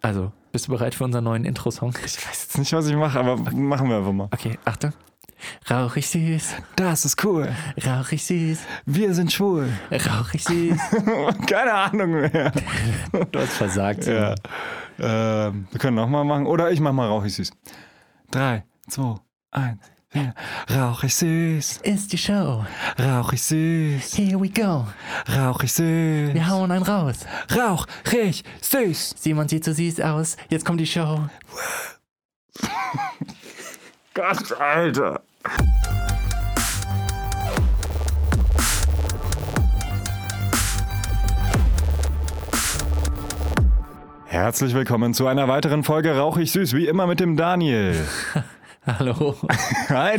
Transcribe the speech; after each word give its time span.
Also, 0.00 0.32
bist 0.52 0.68
du 0.68 0.72
bereit 0.72 0.94
für 0.94 1.04
unseren 1.04 1.24
neuen 1.24 1.44
Intro-Song? 1.44 1.92
Ich 2.04 2.16
weiß 2.26 2.42
jetzt 2.44 2.58
nicht, 2.58 2.72
was 2.72 2.86
ich 2.86 2.94
mache, 2.96 3.18
aber 3.18 3.36
machen 3.36 3.88
wir 3.88 3.96
einfach 3.98 4.12
mal. 4.12 4.28
Okay, 4.32 4.58
Achtung. 4.64 4.92
Rauchig 5.70 6.08
süß, 6.08 6.54
Das 6.74 7.04
ist 7.04 7.24
cool. 7.24 7.48
rauchig 7.86 8.24
süß, 8.24 8.58
Wir 8.86 9.14
sind 9.14 9.32
schwul. 9.32 9.68
rauchig 9.92 10.42
süß. 10.42 10.76
Keine 11.46 11.72
Ahnung 11.74 12.10
mehr. 12.10 12.52
Du 13.30 13.38
hast 13.38 13.52
versagt. 13.52 14.06
Ja. 14.06 14.34
Ähm, 14.98 15.68
wir 15.70 15.78
können 15.78 15.94
nochmal 15.96 16.24
machen. 16.24 16.46
Oder 16.46 16.72
ich 16.72 16.80
mach 16.80 16.92
mal 16.92 17.06
rauchig 17.06 17.34
süß. 17.34 17.52
Drei, 18.32 18.64
zwei, 18.88 19.14
eins, 19.52 19.78
vier. 20.10 20.34
Rauchig 20.70 21.14
süß. 21.14 21.78
Ist 21.82 22.12
die 22.12 22.18
Show. 22.18 22.64
Rauchig 22.98 23.42
süß. 23.42 24.16
Here 24.16 24.40
we 24.40 24.48
go. 24.48 24.86
Rauchig 25.28 25.72
süß. 25.72 26.34
Wir 26.34 26.48
hauen 26.48 26.70
einen 26.70 26.82
raus. 26.82 27.26
Rauchig 27.54 28.44
süß. 28.60 29.14
Simon 29.18 29.48
sieht 29.48 29.64
so 29.64 29.72
süß 29.72 30.00
aus. 30.00 30.36
Jetzt 30.48 30.64
kommt 30.64 30.80
die 30.80 30.86
Show. 30.86 31.20
Gott, 34.14 34.52
Alter. 34.58 35.20
Herzlich 44.26 44.74
willkommen 44.74 45.14
zu 45.14 45.26
einer 45.26 45.48
weiteren 45.48 45.82
Folge 45.84 46.16
Rauchig 46.16 46.52
Süß, 46.52 46.74
wie 46.74 46.86
immer 46.86 47.06
mit 47.06 47.18
dem 47.20 47.36
Daniel. 47.36 48.06
Hallo. 48.98 49.36
Hi 49.88 50.16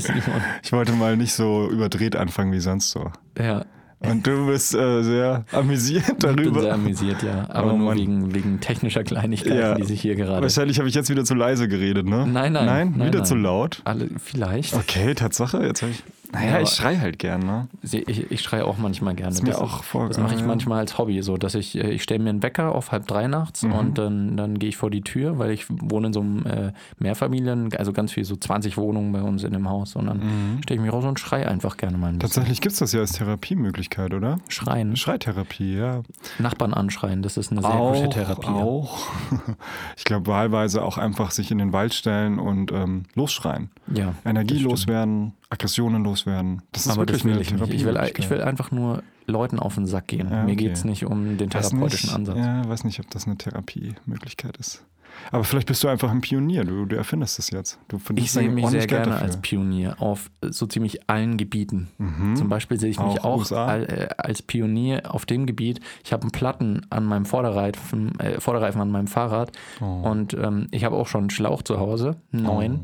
Simon. 0.00 0.42
Ich 0.64 0.72
wollte 0.72 0.92
mal 0.92 1.16
nicht 1.16 1.32
so 1.32 1.68
überdreht 1.70 2.16
anfangen 2.16 2.52
wie 2.52 2.58
sonst 2.60 2.90
so. 2.90 3.10
Ja, 3.38 3.64
Und 4.00 4.26
du 4.26 4.46
bist 4.46 4.74
äh, 4.74 5.02
sehr 5.02 5.44
amüsiert 5.52 6.04
ich 6.08 6.16
bin 6.16 6.36
darüber. 6.36 6.60
sehr 6.62 6.74
amüsiert, 6.74 7.22
ja. 7.22 7.46
Aber 7.50 7.72
Oh 7.74 7.76
nur 7.78 7.94
wegen, 7.94 8.34
wegen 8.34 8.58
technischer 8.60 9.04
Kleinigkeiten, 9.04 9.58
Ja. 9.58 9.74
die 9.74 9.84
sich 9.84 10.00
hier 10.00 10.16
gerade. 10.16 10.42
Wahrscheinlich 10.42 10.78
habe 10.78 10.88
ich 10.88 10.94
jetzt 10.94 11.08
wieder 11.08 11.24
zu 11.24 11.34
leise 11.34 11.68
geredet, 11.68 12.06
ne? 12.06 12.26
Nein, 12.26 12.52
nein, 12.52 12.66
Nein, 12.66 12.94
nein, 12.96 13.06
wieder 13.08 13.18
nein. 13.18 13.26
zu 13.26 13.34
laut. 13.36 13.80
Alle, 13.84 14.08
vielleicht. 14.18 14.74
Okay, 14.74 15.14
Tatsache. 15.14 15.62
Jetzt 15.64 15.82
habe 15.82 15.92
ich. 15.92 16.02
Naja, 16.32 16.60
ich 16.60 16.68
schrei 16.70 16.96
halt 16.98 17.18
gern, 17.18 17.40
ne? 17.40 17.66
Ich, 17.82 18.30
ich 18.30 18.40
schreie 18.40 18.64
auch 18.64 18.78
manchmal 18.78 19.14
gerne. 19.14 19.32
Ist 19.32 19.42
mir 19.42 19.50
das 19.50 19.60
auch 19.60 19.82
vor- 19.82 20.08
das 20.08 20.18
mache 20.18 20.34
ich 20.34 20.44
manchmal 20.44 20.78
als 20.78 20.96
Hobby, 20.96 21.20
so 21.22 21.36
dass 21.36 21.54
ich, 21.54 21.76
äh, 21.76 21.90
ich 21.90 22.02
stelle 22.02 22.22
mir 22.22 22.30
einen 22.30 22.42
Wecker 22.42 22.74
auf 22.74 22.92
halb 22.92 23.06
drei 23.08 23.26
nachts 23.26 23.62
Mhm. 23.64 23.72
und 23.72 23.98
dann, 23.98 24.36
dann 24.36 24.58
gehe 24.58 24.68
ich 24.68 24.76
vor 24.76 24.90
die 24.90 25.00
Tür, 25.00 25.38
weil 25.38 25.50
ich 25.50 25.66
wohne 25.68 26.08
in 26.08 26.12
so 26.12 26.20
einem 26.20 26.46
äh, 26.46 26.72
Mehrfamilien, 26.98 27.74
also 27.76 27.92
ganz 27.92 28.12
viel, 28.12 28.24
so 28.24 28.36
20 28.36 28.76
Wohnungen 28.76 29.12
bei 29.12 29.22
uns 29.22 29.42
in 29.42 29.52
dem 29.52 29.68
Haus 29.68 29.96
und 29.96 30.06
dann 30.06 30.18
Mhm. 30.18 30.62
stelle 30.62 30.78
ich 30.78 30.84
mich 30.84 30.92
raus 30.92 31.04
und 31.04 31.18
schreie 31.18 31.48
einfach 31.48 31.76
gerne 31.76 31.96
mal 31.98 32.08
ein 32.08 32.18
bisschen. 32.18 32.34
Tatsächlich 32.34 32.60
gibt 32.60 32.74
es 32.74 32.78
das 32.78 32.92
ja 32.92 33.00
als 33.00 33.12
Therapiemöglichkeit, 33.12 34.14
oder? 34.14 34.38
Schreien, 34.48 34.96
Schreitherapie, 34.96 35.76
ja. 35.76 36.02
Nachbarn 36.38 36.74
anschreien, 36.74 37.22
das 37.22 37.36
ist 37.36 37.50
eine 37.50 37.62
sehr 37.62 37.70
gute 37.70 38.08
Therapie. 38.10 38.46
Auch. 38.48 38.98
Ich 39.96 40.04
glaube, 40.04 40.26
wahlweise 40.28 40.82
auch 40.84 40.98
einfach 40.98 41.30
sich 41.30 41.50
in 41.50 41.58
den 41.58 41.72
Wald 41.72 41.94
stellen 41.94 42.38
und 42.38 42.72
ähm, 42.72 43.04
losschreien. 43.14 43.70
Ja, 43.92 44.14
Energie 44.24 44.54
das 44.54 44.58
stimmt. 44.60 44.70
loswerden, 44.70 45.32
Aggressionen 45.50 46.04
loswerden. 46.04 46.62
Das 46.72 46.86
ist 46.86 46.92
aber 46.92 47.02
wirklich 47.02 47.18
das 47.18 47.24
will 47.24 47.40
ich 47.40 47.50
nicht. 47.52 47.74
Ich 47.74 47.84
will, 47.84 48.00
ich 48.16 48.30
will 48.30 48.40
einfach 48.40 48.70
nur 48.70 49.02
Leuten 49.26 49.58
auf 49.58 49.74
den 49.74 49.86
Sack 49.86 50.06
gehen. 50.08 50.28
Ja, 50.30 50.38
Mir 50.44 50.52
okay. 50.52 50.56
geht 50.56 50.72
es 50.72 50.84
nicht 50.84 51.04
um 51.04 51.36
den 51.38 51.50
therapeutischen 51.50 52.08
nicht, 52.08 52.16
Ansatz. 52.30 52.38
Ja, 52.38 52.68
weiß 52.68 52.84
nicht, 52.84 53.00
ob 53.00 53.10
das 53.10 53.26
eine 53.26 53.36
Therapiemöglichkeit 53.36 54.56
ist. 54.56 54.84
Aber 55.32 55.42
vielleicht 55.42 55.66
bist 55.66 55.82
du 55.82 55.88
einfach 55.88 56.10
ein 56.12 56.20
Pionier. 56.20 56.64
Du, 56.64 56.84
du 56.86 56.96
erfindest 56.96 57.38
das 57.38 57.50
jetzt. 57.50 57.80
Du 57.88 57.98
Ich 58.14 58.30
sehe 58.30 58.48
mich 58.48 58.64
sehr 58.68 58.86
gerne 58.86 59.06
dafür. 59.06 59.22
als 59.26 59.40
Pionier 59.40 60.00
auf 60.00 60.30
so 60.40 60.66
ziemlich 60.66 61.10
allen 61.10 61.36
Gebieten. 61.36 61.88
Mhm. 61.98 62.36
Zum 62.36 62.48
Beispiel 62.48 62.78
sehe 62.78 62.90
ich 62.90 62.98
mich 63.00 63.20
Auch 63.20 63.24
auch 63.24 63.38
USA? 63.38 63.66
al- 63.66 63.84
äh, 63.90 64.08
als 64.18 64.40
Pionier 64.40 65.12
auf 65.12 65.26
dem 65.26 65.46
Gebiet. 65.46 65.80
Ich 66.04 66.12
habe 66.12 66.22
einen 66.22 66.30
Platten 66.30 66.86
an 66.90 67.04
meinem 67.04 67.24
Vorderreifen, 67.26 68.18
äh, 68.20 68.40
Vorderreifen 68.40 68.80
an 68.80 68.90
meinem 68.92 69.08
Fahrrad 69.08 69.50
Oh. 69.80 69.84
und 69.84 70.32
ähm, 70.34 70.68
ich 70.70 70.84
habe 70.84 70.94
auch 70.96 71.08
schon 71.08 71.22
einen 71.22 71.30
Schlauch 71.30 71.62
zu 71.62 71.78
Hause, 71.80 72.16
einen 72.32 72.44
neuen. 72.44 72.80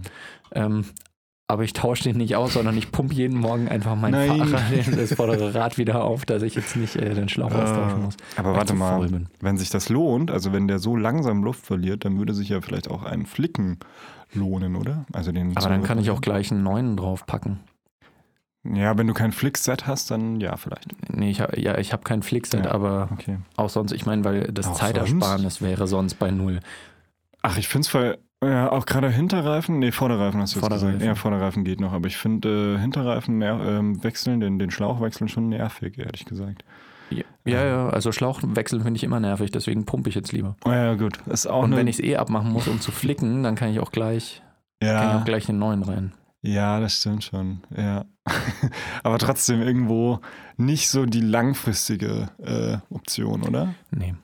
Ähm, 0.52 0.84
aber 1.48 1.62
ich 1.62 1.72
tausche 1.72 2.04
den 2.04 2.16
nicht 2.16 2.34
aus, 2.36 2.54
sondern 2.54 2.76
ich 2.76 2.90
pumpe 2.90 3.14
jeden 3.14 3.38
Morgen 3.38 3.68
einfach 3.68 3.94
mein 3.94 4.12
Nein. 4.12 4.48
Fahrrad, 4.48 4.96
das 4.98 5.14
vordere 5.14 5.54
Rad 5.54 5.78
wieder 5.78 6.02
auf, 6.04 6.24
dass 6.26 6.42
ich 6.42 6.54
jetzt 6.56 6.74
nicht 6.76 6.96
äh, 6.96 7.14
den 7.14 7.28
Schlauch 7.28 7.52
austauschen 7.54 8.02
muss. 8.02 8.16
Aber 8.36 8.54
warte 8.54 8.74
mal, 8.74 9.08
wenn 9.40 9.56
sich 9.56 9.70
das 9.70 9.88
lohnt, 9.88 10.30
also 10.30 10.52
wenn 10.52 10.66
der 10.66 10.78
so 10.80 10.96
langsam 10.96 11.44
Luft 11.44 11.64
verliert, 11.64 12.04
dann 12.04 12.18
würde 12.18 12.34
sich 12.34 12.48
ja 12.48 12.60
vielleicht 12.60 12.90
auch 12.90 13.04
ein 13.04 13.26
Flicken 13.26 13.78
lohnen, 14.32 14.74
oder? 14.76 15.06
Also 15.12 15.30
den 15.30 15.56
Aber 15.56 15.68
dann 15.68 15.82
kann 15.84 15.98
ich 15.98 16.10
auch 16.10 16.20
gleich 16.20 16.50
einen 16.50 16.62
neuen 16.64 16.96
draufpacken. 16.96 17.60
Ja, 18.74 18.98
wenn 18.98 19.06
du 19.06 19.14
kein 19.14 19.30
Flick-Set 19.30 19.86
hast, 19.86 20.10
dann 20.10 20.40
ja, 20.40 20.56
vielleicht. 20.56 20.88
Nee, 21.14 21.30
ich, 21.30 21.40
hab- 21.40 21.56
ja, 21.56 21.78
ich 21.78 21.92
habe 21.92 22.02
kein 22.02 22.24
Flickset, 22.24 22.64
Ja. 22.64 22.72
aber 22.72 23.08
Okay. 23.12 23.38
auch 23.56 23.68
sonst, 23.70 23.92
ich 23.92 24.06
meine, 24.06 24.24
weil 24.24 24.50
das 24.52 24.66
Auch 24.66 24.74
Zeitersparnis 24.74 25.62
wäre 25.62 25.86
sonst 25.86 26.14
bei 26.18 26.32
null. 26.32 26.58
Ach, 27.42 27.56
ich 27.58 27.68
finde 27.68 27.82
es 27.82 27.88
voll. 27.88 28.18
Ja, 28.44 28.70
auch 28.70 28.84
gerade 28.84 29.08
Hinterreifen, 29.08 29.78
nee, 29.78 29.92
Vorderreifen 29.92 30.40
hast 30.40 30.54
du 30.54 30.60
jetzt 30.60 30.68
gesagt. 30.68 31.02
Ja, 31.02 31.14
Vorderreifen 31.14 31.64
geht 31.64 31.80
noch, 31.80 31.92
aber 31.92 32.06
ich 32.06 32.18
finde 32.18 32.76
äh, 32.76 32.78
Hinterreifen 32.80 33.40
ähm, 33.40 34.02
wechseln, 34.04 34.40
den, 34.40 34.58
den 34.58 34.70
Schlauch 34.70 35.00
wechseln 35.00 35.28
schon 35.28 35.48
nervig, 35.48 35.98
ehrlich 35.98 36.26
gesagt. 36.26 36.64
Ja, 37.08 37.24
ja, 37.46 37.64
ja, 37.64 37.88
also 37.88 38.12
Schlauch 38.12 38.40
wechseln 38.42 38.82
finde 38.82 38.98
ich 38.98 39.04
immer 39.04 39.20
nervig, 39.20 39.52
deswegen 39.52 39.86
pumpe 39.86 40.10
ich 40.10 40.14
jetzt 40.14 40.32
lieber. 40.32 40.56
Oh, 40.64 40.70
ja, 40.70 40.94
gut. 40.94 41.18
Ist 41.26 41.46
auch 41.46 41.62
Und 41.62 41.66
eine, 41.70 41.76
wenn 41.76 41.86
ich 41.86 41.98
es 41.98 42.04
eh 42.04 42.16
abmachen 42.16 42.52
muss, 42.52 42.68
um 42.68 42.80
zu 42.80 42.92
flicken, 42.92 43.42
dann 43.42 43.54
kann 43.54 43.70
ich 43.70 43.80
auch 43.80 43.92
gleich, 43.92 44.42
kann 44.80 44.88
ich 44.88 45.12
ja, 45.12 45.20
auch 45.20 45.24
gleich 45.24 45.46
den 45.46 45.58
neuen 45.58 45.82
rein. 45.82 46.12
ja, 46.42 46.78
das 46.80 46.94
stimmt 46.94 47.24
schon. 47.24 47.62
Ja. 47.74 48.04
aber 49.02 49.18
trotzdem 49.18 49.62
irgendwo 49.62 50.20
nicht 50.56 50.88
so 50.90 51.06
die 51.06 51.20
langfristige 51.20 52.28
äh, 52.42 52.78
Option, 52.94 53.44
oder? 53.44 53.74
Nee. 53.92 54.14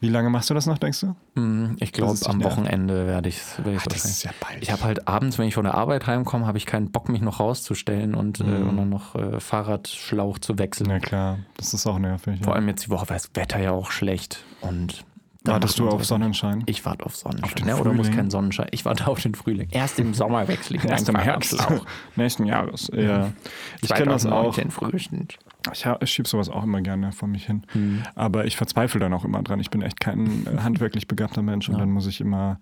Wie 0.00 0.08
lange 0.10 0.28
machst 0.28 0.50
du 0.50 0.54
das 0.54 0.66
noch, 0.66 0.76
denkst 0.78 1.00
du? 1.00 1.16
Hm, 1.36 1.76
Ich 1.80 1.92
glaube, 1.92 2.18
am. 2.26 2.44
Wochenende 2.44 3.06
werde 3.06 3.28
ich 3.30 3.38
es 3.38 3.64
werd 3.64 3.76
ich's 3.76 3.84
das 3.84 4.04
ist 4.04 4.22
ja 4.24 4.30
bald. 4.40 4.62
Ich 4.62 4.70
habe 4.70 4.84
halt 4.84 5.08
abends, 5.08 5.38
wenn 5.38 5.48
ich 5.48 5.54
von 5.54 5.64
der 5.64 5.74
Arbeit 5.74 6.06
heimkomme, 6.06 6.46
habe 6.46 6.58
ich 6.58 6.66
keinen 6.66 6.90
Bock, 6.90 7.08
mich 7.08 7.22
noch 7.22 7.40
rauszustellen 7.40 8.14
und, 8.14 8.40
äh, 8.40 8.44
Mhm. 8.44 8.68
und 8.68 8.76
dann 8.76 8.88
noch 8.90 9.14
äh, 9.14 9.40
Fahrradschlauch 9.40 10.38
zu 10.38 10.58
wechseln. 10.58 10.88
Na 10.90 10.98
klar, 11.00 11.38
das 11.56 11.72
ist 11.74 11.86
auch 11.86 11.98
nervig. 11.98 12.40
Vor 12.42 12.48
Ja. 12.48 12.56
allem 12.56 12.68
jetzt 12.68 12.86
die 12.86 12.90
Woche 12.90 13.08
war 13.08 13.16
das 13.16 13.30
Wetter 13.34 13.58
ja 13.58 13.70
auch 13.72 13.90
schlecht. 13.90 14.44
Und 14.60 15.04
Wartest 15.44 15.78
du 15.78 15.88
auf 15.88 16.04
Sonnenschein? 16.04 16.64
Ich 16.66 16.84
warte 16.84 17.06
auf 17.06 17.14
Sonnenschein. 17.14 17.44
Auf 17.44 17.54
den 17.54 17.68
ja, 17.68 17.76
oder 17.76 17.92
muss 17.92 18.10
kein 18.10 18.30
Sonnenschein. 18.30 18.66
Ich 18.72 18.84
warte 18.84 19.06
auf 19.06 19.20
den 19.20 19.36
Frühling. 19.36 19.68
Erst 19.70 19.98
im 20.00 20.12
Sommer 20.12 20.48
wechsle 20.48 20.76
ich 20.76 20.84
Erst 20.90 21.08
im 21.08 21.14
Herbst. 21.16 21.56
Nächsten 22.16 22.46
Jahres. 22.46 22.90
Ja. 22.92 23.30
Ich 23.80 23.88
kenne 23.94 24.10
das 24.10 24.26
auch. 24.26 24.52
2019 24.56 24.70
frühestens. 24.72 25.28
Ich, 25.72 25.86
ich 26.00 26.10
schiebe 26.10 26.28
sowas 26.28 26.48
auch 26.48 26.64
immer 26.64 26.80
gerne 26.80 27.12
vor 27.12 27.28
mich 27.28 27.46
hin. 27.46 27.62
Hm. 27.72 28.02
Aber 28.14 28.44
ich 28.46 28.56
verzweifle 28.56 29.00
dann 29.00 29.12
auch 29.12 29.24
immer 29.24 29.42
dran. 29.42 29.60
Ich 29.60 29.70
bin 29.70 29.82
echt 29.82 30.00
kein 30.00 30.46
äh, 30.46 30.58
handwerklich 30.62 31.08
begabter 31.08 31.42
Mensch 31.42 31.68
und 31.68 31.74
Ja. 31.74 31.80
dann 31.80 31.90
muss 31.90 32.06
ich 32.06 32.20
immer 32.20 32.58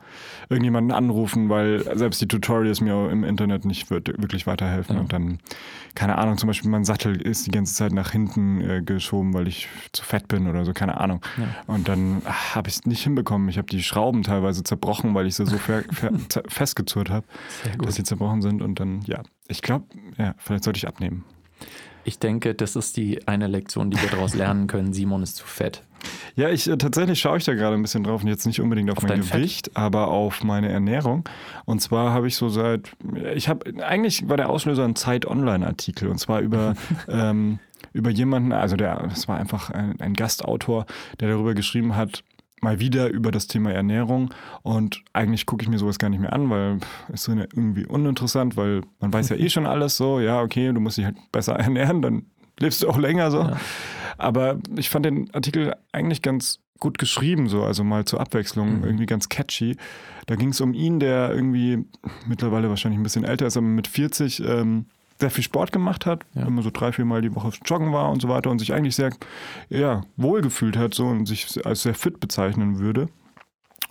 irgendjemanden 0.49 0.93
anrufen, 0.93 1.49
weil 1.49 1.83
selbst 1.97 2.21
die 2.21 2.29
Tutorials 2.29 2.81
mir 2.81 3.11
im 3.11 3.25
Internet 3.25 3.65
nicht 3.65 3.91
wirklich 3.91 4.47
weiterhelfen. 4.47 4.97
Ja. 4.97 5.03
Und 5.03 5.13
dann, 5.13 5.39
keine 5.95 6.19
Ahnung, 6.19 6.39
zum 6.39 6.47
Beispiel 6.49 6.71
mein 6.71 6.85
Sattel 6.85 7.21
ist 7.21 7.47
die 7.47 7.51
ganze 7.51 7.75
Zeit 7.75 7.93
nach 7.93 8.11
hinten 8.11 8.61
äh, 8.61 8.83
geschoben, 8.83 9.35
weil 9.35 9.49
ich 9.49 9.69
zu 9.93 10.05
fett 10.05 10.29
bin 10.29 10.47
oder 10.49 10.65
so, 10.65 10.73
keine 10.73 11.01
Ahnung. 11.01 11.21
Ja. 11.39 11.45
Und 11.67 11.89
dann 11.89 12.23
habe 12.55 12.69
ich 12.69 12.77
es 12.77 12.87
nicht 12.87 13.03
hinbekommen. 13.03 13.49
Ich 13.49 13.59
habe 13.59 13.67
die 13.69 13.83
Schrauben 13.83 14.23
teilweise 14.23 14.63
zerbrochen, 14.63 15.15
weil 15.15 15.27
ich 15.27 15.35
sie 15.37 15.47
so 15.47 15.57
festgezurrt 16.49 17.11
habe, 17.11 17.27
dass 17.79 17.95
sie 17.97 18.03
zerbrochen 18.05 18.43
sind. 18.43 18.63
Und 18.63 18.81
dann, 18.81 19.03
ja, 19.07 19.23
ich 19.49 19.63
glaube, 19.63 19.85
ja, 20.19 20.35
vielleicht 20.39 20.65
sollte 20.65 20.79
ich 20.79 20.89
abnehmen. 20.89 21.25
Ich 22.05 22.19
denke, 22.19 22.55
das 22.55 22.77
ist 22.77 22.97
die 22.97 23.27
eine 23.27 23.47
Lektion, 23.47 23.91
die 23.91 24.01
wir 24.01 24.09
daraus 24.09 24.35
lernen 24.37 24.67
können. 24.67 24.93
Simon 24.93 25.23
ist 25.23 25.37
zu 25.37 25.47
fett. 25.47 25.83
Ja, 26.37 26.51
ich 26.51 26.69
äh, 26.69 26.77
tatsächlich 26.77 27.19
schaue 27.19 27.39
ich 27.39 27.45
da 27.45 27.55
gerade 27.55 27.77
ein 27.77 27.83
bisschen 27.83 28.05
drauf 28.05 28.23
und 28.23 28.29
jetzt 28.29 28.47
nicht 28.47 28.61
unbedingt 28.61 28.91
auf, 28.91 28.99
Auf 28.99 29.05
mein 29.05 29.13
dein 29.13 29.23
Fett? 29.23 29.37
Gewicht, 29.39 29.71
aber 29.75 30.09
auf 30.09 30.43
meine 30.45 30.69
Ernährung. 30.69 31.29
Und 31.65 31.81
zwar 31.81 32.13
habe 32.13 32.27
ich 32.27 32.37
so 32.37 32.49
seit, 32.49 32.91
ich 33.35 33.49
habe, 33.49 33.83
eigentlich 33.85 34.29
war 34.29 34.37
der 34.37 34.51
Auslöser 34.51 34.85
ein 34.85 34.97
Zeit-Online-Artikel 34.97 36.09
und 36.09 36.19
zwar 36.19 36.41
über, 36.41 36.75
ähm, 37.09 37.59
über 37.93 38.11
jemanden, 38.11 38.53
also 38.53 38.77
der, 38.77 39.07
das 39.09 39.29
war 39.29 39.39
einfach 39.39 39.71
ein, 39.71 40.01
ein 40.01 40.15
Gastautor, 40.15 40.87
der 41.21 41.29
darüber 41.29 41.55
geschrieben 41.55 41.97
hat, 41.97 42.23
mal 42.65 42.81
wieder 42.81 43.09
über 43.11 43.31
das 43.31 43.47
Thema 43.47 43.71
Ernährung 43.73 44.35
und 44.63 45.03
eigentlich 45.13 45.47
gucke 45.47 45.63
ich 45.63 45.69
mir 45.69 45.79
sowas 45.79 45.99
gar 46.01 46.09
nicht 46.09 46.21
mehr 46.21 46.33
an, 46.33 46.51
weil 46.51 46.79
pff, 46.81 47.09
ist 47.13 47.29
eine- 47.29 47.45
irgendwie 47.55 47.87
uninteressant, 47.87 48.57
weil 48.57 48.81
man 49.01 49.13
weiß 49.13 49.29
ja 49.29 49.37
eh 49.37 49.49
schon 49.49 49.67
alles 49.73 49.97
so, 49.97 50.19
ja, 50.19 50.41
okay, 50.43 50.73
du 50.73 50.81
musst 50.81 50.99
dich 50.99 51.05
halt 51.05 51.17
besser 51.31 51.55
ernähren, 51.55 52.03
dann 52.03 52.27
lebst 52.59 52.83
du 52.83 52.89
auch 52.89 52.99
länger 52.99 53.31
so. 53.31 53.39
Ja. 53.41 53.57
Aber 54.19 54.59
ich 54.77 54.91
fand 54.91 55.07
den 55.07 55.33
Artikel 55.35 55.75
eigentlich 55.93 56.23
ganz 56.23 56.61
gut 56.81 56.99
geschrieben, 56.99 57.49
so, 57.49 57.63
also 57.63 57.83
mal 57.85 58.05
zur 58.05 58.21
Abwechslung, 58.21 58.79
Mhm. 58.79 58.85
irgendwie 58.85 59.07
ganz 59.07 59.29
catchy. 59.29 59.77
Da 60.27 60.35
ging 60.37 60.49
es 60.51 60.61
um 60.61 60.75
ihn, 60.75 60.99
der 61.01 61.31
irgendwie 61.33 61.85
mittlerweile 62.27 62.69
wahrscheinlich 62.69 62.99
ein 62.99 63.03
bisschen 63.05 63.25
älter 63.25 63.47
ist, 63.47 63.57
aber 63.57 63.67
mit 63.67 63.87
40 63.87 64.41
ähm, 64.45 64.87
sehr 65.19 65.31
viel 65.31 65.45
Sport 65.45 65.73
gemacht 65.73 66.07
hat, 66.07 66.25
Ja. 66.35 66.47
immer 66.47 66.63
so 66.63 66.71
drei, 66.73 66.93
vier 66.93 67.05
Mal 67.05 67.23
die 67.23 67.35
Woche 67.35 67.51
joggen 67.65 67.93
war 67.93 68.11
und 68.11 68.21
so 68.21 68.29
weiter 68.29 68.51
und 68.51 68.59
sich 68.59 68.73
eigentlich 68.73 68.97
sehr 68.97 69.11
ja, 69.69 70.03
wohlgefühlt 70.17 70.77
hat 70.77 70.95
so 70.95 71.07
und 71.07 71.27
sich 71.27 71.65
als 71.67 71.83
sehr 71.83 71.95
fit 71.95 72.21
bezeichnen 72.21 72.79
würde. 72.79 73.09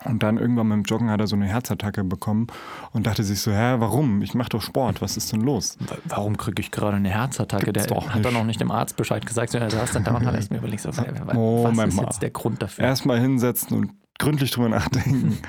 Und 0.04 0.22
dann 0.22 0.36
irgendwann 0.36 0.68
beim 0.68 0.82
Joggen 0.82 1.08
hat 1.08 1.20
er 1.20 1.26
so 1.26 1.34
eine 1.36 1.46
Herzattacke 1.46 2.04
bekommen 2.04 2.48
und 2.92 3.06
dachte 3.06 3.22
sich 3.24 3.40
so, 3.40 3.52
hä, 3.52 3.76
warum? 3.78 4.20
Ich 4.20 4.34
mache 4.34 4.50
doch 4.50 4.60
Sport, 4.60 5.00
was 5.00 5.16
ist 5.16 5.32
denn 5.32 5.40
los? 5.40 5.78
Wa- 5.80 5.96
Warum 6.06 6.36
kriege 6.36 6.60
ich 6.60 6.70
gerade 6.70 6.96
eine 6.96 7.08
Herzattacke? 7.08 7.66
Gibt's 7.72 7.86
Der 7.86 7.96
hat 8.14 8.22
doch 8.24 8.32
noch 8.32 8.44
nicht 8.44 8.60
dem 8.60 8.70
Arzt 8.70 8.96
Bescheid 8.98 9.24
gesagt, 9.24 9.52
sondern 9.52 9.70
er 9.70 9.76
saß 9.78 9.92
dann 9.92 10.04
da 10.04 10.14
und 10.14 10.26
hat 10.26 10.34
erst 10.34 10.50
mir 10.50 10.58
überlegt, 10.58 10.82
so, 10.82 10.94
wa- 10.94 11.04
wa- 11.06 11.26
was 11.28 11.34
Moment 11.34 11.88
ist 11.92 11.96
mal. 11.96 12.02
jetzt 12.04 12.20
der 12.20 12.30
Grund 12.30 12.60
dafür? 12.60 12.84
Erstmal 12.84 13.18
hinsetzen 13.18 13.78
und 13.78 13.92
gründlich 14.18 14.50
drüber 14.50 14.68
nachdenken. 14.68 15.38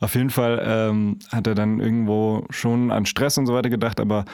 Auf 0.00 0.14
jeden 0.14 0.30
Fall 0.30 0.62
ähm, 0.64 1.18
hat 1.30 1.46
er 1.46 1.54
dann 1.54 1.78
irgendwo 1.78 2.46
schon 2.48 2.90
an 2.90 3.04
Stress 3.04 3.36
und 3.36 3.46
so 3.46 3.52
weiter 3.52 3.68
gedacht, 3.68 4.00
aber 4.00 4.24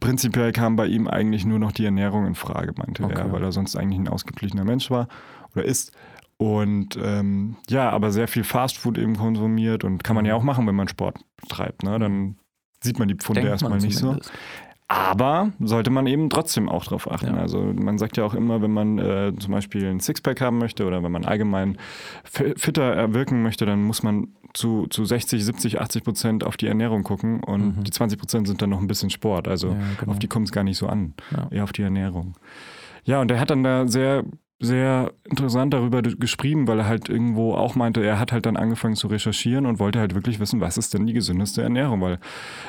prinzipiell 0.00 0.52
kam 0.52 0.76
bei 0.76 0.86
ihm 0.86 1.06
eigentlich 1.06 1.44
nur 1.44 1.58
noch 1.58 1.72
die 1.72 1.84
Ernährung 1.84 2.26
in 2.26 2.34
Frage, 2.34 2.72
meinte 2.76 3.04
Okay. 3.04 3.14
er, 3.18 3.32
weil 3.32 3.42
er 3.42 3.52
sonst 3.52 3.76
eigentlich 3.76 3.98
ein 4.00 4.08
ausgeglichener 4.08 4.64
Mensch 4.64 4.90
war 4.90 5.08
oder 5.54 5.64
ist. 5.64 5.92
Und 6.38 6.98
ähm, 7.00 7.56
ja, 7.68 7.90
aber 7.90 8.10
sehr 8.10 8.28
viel 8.28 8.44
Fastfood 8.44 8.98
eben 8.98 9.16
konsumiert 9.16 9.84
und 9.84 10.02
kann 10.02 10.16
man 10.16 10.24
ja 10.24 10.34
auch 10.34 10.42
machen, 10.42 10.66
wenn 10.66 10.74
man 10.74 10.88
Sport 10.88 11.18
treibt. 11.48 11.82
Ne? 11.82 11.98
Dann 11.98 12.36
sieht 12.82 12.98
man 12.98 13.08
die 13.08 13.14
Pfunde 13.14 13.42
Denkt 13.42 13.52
erstmal 13.52 13.78
nicht 13.78 13.96
so. 13.98 14.16
Aber 14.86 15.52
sollte 15.60 15.90
man 15.90 16.06
eben 16.06 16.28
trotzdem 16.28 16.68
auch 16.68 16.84
drauf 16.84 17.10
achten. 17.10 17.34
Ja. 17.34 17.40
Also 17.40 17.58
man 17.62 17.96
sagt 17.98 18.16
ja 18.18 18.24
auch 18.24 18.34
immer, 18.34 18.60
wenn 18.60 18.70
man 18.70 18.98
äh, 18.98 19.32
zum 19.38 19.52
Beispiel 19.52 19.86
ein 19.86 19.98
Sixpack 19.98 20.40
haben 20.42 20.58
möchte 20.58 20.84
oder 20.86 21.02
wenn 21.02 21.10
man 21.10 21.24
allgemein 21.24 21.78
fi- 22.22 22.52
fitter 22.56 22.82
erwirken 22.94 23.42
möchte, 23.42 23.64
dann 23.64 23.82
muss 23.82 24.02
man 24.02 24.28
zu, 24.52 24.86
zu 24.88 25.04
60, 25.04 25.42
70, 25.44 25.80
80 25.80 26.04
Prozent 26.04 26.44
auf 26.44 26.56
die 26.58 26.66
Ernährung 26.66 27.02
gucken 27.02 27.42
und 27.42 27.78
Mhm. 27.78 27.84
die 27.84 27.90
20 27.90 28.18
Prozent 28.18 28.46
sind 28.46 28.60
dann 28.60 28.70
noch 28.70 28.80
ein 28.80 28.86
bisschen 28.86 29.10
Sport. 29.10 29.48
Also 29.48 29.68
Ja, 29.68 29.76
genau. 29.98 30.12
auf 30.12 30.18
die 30.18 30.28
kommt 30.28 30.48
es 30.48 30.52
gar 30.52 30.64
nicht 30.64 30.76
so 30.76 30.86
an, 30.86 31.14
Ja. 31.34 31.48
eher 31.50 31.64
auf 31.64 31.72
die 31.72 31.82
Ernährung. 31.82 32.34
Ja, 33.04 33.20
und 33.20 33.30
er 33.30 33.40
hat 33.40 33.50
dann 33.50 33.64
da 33.64 33.86
sehr, 33.88 34.22
sehr 34.60 35.12
interessant 35.24 35.74
darüber 35.74 36.00
geschrieben, 36.02 36.66
weil 36.68 36.78
er 36.78 36.86
halt 36.86 37.08
irgendwo 37.08 37.54
auch 37.54 37.74
meinte, 37.74 38.04
er 38.04 38.18
hat 38.18 38.32
halt 38.32 38.46
dann 38.46 38.56
angefangen 38.56 38.94
zu 38.94 39.08
recherchieren 39.08 39.66
und 39.66 39.78
wollte 39.78 39.98
halt 39.98 40.14
wirklich 40.14 40.38
wissen, 40.40 40.60
was 40.60 40.78
ist 40.78 40.94
denn 40.94 41.06
die 41.06 41.12
gesündeste 41.12 41.62
Ernährung, 41.62 42.00
weil 42.00 42.18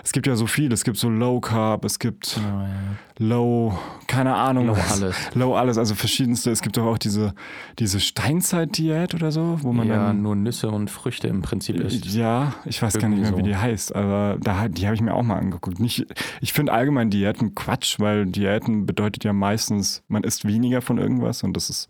es 0.04 0.12
gibt 0.12 0.28
ja 0.28 0.36
so 0.36 0.48
viel, 0.48 0.72
es 0.72 0.84
gibt 0.84 0.98
so 0.98 1.10
Low 1.10 1.40
Carb, 1.40 1.86
es 1.86 2.00
gibt 2.00 2.38
Ja, 2.38 2.64
ja. 2.64 2.70
Low, 3.18 3.78
keine 4.08 4.36
Ahnung. 4.36 4.68
Low 4.68 4.76
was. 4.76 5.02
alles. 5.02 5.16
Low 5.36 5.56
alles, 5.56 5.78
also 5.78 5.96
verschiedenste. 5.96 6.52
Es 6.52 6.62
gibt 6.62 6.76
doch 6.76 6.86
auch 6.86 6.98
diese, 6.98 7.34
diese 7.80 8.02
Steinzeit-Diät 8.02 9.14
oder 9.16 9.32
so, 9.32 9.60
wo 9.62 9.72
man 9.72 9.88
ja, 9.88 10.08
dann. 10.08 10.22
nur 10.22 10.36
Nüsse 10.36 10.70
und 10.70 10.90
Früchte 10.90 11.30
im 11.30 11.42
Prinzip 11.42 11.78
ist. 11.78 12.06
Ja, 12.14 12.56
ich 12.66 12.82
weiß 12.82 12.98
gar 12.98 13.08
nicht 13.08 13.20
mehr, 13.20 13.30
Irgendwie 13.30 13.46
wie 13.46 13.54
so. 13.54 13.54
die 13.54 13.58
heißt, 13.58 13.96
aber 13.96 14.38
da, 14.42 14.68
die 14.68 14.86
habe 14.86 14.96
ich 14.96 15.02
mir 15.02 15.14
auch 15.14 15.24
mal 15.24 15.38
angeguckt. 15.38 15.80
Nicht, 15.80 16.06
ich 16.42 16.52
finde 16.52 16.74
allgemein 16.74 17.10
Diäten 17.10 17.56
Quatsch, 17.56 18.00
weil 18.00 18.26
Diäten 18.26 18.86
bedeutet 18.86 19.24
ja 19.24 19.32
meistens, 19.32 20.04
man 20.10 20.24
isst 20.24 20.46
weniger 20.46 20.82
von 20.82 20.98
irgendwas 20.98 21.44
und 21.44 21.56
das 21.56 21.70
ist 21.70 21.75
ist 21.76 21.90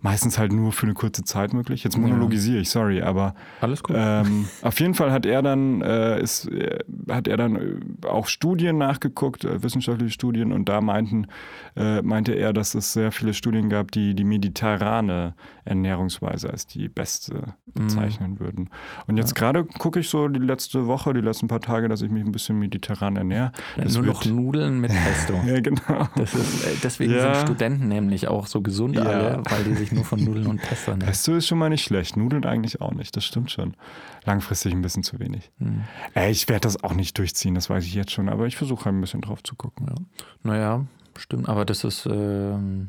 meistens 0.00 0.38
halt 0.38 0.52
nur 0.52 0.72
für 0.72 0.84
eine 0.86 0.94
kurze 0.94 1.24
Zeit 1.24 1.52
möglich. 1.52 1.82
Jetzt 1.84 1.98
monologisiere 1.98 2.58
ich, 2.60 2.70
sorry, 2.70 3.02
aber 3.02 3.34
Alles 3.60 3.82
gut. 3.82 3.96
ähm, 3.98 4.46
auf 4.62 4.78
jeden 4.80 4.94
Fall 4.94 5.10
hat 5.10 5.26
er 5.26 5.42
dann 5.42 5.80
äh, 5.82 6.20
ist, 6.20 6.46
äh, 6.50 6.78
hat 7.10 7.26
er 7.26 7.36
dann 7.36 7.56
äh, 7.56 8.06
auch 8.06 8.26
Studien 8.28 8.78
nachgeguckt, 8.78 9.44
äh, 9.44 9.62
wissenschaftliche 9.62 10.12
Studien, 10.12 10.52
und 10.52 10.68
da 10.68 10.80
meinten, 10.80 11.26
äh, 11.76 12.00
meinte 12.02 12.32
er, 12.32 12.52
dass 12.52 12.74
es 12.74 12.92
sehr 12.92 13.10
viele 13.12 13.34
Studien 13.34 13.68
gab, 13.68 13.90
die 13.90 14.14
die 14.14 14.24
mediterrane 14.24 15.34
Ernährungsweise 15.64 16.50
als 16.50 16.66
die 16.66 16.88
beste 16.88 17.54
bezeichnen 17.74 18.40
würden. 18.40 18.70
Und 19.06 19.16
jetzt 19.18 19.34
gerade 19.34 19.64
gucke 19.64 20.00
ich 20.00 20.08
so 20.08 20.28
die 20.28 20.40
letzte 20.40 20.86
Woche, 20.86 21.12
die 21.12 21.20
letzten 21.20 21.46
paar 21.48 21.60
Tage, 21.60 21.88
dass 21.88 22.02
ich 22.02 22.10
mich 22.10 22.24
ein 22.24 22.32
bisschen 22.32 22.58
mediterran 22.58 23.16
ernähre. 23.16 23.52
Das 23.76 23.94
nur 23.94 24.04
noch 24.06 24.24
Nudeln 24.24 24.80
mit 24.80 24.90
Pesto. 25.04 25.34
Ja, 25.46 25.60
genau. 25.60 26.08
Ist, 26.16 26.34
äh, 26.34 26.76
deswegen 26.82 27.12
Ja. 27.14 27.34
sind 27.34 27.46
Studenten 27.46 27.88
nämlich 27.88 28.28
auch 28.28 28.46
so 28.46 28.62
gesund 28.62 28.96
Ja. 28.96 29.02
alle, 29.02 29.42
weil 29.50 29.64
die 29.64 29.74
sich 29.74 29.87
nur 29.92 30.04
von 30.04 30.22
Nudeln 30.22 30.46
und 30.46 30.60
Pesto 30.62 30.90
ernähren. 30.92 31.08
Pesto 31.10 31.34
ist 31.34 31.46
schon 31.46 31.58
mal 31.58 31.68
nicht 31.70 31.84
schlecht, 31.84 32.16
Nudeln 32.16 32.44
eigentlich 32.44 32.80
auch 32.80 32.92
nicht, 32.92 33.16
das 33.16 33.24
stimmt 33.24 33.50
schon. 33.50 33.74
Langfristig 34.24 34.72
ein 34.72 34.82
bisschen 34.82 35.02
zu 35.02 35.18
wenig. 35.20 35.50
Hm. 35.58 35.84
Ey, 36.14 36.30
ich 36.30 36.48
werde 36.48 36.60
das 36.60 36.82
auch 36.82 36.94
nicht 36.94 37.16
durchziehen, 37.18 37.54
das 37.54 37.68
weiß 37.70 37.84
ich 37.84 37.94
jetzt 37.94 38.12
schon, 38.12 38.28
aber 38.28 38.46
ich 38.46 38.56
versuche 38.56 38.84
halt 38.86 38.94
ein 38.94 39.00
bisschen 39.00 39.20
drauf 39.20 39.42
zu 39.42 39.54
gucken. 39.56 39.86
Ja. 39.88 39.94
Naja, 40.42 40.86
stimmt, 41.16 41.48
aber 41.48 41.64
das 41.64 41.84
ist 41.84 42.06
ähm, 42.10 42.88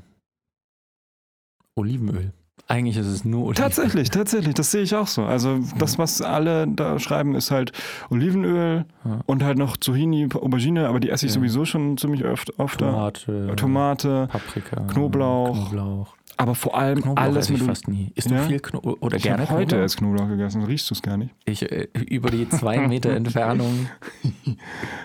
Olivenöl. 1.76 2.34
Eigentlich 2.68 2.98
ist 2.98 3.08
es 3.08 3.26
nur 3.26 3.46
Olivenöl. 3.48 3.56
Tatsächlich, 3.70 4.10
tatsächlich, 4.12 4.54
das 4.54 4.70
sehe 4.72 4.84
ich 4.84 4.94
auch 4.96 5.08
so. 5.08 5.24
Also 5.24 5.60
das, 5.80 5.98
was 5.98 6.22
alle 6.22 6.68
da 6.68 7.00
schreiben, 7.00 7.34
ist 7.34 7.50
halt 7.52 7.72
Olivenöl 8.10 8.86
Ja. 9.06 9.22
und 9.26 9.44
halt 9.44 9.58
noch 9.58 9.78
Zucchini, 9.78 10.28
Aubergine, 10.34 10.88
aber 10.88 11.00
die 11.00 11.10
esse 11.10 11.26
ich 11.26 11.32
Ja. 11.32 11.36
sowieso 11.40 11.66
schon 11.66 11.98
ziemlich 11.98 12.24
öfter. 12.24 12.54
Tomate, 12.54 13.54
Tomate, 13.56 14.28
Paprika, 14.30 14.82
Knoblauch. 14.82 15.70
Knoblauch. 15.72 16.16
Aber 16.40 16.56
vor 16.56 16.78
allem 16.78 17.02
Knoblauch 17.02 17.24
alles 17.24 17.46
esse 17.46 17.54
ich 17.54 17.60
mit 17.60 17.68
fast 17.70 17.88
nie. 17.88 18.12
Isst 18.16 18.32
Ja? 18.32 18.38
du 18.38 18.48
viel 18.48 18.60
Knoblauch 18.60 18.98
oder 19.02 19.18
Ich 19.18 19.24
gerne 19.24 19.44
habe 19.44 19.52
heute 19.54 19.66
Knoblauch? 19.68 19.82
erst 19.82 19.98
Knoblauch 19.98 20.28
gegessen, 20.30 20.64
riechst 20.64 20.90
du 20.90 20.94
es 20.96 21.02
gar 21.02 21.18
nicht? 21.18 21.36
Ich, 21.46 21.70
äh, 21.72 21.88
über 22.08 22.32
die 22.32 22.48
zwei 22.50 22.80
Meter 22.88 23.12
Entfernung 23.12 23.88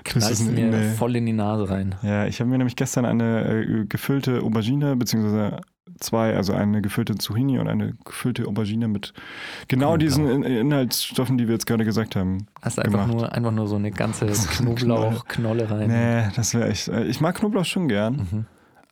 knallt 0.05 0.33
es 0.33 0.41
es 0.41 0.51
mir 0.51 0.67
nee. 0.71 0.91
voll 0.97 1.17
in 1.17 1.27
die 1.27 1.33
Nase 1.33 1.69
rein. 1.69 1.95
Ja, 2.03 2.27
ich 2.27 2.41
habe 2.41 2.51
mir 2.51 2.59
nämlich 2.59 2.77
gestern 2.77 3.05
eine 3.05 3.45
äh, 3.65 3.85
gefüllte 3.87 4.43
Aubergine, 4.43 4.97
beziehungsweise 4.97 5.61
zwei, 6.01 6.35
also 6.37 6.53
eine 6.55 6.83
gefüllte 6.83 7.15
Zucchini 7.17 7.59
und 7.59 7.69
eine 7.69 7.95
gefüllte 8.05 8.47
Aubergine 8.47 8.89
mit 8.89 9.13
genau 9.69 9.91
Knoblauch. 9.97 9.99
diesen 9.99 10.29
In 10.29 10.43
Inhaltsstoffen, 10.45 11.39
die 11.39 11.47
wir 11.47 11.55
jetzt 11.55 11.67
gerade 11.67 11.85
gesagt 11.85 12.17
haben. 12.17 12.47
Hast 12.63 12.79
einfach 12.79 13.03
gemacht. 13.07 13.13
nur, 13.13 13.33
einfach 13.33 13.53
nur 13.53 13.67
so 13.69 13.77
eine 13.77 13.91
ganze 13.91 14.27
Knolle. 14.59 14.75
Knoblauchknolle 14.77 15.71
rein. 15.71 15.89
Nee, 15.89 16.31
das 16.37 16.55
wäre 16.55 16.69
echt. 16.69 16.89
äh, 16.89 17.05
Ich 17.05 17.21
mag 17.21 17.37
Knoblauch 17.37 17.65
schon 17.65 17.89
gern, 17.89 18.17
Mhm. 18.31 18.47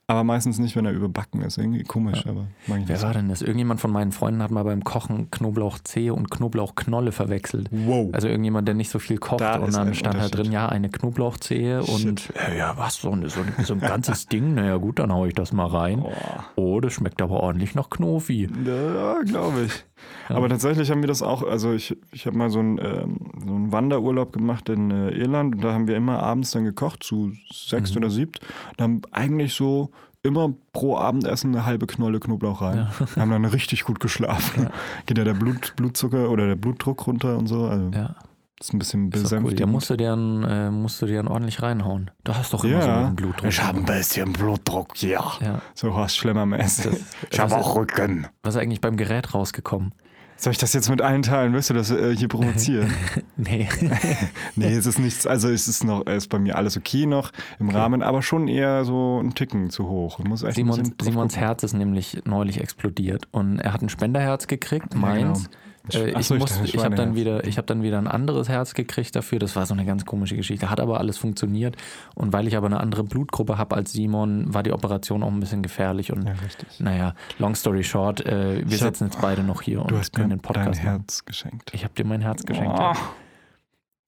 Aber 0.08 0.24
meistens 0.24 0.58
nicht, 0.58 0.76
wenn 0.76 0.84
er 0.84 0.92
überbacken 0.92 1.42
ist. 1.42 1.58
Irgendwie 1.58 1.84
komisch, 1.84 2.26
aber 2.26 2.46
mag 2.66 2.80
ich 2.80 2.88
Wer 2.88 3.02
war 3.02 3.14
denn 3.14 3.28
das? 3.28 3.40
Irgendjemand 3.40 3.80
von 3.80 3.90
meinen 3.90 4.12
Freunden 4.12 4.42
hat 4.42 4.50
mal 4.50 4.64
beim 4.64 4.84
Kochen 4.84 5.30
Knoblauchzehe 5.30 6.12
und 6.12 6.30
Knoblauchknolle 6.30 7.12
verwechselt. 7.12 7.68
Wow. 7.70 8.10
Also 8.12 8.28
irgendjemand, 8.28 8.68
der 8.68 8.74
nicht 8.74 8.90
so 8.90 8.98
viel 8.98 9.18
kocht 9.18 9.40
Da 9.40 9.56
und 9.56 9.74
dann 9.74 9.94
stand 9.94 10.16
halt 10.16 10.26
Unterschied. 10.26 10.46
drin, 10.46 10.52
ja, 10.52 10.68
eine 10.68 10.88
Knoblauchzehe 10.90 11.82
und 11.82 12.30
ja, 12.34 12.54
ja, 12.54 12.74
was, 12.76 12.96
so 12.96 13.10
ein, 13.10 13.28
so 13.28 13.40
ein, 13.40 13.64
so 13.64 13.74
ein 13.74 13.80
ganzes 13.80 14.26
Ding, 14.28 14.54
naja 14.54 14.76
gut, 14.76 14.98
dann 14.98 15.12
hau 15.12 15.24
ich 15.26 15.34
das 15.34 15.52
mal 15.52 15.66
rein. 15.66 16.02
Oh. 16.02 16.12
Oh, 16.56 16.80
das 16.80 16.94
schmeckt 16.94 17.22
aber 17.22 17.40
ordentlich 17.40 17.74
nach 17.74 17.88
Knofi. 17.88 18.48
Ja, 18.66 19.20
glaube 19.22 19.62
ich. 19.66 19.84
Ja. 20.28 20.36
Aber 20.36 20.48
tatsächlich 20.48 20.90
haben 20.90 21.00
wir 21.02 21.08
das 21.08 21.22
auch, 21.22 21.42
also 21.42 21.72
ich, 21.72 21.96
ich 22.12 22.26
habe 22.26 22.36
mal 22.36 22.48
so 22.50 22.60
einen, 22.60 22.78
ähm, 22.78 23.16
so 23.46 23.54
einen 23.54 23.72
Wanderurlaub 23.72 24.32
gemacht 24.32 24.68
in 24.68 24.90
äh, 24.90 25.10
Irland 25.10 25.56
und 25.56 25.64
da 25.64 25.72
haben 25.72 25.88
wir 25.88 25.96
immer 25.96 26.22
abends 26.22 26.52
dann 26.52 26.64
gekocht, 26.64 27.02
zu 27.02 27.32
sechs 27.52 27.90
Mhm. 27.92 27.96
oder 27.98 28.10
siebt. 28.10 28.40
Und 28.78 28.82
haben 28.82 29.02
eigentlich 29.10 29.54
so 29.54 29.90
immer 30.22 30.52
pro 30.72 30.96
Abendessen 30.96 31.52
eine 31.54 31.66
halbe 31.66 31.86
Knolle 31.88 32.20
Knoblauch 32.20 32.62
rein. 32.62 32.88
Wir 33.14 33.16
haben 33.22 33.30
dann 33.30 33.44
richtig 33.44 33.82
gut 33.84 33.98
geschlafen. 33.98 34.68
Geht 35.06 35.18
ja 35.18 35.24
der 35.24 35.34
Blut, 35.34 35.74
Blutzucker 35.76 36.30
oder 36.30 36.46
der 36.46 36.54
Blutdruck 36.56 37.06
runter 37.08 37.36
und 37.36 37.48
so. 37.48 37.64
Also 37.66 37.90
Ja, 37.92 38.14
das 38.62 38.68
ist 38.68 38.74
ein 38.74 38.78
bisschen 38.78 39.10
doch 39.10 39.16
cool. 39.18 39.22
besänftigend. 39.22 39.58
Der 39.60 39.66
musst 39.66 39.90
du 39.90 39.96
dir, 39.96 40.08
dann, 40.10 40.42
äh, 40.44 40.70
musst 40.70 41.02
du 41.02 41.06
dir 41.06 41.16
dann 41.16 41.28
ordentlich 41.28 41.62
reinhauen. 41.62 42.10
Du 42.24 42.34
hast 42.34 42.52
doch 42.52 42.64
immer 42.64 42.82
so 42.82 42.88
ja, 42.88 43.06
einen 43.06 43.16
Blutdruck. 43.16 43.48
ich 43.48 43.62
habe 43.62 43.78
ein 43.78 43.84
bisschen 43.84 44.32
Blutdruck, 44.32 45.02
ja. 45.02 45.32
ja, 45.40 45.60
So 45.74 45.94
Horst 45.94 46.16
Schlemmer-mäßig. 46.16 46.90
das, 46.90 47.00
Ich 47.30 47.40
habe 47.40 47.50
was, 47.50 47.60
auch 47.64 47.76
Rücken. 47.76 48.26
was 48.42 48.54
ist 48.54 48.60
eigentlich 48.60 48.80
beim 48.80 48.96
Gerät 48.96 49.34
rausgekommen? 49.34 49.92
Soll 50.36 50.50
ich 50.52 50.58
das 50.58 50.72
jetzt 50.72 50.90
mit 50.90 51.00
allen 51.00 51.22
teilen? 51.22 51.52
Wirst 51.52 51.70
du 51.70 51.74
das 51.74 51.92
äh, 51.92 52.16
hier 52.16 52.26
provozieren? 52.28 52.92
Nee. 53.36 53.68
nee, 54.56 54.72
es 54.74 54.86
ist 54.86 54.98
nichts, 54.98 55.26
also 55.26 55.48
es 55.48 55.66
ist 55.68 55.84
noch, 55.84 56.06
ist 56.06 56.28
bei 56.28 56.38
mir 56.38 56.56
alles 56.56 56.76
okay 56.76 57.06
noch 57.06 57.30
im 57.58 57.70
Rahmen, 57.70 58.02
aber 58.02 58.22
schon 58.22 58.46
eher 58.48 58.84
so 58.84 59.20
ein 59.20 59.34
Ticken 59.34 59.70
zu 59.70 59.88
hoch. 59.88 60.18
Simons, 60.50 60.92
Simons. 61.00 61.36
Herz 61.36 61.62
ist 61.62 61.72
nämlich 61.74 62.22
neulich 62.24 62.60
explodiert 62.60 63.26
und 63.32 63.58
er 63.58 63.72
hat 63.72 63.82
ein 63.82 63.88
Spenderherz 63.88 64.46
gekriegt, 64.46 64.94
meins. 64.94 65.48
Äh, 65.92 66.18
ich 66.20 66.26
so, 66.26 66.36
ich 66.36 66.74
ich 66.74 66.84
habe 66.84 66.94
dann 66.94 67.14
wieder, 67.16 67.44
ich 67.44 67.56
habe 67.58 67.66
dann 67.66 67.82
wieder 67.82 67.98
ein 67.98 68.06
anderes 68.06 68.48
Herz 68.48 68.74
gekriegt 68.74 69.16
dafür. 69.16 69.38
Das 69.40 69.56
war 69.56 69.66
so 69.66 69.74
eine 69.74 69.84
ganz 69.84 70.04
komische 70.06 70.36
Geschichte. 70.36 70.70
Hat 70.70 70.78
aber 70.80 70.98
alles 71.00 71.18
funktioniert 71.18 71.76
und 72.14 72.32
weil 72.32 72.46
ich 72.46 72.56
aber 72.56 72.66
eine 72.66 72.78
andere 72.80 73.02
Blutgruppe 73.04 73.58
habe 73.58 73.74
als 73.74 73.92
Simon, 73.92 74.52
war 74.54 74.62
die 74.62 74.72
Operation 74.72 75.22
auch 75.22 75.28
ein 75.30 75.40
bisschen 75.40 75.62
gefährlich 75.62 76.12
und 76.12 76.26
Ja, 76.26 76.34
richtig. 76.44 76.78
naja, 76.78 77.14
long 77.38 77.54
story 77.56 77.82
short, 77.82 78.24
äh, 78.24 78.58
wir 78.58 78.66
Ich 78.66 78.74
hab- 78.82 78.88
sitzen 78.90 79.04
jetzt 79.06 79.20
beide 79.20 79.42
noch 79.42 79.62
hier 79.62 79.82
und 79.82 80.12
können 80.12 80.30
den 80.30 80.40
Podcast 80.40 80.78
dein 80.78 80.84
machen. 80.86 80.98
Herz 81.00 81.24
geschenkt. 81.24 81.70
Ich 81.74 81.82
habe 81.84 81.94
dir 81.94 82.04
mein 82.04 82.20
Herz 82.20 82.44
geschenkt. 82.44 82.76
Oh. 82.78 82.92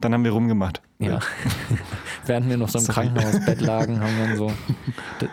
Dann 0.00 0.12
haben 0.12 0.24
wir 0.24 0.32
rumgemacht. 0.32 0.82
Ja. 0.98 1.18
Während 2.26 2.48
wir 2.48 2.56
noch 2.56 2.68
so 2.68 2.78
im 2.78 2.84
Sorry. 2.84 3.06
Krankenhausbett 3.08 3.60
lagen, 3.60 4.00
haben 4.00 4.16
wir 4.18 4.26
dann 4.28 4.36
so. 4.36 4.52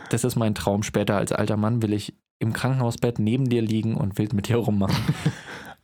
Das 0.10 0.24
ist 0.24 0.36
mein 0.36 0.56
Traum. 0.56 0.84
Später 0.84 1.18
als 1.18 1.32
alter 1.32 1.58
Mann 1.58 1.82
will 1.82 1.94
ich 1.94 2.14
im 2.40 2.54
Krankenhausbett 2.54 3.20
neben 3.20 3.50
dir 3.50 3.62
liegen 3.62 3.96
und 3.96 4.18
wild 4.18 4.34
mit 4.34 4.48
dir 4.48 4.58
rummachen. 4.58 4.96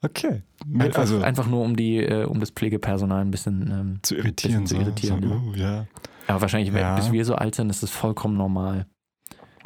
Okay. 0.01 0.43
Einfach, 0.79 0.99
also 0.99 1.21
einfach 1.21 1.47
nur 1.47 1.63
um 1.63 1.75
die, 1.75 1.97
äh, 1.97 2.25
um 2.25 2.39
das 2.39 2.51
Pflegepersonal 2.51 3.21
ein 3.21 3.31
bisschen. 3.31 3.61
Ähm, 3.71 3.99
zu 4.03 4.15
irritieren. 4.15 4.63
bisschen 4.63 4.65
zu 4.67 4.75
so. 4.75 4.81
irritieren, 4.81 5.21
so, 5.23 5.27
ja. 5.29 5.41
oh, 5.45 5.53
ja. 5.55 5.85
aber 6.27 6.41
wahrscheinlich, 6.41 6.73
Ja. 6.73 6.95
bis 6.95 7.11
wir 7.11 7.25
so 7.25 7.35
alt 7.35 7.55
sind, 7.55 7.69
ist 7.69 7.81
es 7.83 7.89
vollkommen 7.89 8.37
normal. 8.37 8.85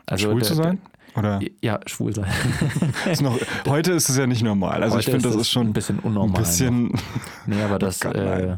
Also 0.06 0.28
Schwul 0.30 0.40
der- 0.40 0.48
zu 0.48 0.54
sein? 0.56 0.80
Oder? 1.18 1.40
der- 1.40 1.50
Ja, 1.62 1.80
schwul 1.86 2.14
sein. 2.16 2.32
Ist 3.12 3.22
noch, 3.22 3.38
heute 3.68 3.92
ist 3.92 4.08
es 4.08 4.16
ja 4.18 4.26
nicht 4.28 4.44
normal. 4.44 4.82
Also 4.82 4.98
ich 4.98 5.08
Heute 5.08 5.20
finde, 5.20 5.28
das 5.36 5.42
ist 5.42 5.50
schon 5.50 5.68
ein 5.68 5.74
bisschen 5.74 5.98
ein 6.00 6.04
unnormal. 6.06 6.42
bisschen. 6.42 6.88
Noch. 6.88 7.02
Nee, 7.48 7.62
aber 7.64 7.80
das. 7.80 8.00
Gott, 8.00 8.16
äh, 8.16 8.56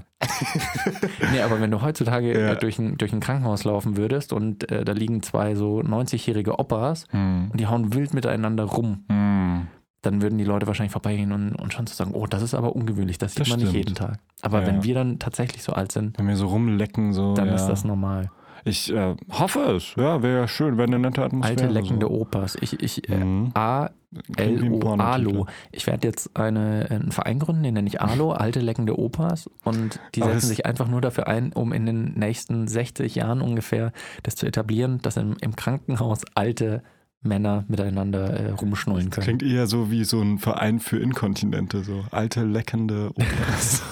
nee, 1.31 1.41
aber 1.41 1.59
wenn 1.59 1.71
du 1.71 1.81
heutzutage 1.81 2.31
Ja. 2.39 2.51
äh, 2.53 2.57
durch, 2.57 2.77
ein, 2.77 2.97
durch 2.99 3.11
ein 3.11 3.19
Krankenhaus 3.19 3.63
laufen 3.63 3.97
würdest 3.97 4.33
und 4.33 4.69
äh, 4.71 4.85
da 4.85 4.91
liegen 4.91 5.23
zwei 5.23 5.55
so 5.55 5.79
90-jährige 5.79 6.59
Opas 6.59 7.05
Hm. 7.09 7.49
und 7.51 7.59
die 7.59 7.65
hauen 7.65 7.93
wild 7.95 8.13
miteinander 8.13 8.65
rum, 8.65 9.03
Hm. 9.09 9.67
Dann 10.03 10.21
würden 10.21 10.37
die 10.37 10.43
Leute 10.43 10.67
wahrscheinlich 10.67 10.91
vorbeigehen 10.91 11.31
und, 11.31 11.55
und 11.55 11.73
schon 11.73 11.87
zu 11.87 11.95
sagen, 11.95 12.11
oh, 12.13 12.27
das 12.27 12.43
ist 12.43 12.53
aber 12.53 12.75
ungewöhnlich, 12.75 13.17
das 13.17 13.31
sieht 13.33 13.41
Das 13.41 13.49
man 13.49 13.59
nicht 13.59 13.69
stimmt. 13.69 13.85
jeden 13.85 13.95
Tag. 13.95 14.19
Aber 14.41 14.61
Ja, 14.61 14.67
wenn 14.67 14.75
ja. 14.77 14.83
wir 14.83 14.93
dann 14.95 15.17
tatsächlich 15.19 15.63
so 15.63 15.73
alt 15.73 15.91
sind, 15.91 16.17
Wenn 16.19 16.27
wir 16.27 16.35
so 16.37 16.47
rumlecken, 16.47 17.11
so. 17.13 17.33
dann 17.33 17.47
ja. 17.47 17.55
ist 17.55 17.65
das 17.67 17.83
normal. 17.83 18.29
Ich 18.65 18.93
äh, 18.93 19.15
hoffe 19.31 19.59
es. 19.75 19.93
Ja, 19.97 20.23
wäre 20.23 20.41
ja 20.41 20.47
schön, 20.47 20.77
wäre 20.77 20.87
eine 20.87 20.97
nette 20.99 21.21
Atmosphäre. 21.23 21.59
Alte 21.63 21.73
leckende 21.73 22.05
so. 22.05 22.13
Opas. 22.13 22.55
Ich, 22.61 22.81
ich, 22.81 23.09
äh, 23.09 23.17
Mhm. 23.17 23.51
A, 23.55 23.89
L-O, 24.37 24.79
Pornotitel. 24.79 25.01
ALO. 25.31 25.47
Ich 25.71 25.85
werde 25.87 26.07
jetzt 26.07 26.37
eine, 26.37 26.87
einen 26.89 27.11
Verein 27.11 27.39
gründen, 27.39 27.63
den 27.63 27.73
nenne 27.73 27.87
ich 27.89 27.99
ALO, 27.99 28.31
Alte 28.33 28.61
Leckende 28.61 28.97
Opas. 28.97 29.49
Und 29.65 29.99
die 30.15 30.21
setzen 30.21 30.47
sich 30.47 30.65
einfach 30.65 30.87
nur 30.87 31.01
dafür 31.01 31.27
ein, 31.27 31.51
um 31.51 31.73
in 31.73 31.85
den 31.85 32.13
nächsten 32.13 32.67
60 32.69 33.15
Jahren 33.15 33.41
ungefähr 33.41 33.91
das 34.21 34.35
zu 34.35 34.45
etablieren, 34.45 34.99
dass 35.01 35.17
im, 35.17 35.35
im 35.41 35.55
Krankenhaus 35.57 36.21
alte 36.35 36.83
Männer 37.23 37.63
miteinander 37.67 38.29
äh, 38.31 38.49
rumschnullen 38.51 39.09
können. 39.09 39.23
Klingt 39.23 39.43
eher 39.43 39.67
so 39.67 39.89
wie 39.89 40.03
so 40.03 40.21
ein 40.21 40.37
Verein 40.39 40.79
für 40.79 40.97
Inkontinente, 40.97 41.83
so 41.83 42.03
alte, 42.11 42.43
leckende 42.43 43.11
Opas. 43.15 43.81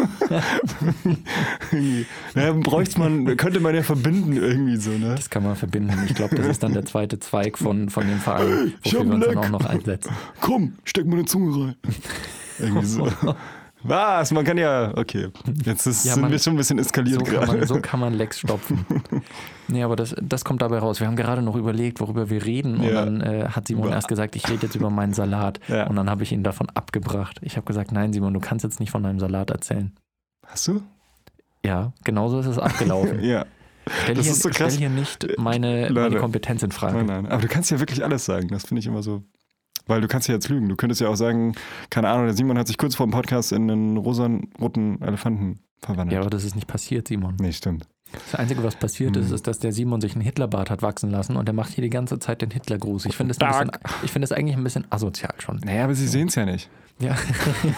Naja, 2.35 2.53
bräuchte 2.53 2.99
man, 2.99 3.35
könnte 3.35 3.59
man 3.59 3.75
ja 3.75 3.83
verbinden 3.83 4.33
irgendwie 4.33 4.77
so, 4.77 4.91
ne? 4.91 5.15
Das 5.15 5.29
kann 5.29 5.43
man 5.43 5.55
verbinden. 5.55 5.93
Ich 6.05 6.15
glaube, 6.15 6.35
das 6.35 6.45
ist 6.45 6.63
dann 6.63 6.73
der 6.73 6.85
zweite 6.85 7.19
Zweig 7.19 7.57
von, 7.57 7.89
von 7.89 8.07
dem 8.07 8.19
Verein, 8.19 8.73
wofür 8.83 9.03
wir 9.05 9.13
uns 9.13 9.25
dann 9.25 9.35
Leck. 9.35 9.37
auch 9.37 9.49
noch 9.49 9.65
einsetzen. 9.65 10.11
Komm, 10.39 10.73
steck 10.85 11.05
meine 11.05 11.25
Zunge 11.25 11.65
rein. 11.65 11.75
Irgendwie 12.59 12.85
so. 12.85 13.09
Was? 13.83 14.31
Man 14.31 14.43
kann 14.45 14.57
ja, 14.57 14.95
okay. 14.97 15.29
Jetzt 15.63 15.87
ist, 15.87 16.05
Ja, 16.05 16.13
sind 16.13 16.21
man- 16.21 16.31
wir 16.31 16.39
schon 16.39 16.53
ein 16.53 16.57
bisschen 16.57 16.77
eskaliert 16.79 17.19
So 17.19 17.25
kann, 17.25 17.33
gerade. 17.45 17.57
man, 17.57 17.67
so 17.67 17.79
kann 17.81 17.99
man 17.99 18.13
Lecks 18.13 18.39
stopfen. 18.39 18.85
Nee, 19.67 19.83
aber 19.83 19.95
das, 19.95 20.13
das 20.21 20.43
kommt 20.43 20.61
dabei 20.61 20.79
raus. 20.79 20.99
Wir 20.99 21.07
haben 21.07 21.15
gerade 21.15 21.41
noch 21.41 21.55
überlegt, 21.55 22.01
worüber 22.01 22.29
wir 22.29 22.43
reden. 22.45 22.75
Und 22.79 22.83
Ja. 22.83 23.05
dann 23.05 23.21
äh, 23.21 23.45
hat 23.51 23.69
Simon 23.69 23.85
Über- 23.85 23.95
erst 23.95 24.09
gesagt, 24.09 24.35
ich 24.35 24.49
rede 24.49 24.63
jetzt 24.63 24.75
über 24.75 24.89
meinen 24.89 25.13
Salat. 25.13 25.61
Ja. 25.69 25.87
Und 25.87 25.95
dann 25.95 26.09
habe 26.09 26.23
ich 26.23 26.33
ihn 26.33 26.43
davon 26.43 26.67
abgebracht. 26.71 27.39
Ich 27.41 27.55
habe 27.55 27.65
gesagt, 27.65 27.93
nein, 27.93 28.11
Simon, 28.11 28.33
du 28.33 28.41
kannst 28.41 28.65
jetzt 28.65 28.81
nicht 28.81 28.91
von 28.91 29.01
deinem 29.01 29.19
Salat 29.21 29.49
erzählen. 29.49 29.93
Hast 30.45 30.67
du? 30.67 30.81
Ja, 31.65 31.93
genauso 32.03 32.39
ist 32.39 32.47
es 32.47 32.57
abgelaufen. 32.59 33.19
Ja. 33.23 33.45
Stell, 34.03 34.15
Das 34.15 34.25
hier, 34.25 34.33
ist 34.33 34.43
so 34.43 34.49
krass. 34.49 34.73
stell 34.73 34.79
hier 34.79 34.89
nicht 34.89 35.27
meine, 35.39 35.89
meine 35.93 36.17
Kompetenz 36.17 36.61
in 36.63 36.71
Frage. 36.73 36.97
Nein, 36.97 37.05
nein. 37.05 37.25
Aber 37.31 37.41
du 37.41 37.47
kannst 37.47 37.71
ja 37.71 37.79
wirklich 37.79 38.03
alles 38.03 38.25
sagen. 38.25 38.49
Das 38.49 38.65
finde 38.65 38.79
ich 38.81 38.87
immer 38.87 39.01
so. 39.01 39.23
Weil 39.91 40.01
du 40.01 40.07
kannst 40.07 40.27
ja 40.29 40.33
jetzt 40.35 40.47
lügen. 40.47 40.69
Du 40.69 40.75
könntest 40.77 41.01
ja 41.01 41.09
auch 41.09 41.15
sagen, 41.15 41.53
keine 41.89 42.07
Ahnung, 42.09 42.25
der 42.25 42.33
Simon 42.33 42.57
hat 42.57 42.67
sich 42.67 42.77
kurz 42.77 42.95
vor 42.95 43.05
dem 43.05 43.11
Podcast 43.11 43.51
in 43.51 43.69
einen 43.69 43.97
rosa-roten 43.97 45.01
Elefanten 45.01 45.59
verwandelt. 45.81 46.13
Ja, 46.13 46.21
aber 46.21 46.29
das 46.29 46.45
ist 46.45 46.55
nicht 46.55 46.67
passiert, 46.67 47.09
Simon. 47.09 47.35
Nee, 47.41 47.51
stimmt. 47.51 47.87
Das 48.13 48.35
Einzige, 48.39 48.63
was 48.63 48.75
passiert 48.75 49.15
ist, 49.17 49.27
Hm. 49.29 49.35
ist, 49.35 49.47
dass 49.47 49.59
der 49.59 49.71
Simon 49.71 49.99
sich 50.01 50.13
einen 50.13 50.21
Hitlerbart 50.21 50.69
hat 50.69 50.81
wachsen 50.81 51.09
lassen 51.11 51.35
und 51.37 51.45
der 51.45 51.53
macht 51.53 51.71
hier 51.73 51.81
die 51.81 51.89
ganze 51.89 52.19
Zeit 52.19 52.41
den 52.41 52.51
Hitlergruß. 52.51 53.05
Ich 53.05 53.15
finde 53.15 53.31
es 53.31 53.39
ein 53.39 53.47
bisschen, 53.49 53.71
ich 54.03 54.11
finde 54.11 54.25
es 54.25 54.31
eigentlich 54.31 54.55
ein 54.57 54.63
bisschen 54.63 54.85
asozial 54.89 55.33
schon. 55.39 55.57
Naja, 55.63 55.83
aber 55.85 55.95
sie 55.95 56.07
sehen 56.07 56.27
es 56.27 56.35
ja 56.35 56.45
nicht. 56.45 56.69
Ja. 56.99 57.15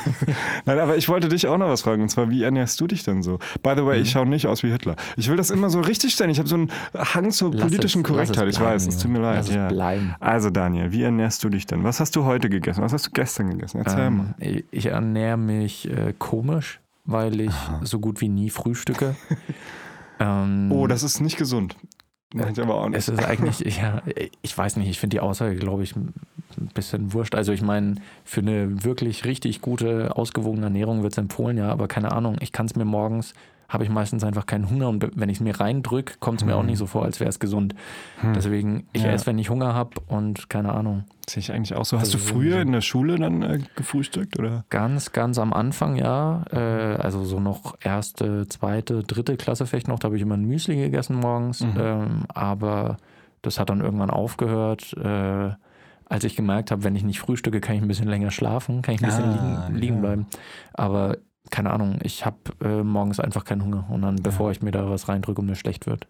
Nein, 0.66 0.80
aber 0.80 0.98
ich 0.98 1.08
wollte 1.10 1.30
dich 1.30 1.48
auch 1.48 1.58
noch 1.58 1.70
was 1.70 1.82
fragen. 1.82 2.02
Und 2.02 2.10
zwar, 2.10 2.30
wie 2.30 2.44
ernährst 2.44 2.80
du 2.82 2.88
dich 2.88 3.04
denn 3.04 3.24
so? 3.24 3.40
By 3.62 3.74
the 3.78 3.86
way, 3.86 4.02
ich 4.02 4.12
schaue 4.12 4.26
nicht 4.26 4.48
aus 4.48 4.64
wie 4.64 4.72
Hitler. 4.72 4.96
Ich 5.18 5.30
will 5.30 5.38
das 5.38 5.50
immer 5.50 5.70
so 5.70 5.80
richtig 5.82 6.14
stellen. 6.14 6.30
Ich 6.30 6.40
habe 6.40 6.50
so 6.50 6.56
einen 6.56 6.72
Hang 6.94 7.32
zur 7.32 7.54
Lass 7.54 7.62
politischen 7.62 8.02
es- 8.02 8.08
Korrektheit. 8.08 8.48
Ich 8.50 8.58
bleiben, 8.58 8.74
weiß, 8.76 8.88
es 8.88 8.98
tut 8.98 9.12
mir 9.12 9.20
leid. 9.20 9.48
Ja. 9.50 9.70
Also, 10.20 10.50
Daniel, 10.50 10.92
wie 10.92 11.04
ernährst 11.04 11.44
du 11.44 11.50
dich 11.50 11.66
denn? 11.66 11.84
Was 11.84 12.00
hast 12.00 12.16
du 12.16 12.26
heute 12.26 12.50
gegessen? 12.50 12.82
Was 12.82 12.92
hast 12.94 13.08
du 13.08 13.12
gestern 13.12 13.50
gegessen? 13.52 13.82
Erzähl 13.84 14.10
mal. 14.10 14.36
Ähm, 14.40 14.56
ich- 14.58 14.64
ich 14.72 14.86
ernähre 14.88 15.38
mich 15.38 15.90
äh, 15.90 16.14
komisch, 16.18 16.80
weil 17.06 17.40
ich 17.42 17.54
so 17.82 18.00
gut 18.00 18.20
wie 18.22 18.30
nie 18.30 18.50
frühstücke. 18.50 19.16
ähm, 20.20 20.72
Oh, 20.72 20.88
das 20.88 21.04
ist 21.04 21.20
nicht 21.22 21.38
gesund. 21.38 21.76
Ich 22.34 22.60
aber 22.60 22.76
auch 22.76 22.90
nicht. 22.90 22.98
es 22.98 23.10
ist 23.10 23.24
eigentlich, 23.24 23.60
ja, 23.78 24.02
ich 24.42 24.58
weiß 24.58 24.78
nicht, 24.78 24.90
ich 24.90 25.00
finde 25.00 25.16
die 25.16 25.20
Aussage, 25.20 25.56
glaube 25.56 25.84
ich, 25.84 25.96
ein 25.96 26.14
bisschen 26.74 27.14
wurscht. 27.14 27.36
Also 27.36 27.52
ich 27.52 27.62
meine, 27.62 27.96
für 28.24 28.42
eine 28.42 28.84
wirklich 28.84 29.26
richtig 29.26 29.62
gute, 29.62 30.16
ausgewogene 30.16 30.66
Ernährung 30.66 31.04
wird 31.04 31.14
es 31.14 31.18
empfohlen, 31.18 31.58
ja, 31.58 31.70
aber 31.70 31.88
keine 31.88 32.12
Ahnung, 32.12 32.38
ich 32.40 32.52
kann 32.52 32.66
es 32.66 32.76
mir 32.76 32.86
morgens, 32.86 33.34
habe 33.70 33.84
ich 33.84 33.90
meistens 33.90 34.24
einfach 34.24 34.46
keinen 34.46 34.70
Hunger 34.70 34.88
und 34.90 35.10
wenn 35.16 35.30
ich 35.30 35.38
es 35.38 35.42
mir 35.42 35.60
reindrücke, 35.60 36.16
kommt 36.20 36.42
es 36.42 36.46
mir 36.46 36.56
auch 36.56 36.64
nicht 36.64 36.78
so 36.78 36.86
vor, 36.86 37.04
als 37.06 37.20
wäre 37.20 37.30
es 37.30 37.40
gesund. 37.40 37.74
Deswegen, 38.36 38.88
ich 38.94 39.02
Hm. 39.02 39.10
Ja. 39.10 39.16
esse, 39.16 39.26
wenn 39.26 39.40
ich 39.40 39.50
Hunger 39.50 39.74
habe 39.74 39.92
und 40.08 40.50
keine 40.50 40.74
Ahnung. 40.74 41.06
Sehe 41.28 41.40
ich 41.42 41.52
eigentlich 41.52 41.74
auch 41.76 41.86
so. 41.86 41.98
Hast 42.00 42.14
Das 42.14 42.22
du 42.22 42.28
früher 42.34 42.62
in 42.62 42.72
der 42.72 42.82
Schule 42.82 43.18
dann 43.18 43.42
äh, 43.42 43.60
gefrühstückt? 43.76 44.38
Oder? 44.38 44.66
Ganz, 44.70 45.12
ganz 45.14 45.40
am 45.40 45.54
Anfang, 45.54 45.96
ja. 45.96 46.44
Äh, 46.52 46.58
also 47.02 47.24
so 47.24 47.40
noch 47.40 47.76
erste, 47.82 48.48
zweite, 48.48 49.04
dritte 49.04 49.38
Klasse 49.38 49.66
vielleicht 49.66 49.88
noch. 49.88 50.00
Da 50.00 50.08
habe 50.08 50.18
ich 50.18 50.22
immer 50.22 50.36
ein 50.36 50.46
Müsli 50.46 50.76
gegessen 50.76 51.16
morgens. 51.16 51.62
Mhm. 51.62 51.74
Ähm, 51.80 52.24
aber 52.34 52.98
das 53.42 53.60
hat 53.60 53.70
dann 53.70 53.82
irgendwann 53.82 54.10
aufgehört. 54.10 54.94
Äh, 54.98 55.52
als 56.10 56.26
ich 56.26 56.36
gemerkt 56.36 56.70
habe, 56.70 56.84
wenn 56.84 56.96
ich 56.96 57.04
nicht 57.04 57.20
frühstücke, 57.22 57.60
kann 57.62 57.76
ich 57.78 57.82
ein 57.82 57.88
bisschen 57.88 58.08
länger 58.08 58.30
schlafen, 58.30 58.82
kann 58.82 58.94
ich 58.96 59.02
ein 59.02 59.08
bisschen 59.08 59.24
Ah, 59.24 59.68
liegen, 59.68 59.80
liegen 59.80 59.96
ja. 59.96 60.02
bleiben. 60.02 60.28
Aber 60.74 61.18
keine 61.54 61.72
Ahnung, 61.72 62.00
ich 62.02 62.26
habe 62.26 62.38
äh, 62.62 62.84
morgens 62.84 63.20
einfach 63.20 63.46
keinen 63.46 63.64
Hunger. 63.64 63.86
Und 63.90 64.02
dann, 64.02 64.16
bevor 64.24 64.50
ich 64.52 64.62
mir 64.64 64.72
da 64.72 64.90
was 64.90 65.08
reindrücke 65.08 65.40
und 65.40 65.48
mir 65.48 65.56
schlecht 65.56 65.86
wird. 65.86 66.08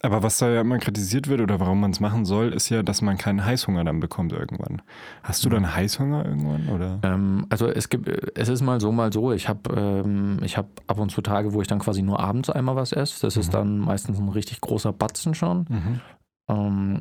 Aber 0.00 0.22
was 0.22 0.38
da 0.38 0.48
ja 0.48 0.60
immer 0.60 0.78
kritisiert 0.78 1.26
wird 1.26 1.40
oder 1.40 1.58
warum 1.60 1.80
man 1.80 1.90
es 1.90 1.98
machen 2.00 2.24
soll, 2.24 2.52
ist 2.52 2.68
ja, 2.68 2.82
dass 2.84 3.02
man 3.02 3.18
keinen 3.18 3.44
Heißhunger 3.44 3.84
dann 3.84 3.98
bekommt 4.00 4.32
irgendwann. 4.32 4.80
Hast 5.24 5.44
du 5.44 5.48
dann 5.48 5.74
Heißhunger 5.74 6.24
irgendwann? 6.24 6.68
Oder? 6.68 7.00
Ähm, 7.02 7.46
also 7.50 7.66
es 7.68 7.88
gibt, 7.88 8.08
es 8.38 8.48
ist 8.48 8.62
mal 8.62 8.80
so, 8.80 8.92
mal 8.92 9.12
so. 9.12 9.32
Ich 9.32 9.48
habe 9.48 9.74
ähm, 9.76 10.38
ich 10.42 10.56
hab 10.56 10.68
ab 10.86 10.98
und 11.00 11.10
zu 11.10 11.20
Tage, 11.20 11.52
wo 11.52 11.60
ich 11.60 11.66
dann 11.68 11.80
quasi 11.80 12.02
nur 12.02 12.20
abends 12.20 12.48
einmal 12.48 12.76
was 12.76 12.92
esse. 12.92 13.20
Das 13.20 13.36
ist 13.36 13.48
Mhm. 13.48 13.52
dann 13.52 13.78
meistens 13.80 14.18
ein 14.20 14.28
richtig 14.28 14.60
großer 14.60 14.92
Batzen 14.92 15.34
schon. 15.34 15.66
Mhm. 15.68 16.00
Ähm, 16.48 17.00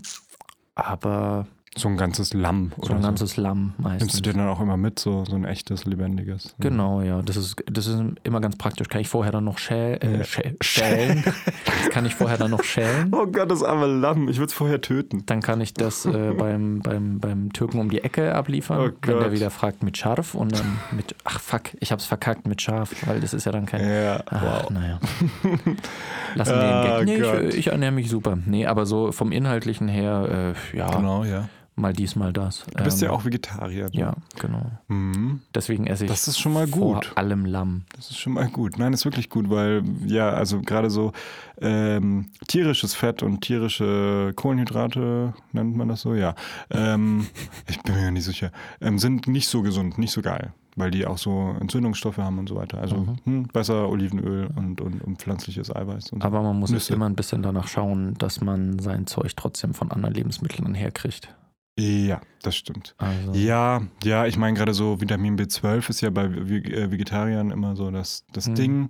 aber 0.75 1.45
So 1.77 1.87
ein 1.89 1.97
ganzes 1.97 2.33
Lamm 2.33 2.71
so 2.81 2.93
ein 2.93 3.01
so. 3.01 3.07
ganzes 3.07 3.37
Lamm 3.37 3.73
meistens. 3.77 4.01
Nimmst 4.01 4.17
du 4.17 4.21
dir 4.21 4.33
dann 4.37 4.47
auch 4.49 4.59
immer 4.59 4.77
mit, 4.77 4.99
so, 4.99 5.25
so 5.25 5.35
ein 5.35 5.45
echtes, 5.45 5.85
lebendiges? 5.85 6.55
Genau, 6.59 7.01
ja. 7.01 7.21
Das 7.21 7.37
ist, 7.37 7.55
das 7.71 7.87
ist 7.87 8.01
immer 8.23 8.41
ganz 8.41 8.57
praktisch. 8.57 8.87
Kann 8.89 9.01
ich 9.01 9.07
vorher 9.07 9.31
dann 9.31 9.43
noch 9.43 9.57
schäl, 9.57 9.95
äh, 10.01 10.23
schälen. 10.61 11.23
das 11.65 11.89
kann 11.91 12.05
ich 12.05 12.15
vorher 12.15 12.37
dann 12.37 12.51
noch 12.51 12.63
schälen. 12.63 13.11
Oh 13.13 13.25
Gott, 13.27 13.49
das 13.51 13.63
arme 13.63 13.85
Lamm. 13.85 14.27
Ich 14.29 14.37
würde 14.37 14.47
es 14.47 14.53
vorher 14.53 14.81
töten. 14.81 15.23
Dann 15.25 15.41
kann 15.41 15.61
ich 15.61 15.73
das 15.73 16.05
äh, 16.05 16.33
beim, 16.37 16.79
beim, 16.79 17.19
beim 17.19 17.53
Türken 17.53 17.79
um 17.79 17.89
die 17.89 18.03
Ecke 18.03 18.33
abliefern, 18.35 18.79
Oh 18.79 19.07
wenn 19.07 19.19
der 19.19 19.31
wieder 19.31 19.49
fragt 19.49 19.83
mit 19.83 19.97
scharf 19.97 20.35
und 20.35 20.51
dann 20.57 20.79
mit, 20.91 21.15
ach 21.23 21.39
fuck, 21.39 21.63
ich 21.79 21.91
hab's 21.91 22.05
verkackt 22.05 22.47
mit 22.47 22.61
scharf, 22.61 22.93
weil 23.07 23.19
das 23.19 23.33
ist 23.33 23.45
ja 23.45 23.51
dann 23.51 23.65
kein, 23.65 23.87
Ja, 23.87 24.23
Ach, 24.29 24.63
wow. 24.63 24.69
naja. 24.71 24.99
Lassen 26.35 26.51
wir 26.55 26.63
Ah, 26.63 26.99
den 26.99 27.07
Gag. 27.07 27.41
Nee, 27.41 27.47
ich, 27.49 27.57
ich 27.57 27.67
ernähre 27.67 27.91
mich 27.91 28.09
super. 28.09 28.37
Nee, 28.45 28.65
aber 28.65 28.85
so 28.85 29.11
vom 29.11 29.31
Inhaltlichen 29.31 29.87
her, 29.87 30.53
äh, 30.73 30.77
ja, 30.77 30.89
Genau, 30.95 31.23
ja. 31.23 31.49
Mal 31.77 31.93
dies, 31.93 32.15
mal 32.17 32.33
das. 32.33 32.65
Du 32.75 32.83
bist 32.83 33.01
Ähm, 33.01 33.07
ja 33.07 33.13
auch 33.13 33.23
Vegetarier. 33.23 33.85
ne? 33.85 33.89
Ja, 33.93 34.13
genau. 34.39 34.69
Mhm. 34.89 35.39
Deswegen 35.55 35.87
esse 35.87 36.03
ich 36.05 36.11
Das 36.11 36.27
ist 36.27 36.37
schon 36.39 36.51
mal 36.53 36.67
vor 36.67 36.95
gut. 36.95 37.13
allem 37.15 37.45
Lamm. 37.45 37.83
Das 37.95 38.09
ist 38.11 38.17
schon 38.17 38.33
mal 38.33 38.49
gut. 38.49 38.77
Nein, 38.77 38.91
ist 38.93 39.05
wirklich 39.05 39.29
gut, 39.29 39.49
weil 39.49 39.83
ja, 40.05 40.29
also 40.31 40.61
gerade 40.61 40.89
so 40.89 41.13
ähm, 41.61 42.27
tierisches 42.47 42.93
Fett 42.93 43.23
und 43.23 43.41
tierische 43.41 44.33
Kohlenhydrate, 44.35 45.33
nennt 45.53 45.75
man 45.77 45.87
das 45.87 46.01
so, 46.01 46.13
ja. 46.13 46.35
Ähm, 46.69 47.27
ich 47.67 47.81
bin 47.83 47.95
mir 47.95 48.03
ja 48.03 48.11
nicht 48.11 48.25
sicher. 48.25 48.51
Ähm, 48.81 48.99
sind 48.99 49.27
nicht 49.27 49.47
so 49.47 49.61
gesund, 49.61 49.97
nicht 49.97 50.11
so 50.11 50.21
geil, 50.21 50.53
weil 50.75 50.91
die 50.91 51.05
auch 51.05 51.17
so 51.17 51.55
Entzündungsstoffe 51.59 52.17
haben 52.17 52.39
und 52.39 52.49
so 52.49 52.55
weiter. 52.55 52.79
Also 52.79 52.97
Mhm. 52.97 53.15
hm, 53.23 53.43
besser 53.47 53.87
Olivenöl 53.89 54.49
und, 54.55 54.81
und, 54.81 55.01
und 55.03 55.21
pflanzliches 55.21 55.73
Eiweiß. 55.75 56.11
Und 56.11 56.21
so. 56.21 56.27
Aber 56.27 56.41
man 56.41 56.57
muss 56.59 56.71
Nüsse. 56.71 56.93
immer 56.93 57.05
ein 57.07 57.15
bisschen 57.15 57.41
danach 57.43 57.67
schauen, 57.67 58.15
dass 58.17 58.41
man 58.41 58.79
sein 58.79 59.07
Zeug 59.07 59.35
trotzdem 59.35 59.73
von 59.73 59.91
anderen 59.91 60.13
Lebensmitteln 60.15 60.73
herkriegt. 60.73 61.33
Ja, 61.79 62.21
das 62.41 62.55
stimmt. 62.55 62.95
Also, 62.97 63.33
Ja, 63.33 63.81
ja, 64.03 64.25
ich 64.25 64.37
meine 64.37 64.57
gerade 64.57 64.73
so 64.73 64.99
Vitamin 64.99 65.37
B12 65.37 65.89
ist 65.89 66.01
ja 66.01 66.09
bei 66.09 66.23
äh, 66.25 66.91
Vegetariern 66.91 67.51
immer 67.51 67.75
so 67.75 67.91
das, 67.91 68.25
das 68.33 68.47
Mhm. 68.47 68.55
Ding. 68.55 68.89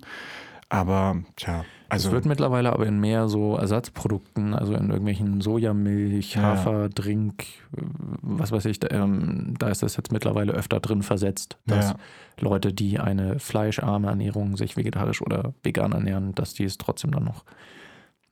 Aber 0.70 1.22
tja, 1.38 1.64
also 1.88 2.10
es 2.10 2.14
wird 2.14 2.26
mittlerweile 2.26 2.74
aber 2.74 2.86
in 2.86 3.00
mehr 3.00 3.30
so 3.30 3.56
Ersatzprodukten, 3.56 4.54
also 4.54 4.74
in 4.74 4.90
irgendwelchen 4.90 5.40
Sojamilch, 5.40 6.36
Ja. 6.36 6.42
Haferdrink, 6.42 7.44
äh, 7.78 7.82
was 8.22 8.52
weiß 8.52 8.66
ich, 8.66 8.80
da, 8.80 8.90
ähm, 8.92 9.54
da 9.60 9.70
ist 9.70 9.82
das 9.84 9.96
jetzt 9.96 10.12
mittlerweile 10.12 10.52
öfter 10.52 10.80
drin 10.82 11.04
versetzt, 11.04 11.58
dass 11.68 11.92
Ja. 11.92 11.96
Leute, 12.40 12.74
die 12.74 13.00
eine 13.00 13.40
fleischarme 13.40 14.08
Ernährung 14.10 14.58
sich 14.58 14.76
vegetarisch 14.78 15.22
oder 15.22 15.54
vegan 15.64 15.94
ernähren, 15.94 16.36
dass 16.36 16.54
die 16.54 16.66
es 16.66 16.78
trotzdem 16.78 17.12
dann 17.12 17.24
noch 17.24 17.46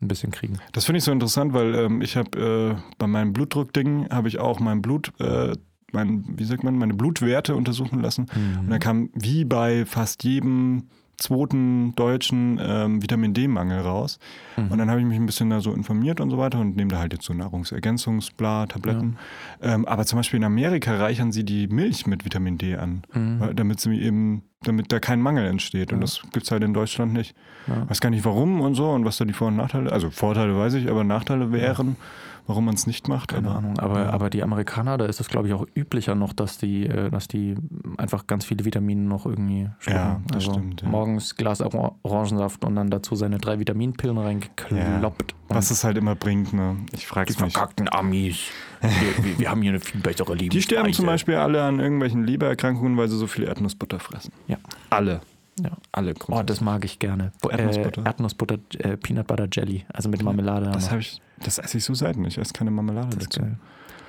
ein 0.01 0.07
bisschen 0.07 0.31
kriegen. 0.31 0.59
Das 0.73 0.85
finde 0.85 0.97
ich 0.97 1.03
so 1.03 1.11
interessant, 1.11 1.53
weil 1.53 1.73
ähm, 1.75 2.01
ich 2.01 2.17
habe 2.17 2.77
äh, 2.77 2.81
bei 2.97 3.07
meinem 3.07 3.33
Blutdruckding 3.33 4.09
habe 4.09 4.27
ich 4.27 4.39
auch 4.39 4.59
mein 4.59 4.81
Blut, 4.81 5.11
äh, 5.19 5.53
mein, 5.91 6.25
wie 6.27 6.43
sagt 6.43 6.63
man, 6.63 6.77
meine 6.77 6.93
Blutwerte 6.93 7.55
untersuchen 7.55 8.01
lassen. 8.01 8.27
Und 8.59 8.69
da 8.69 8.79
kam 8.79 9.09
wie 9.13 9.45
bei 9.45 9.85
fast 9.85 10.23
jedem 10.23 10.89
zweiten 11.17 11.95
deutschen 11.95 12.59
ähm, 12.61 13.01
Vitamin 13.01 13.33
D-Mangel 13.33 13.79
raus. 13.81 14.19
Mhm. 14.57 14.67
Und 14.71 14.77
dann 14.77 14.89
habe 14.89 14.99
ich 14.99 15.05
mich 15.05 15.17
ein 15.17 15.25
bisschen 15.25 15.49
da 15.49 15.61
so 15.61 15.73
informiert 15.73 16.19
und 16.19 16.29
so 16.29 16.37
weiter 16.37 16.59
und 16.59 16.75
nehme 16.75 16.91
da 16.91 16.99
halt 16.99 17.13
jetzt 17.13 17.25
so 17.25 17.33
Nahrungsergänzungsbla, 17.33 18.67
Tabletten. 18.67 19.17
Ähm, 19.61 19.85
aber 19.85 20.05
zum 20.05 20.17
Beispiel 20.17 20.37
in 20.37 20.43
Amerika 20.43 20.95
reichern 20.97 21.31
sie 21.31 21.43
die 21.43 21.67
Milch 21.67 22.07
mit 22.07 22.25
Vitamin 22.25 22.57
D 22.57 22.75
an, 22.75 23.03
Mhm. 23.13 23.39
weil, 23.39 23.53
damit 23.53 23.79
sie 23.79 23.99
eben, 24.01 24.43
damit 24.63 24.91
da 24.91 24.99
kein 24.99 25.21
Mangel 25.21 25.45
entsteht. 25.45 25.91
Und 25.91 25.99
Ja. 25.99 26.01
das 26.01 26.21
gibt 26.33 26.45
es 26.45 26.51
halt 26.51 26.63
in 26.63 26.73
Deutschland 26.73 27.13
nicht. 27.13 27.35
Ja. 27.67 27.87
Weiß 27.89 28.01
gar 28.01 28.09
nicht 28.09 28.25
warum 28.25 28.61
und 28.61 28.75
so 28.75 28.89
und 28.91 29.05
was 29.05 29.17
da 29.17 29.25
die 29.25 29.33
Vor- 29.33 29.47
und 29.49 29.55
Nachteile, 29.57 29.91
also 29.91 30.09
Vorteile 30.09 30.57
weiß 30.57 30.73
ich, 30.75 30.89
aber 30.89 31.03
Nachteile 31.03 31.51
wären, 31.51 31.95
warum 32.47 32.65
man 32.65 32.75
es 32.75 32.87
nicht 32.87 33.07
macht. 33.07 33.29
Keine 33.29 33.49
aber, 33.49 33.57
Ahnung, 33.57 33.79
aber, 33.79 33.99
ja. 34.01 34.09
aber 34.09 34.29
die 34.29 34.43
Amerikaner, 34.43 34.97
da 34.97 35.05
ist 35.05 35.19
es, 35.19 35.27
glaube 35.27 35.47
ich, 35.47 35.53
auch 35.53 35.65
üblicher 35.75 36.15
noch, 36.15 36.33
dass 36.33 36.57
die, 36.57 36.85
äh, 36.85 37.09
dass 37.09 37.27
die 37.27 37.55
einfach 37.97 38.27
ganz 38.27 38.45
viele 38.45 38.65
Vitamine 38.65 39.01
noch 39.01 39.25
irgendwie 39.25 39.69
schlucken. 39.79 39.99
Ja, 39.99 40.21
das 40.27 40.35
also 40.35 40.51
stimmt, 40.53 40.81
ja. 40.81 40.87
Morgens 40.89 41.35
Glas 41.35 41.61
Or- 41.61 41.95
Orangensaft 42.03 42.63
und 42.65 42.75
dann 42.75 42.89
dazu 42.89 43.15
seine 43.15 43.37
drei 43.37 43.59
Vitaminpillen 43.59 44.17
reingekloppt. 44.17 45.35
Was 45.49 45.71
es 45.71 45.83
halt 45.83 45.97
immer 45.97 46.15
bringt, 46.15 46.53
ne? 46.53 46.75
Ich 46.91 47.01
die 47.01 47.05
frag's 47.05 47.39
mich. 47.39 47.53
verkackten 47.53 47.87
Amis. 47.91 48.47
Wir, 48.81 49.23
wir, 49.23 49.39
wir 49.39 49.49
haben 49.49 49.61
hier 49.61 49.71
eine 49.71 49.79
viel 49.79 50.01
bessere 50.01 50.33
Lebensweise. 50.33 50.49
Die 50.49 50.61
sterben 50.61 50.93
zum 50.93 51.05
Beispiel 51.05 51.35
alle 51.35 51.63
an 51.63 51.79
irgendwelchen 51.79 52.23
Lebererkrankungen, 52.23 52.97
weil 52.97 53.07
sie 53.07 53.17
so 53.17 53.27
viel 53.27 53.43
Erdnussbutter 53.45 53.99
fressen. 53.99 54.31
Ja. 54.47 54.57
Alle. 54.89 55.21
Ja. 55.61 55.71
Alle 55.91 56.11
Oh, 56.11 56.13
grundsätzlich. 56.19 56.45
das 56.47 56.61
mag 56.61 56.83
ich 56.85 56.99
gerne. 56.99 57.31
Bo- 57.41 57.49
Erdnussbutter? 57.49 58.01
Äh, 58.01 58.05
Erdnussbutter, 58.05 58.57
äh, 58.79 58.97
Peanut 58.97 59.27
Butter 59.27 59.47
Jelly, 59.51 59.85
also 59.93 60.09
mit 60.09 60.21
Marmelade. 60.21 60.69
Das 60.71 60.91
habe 60.91 60.99
ich, 61.01 61.21
das 61.39 61.57
esse 61.59 61.77
ich 61.77 61.85
so 61.85 61.93
selten. 61.93 62.25
Ich 62.25 62.37
esse 62.37 62.51
keine 62.53 62.71
Marmelade 62.71 63.17
dazu. 63.17 63.39
geil. 63.41 63.57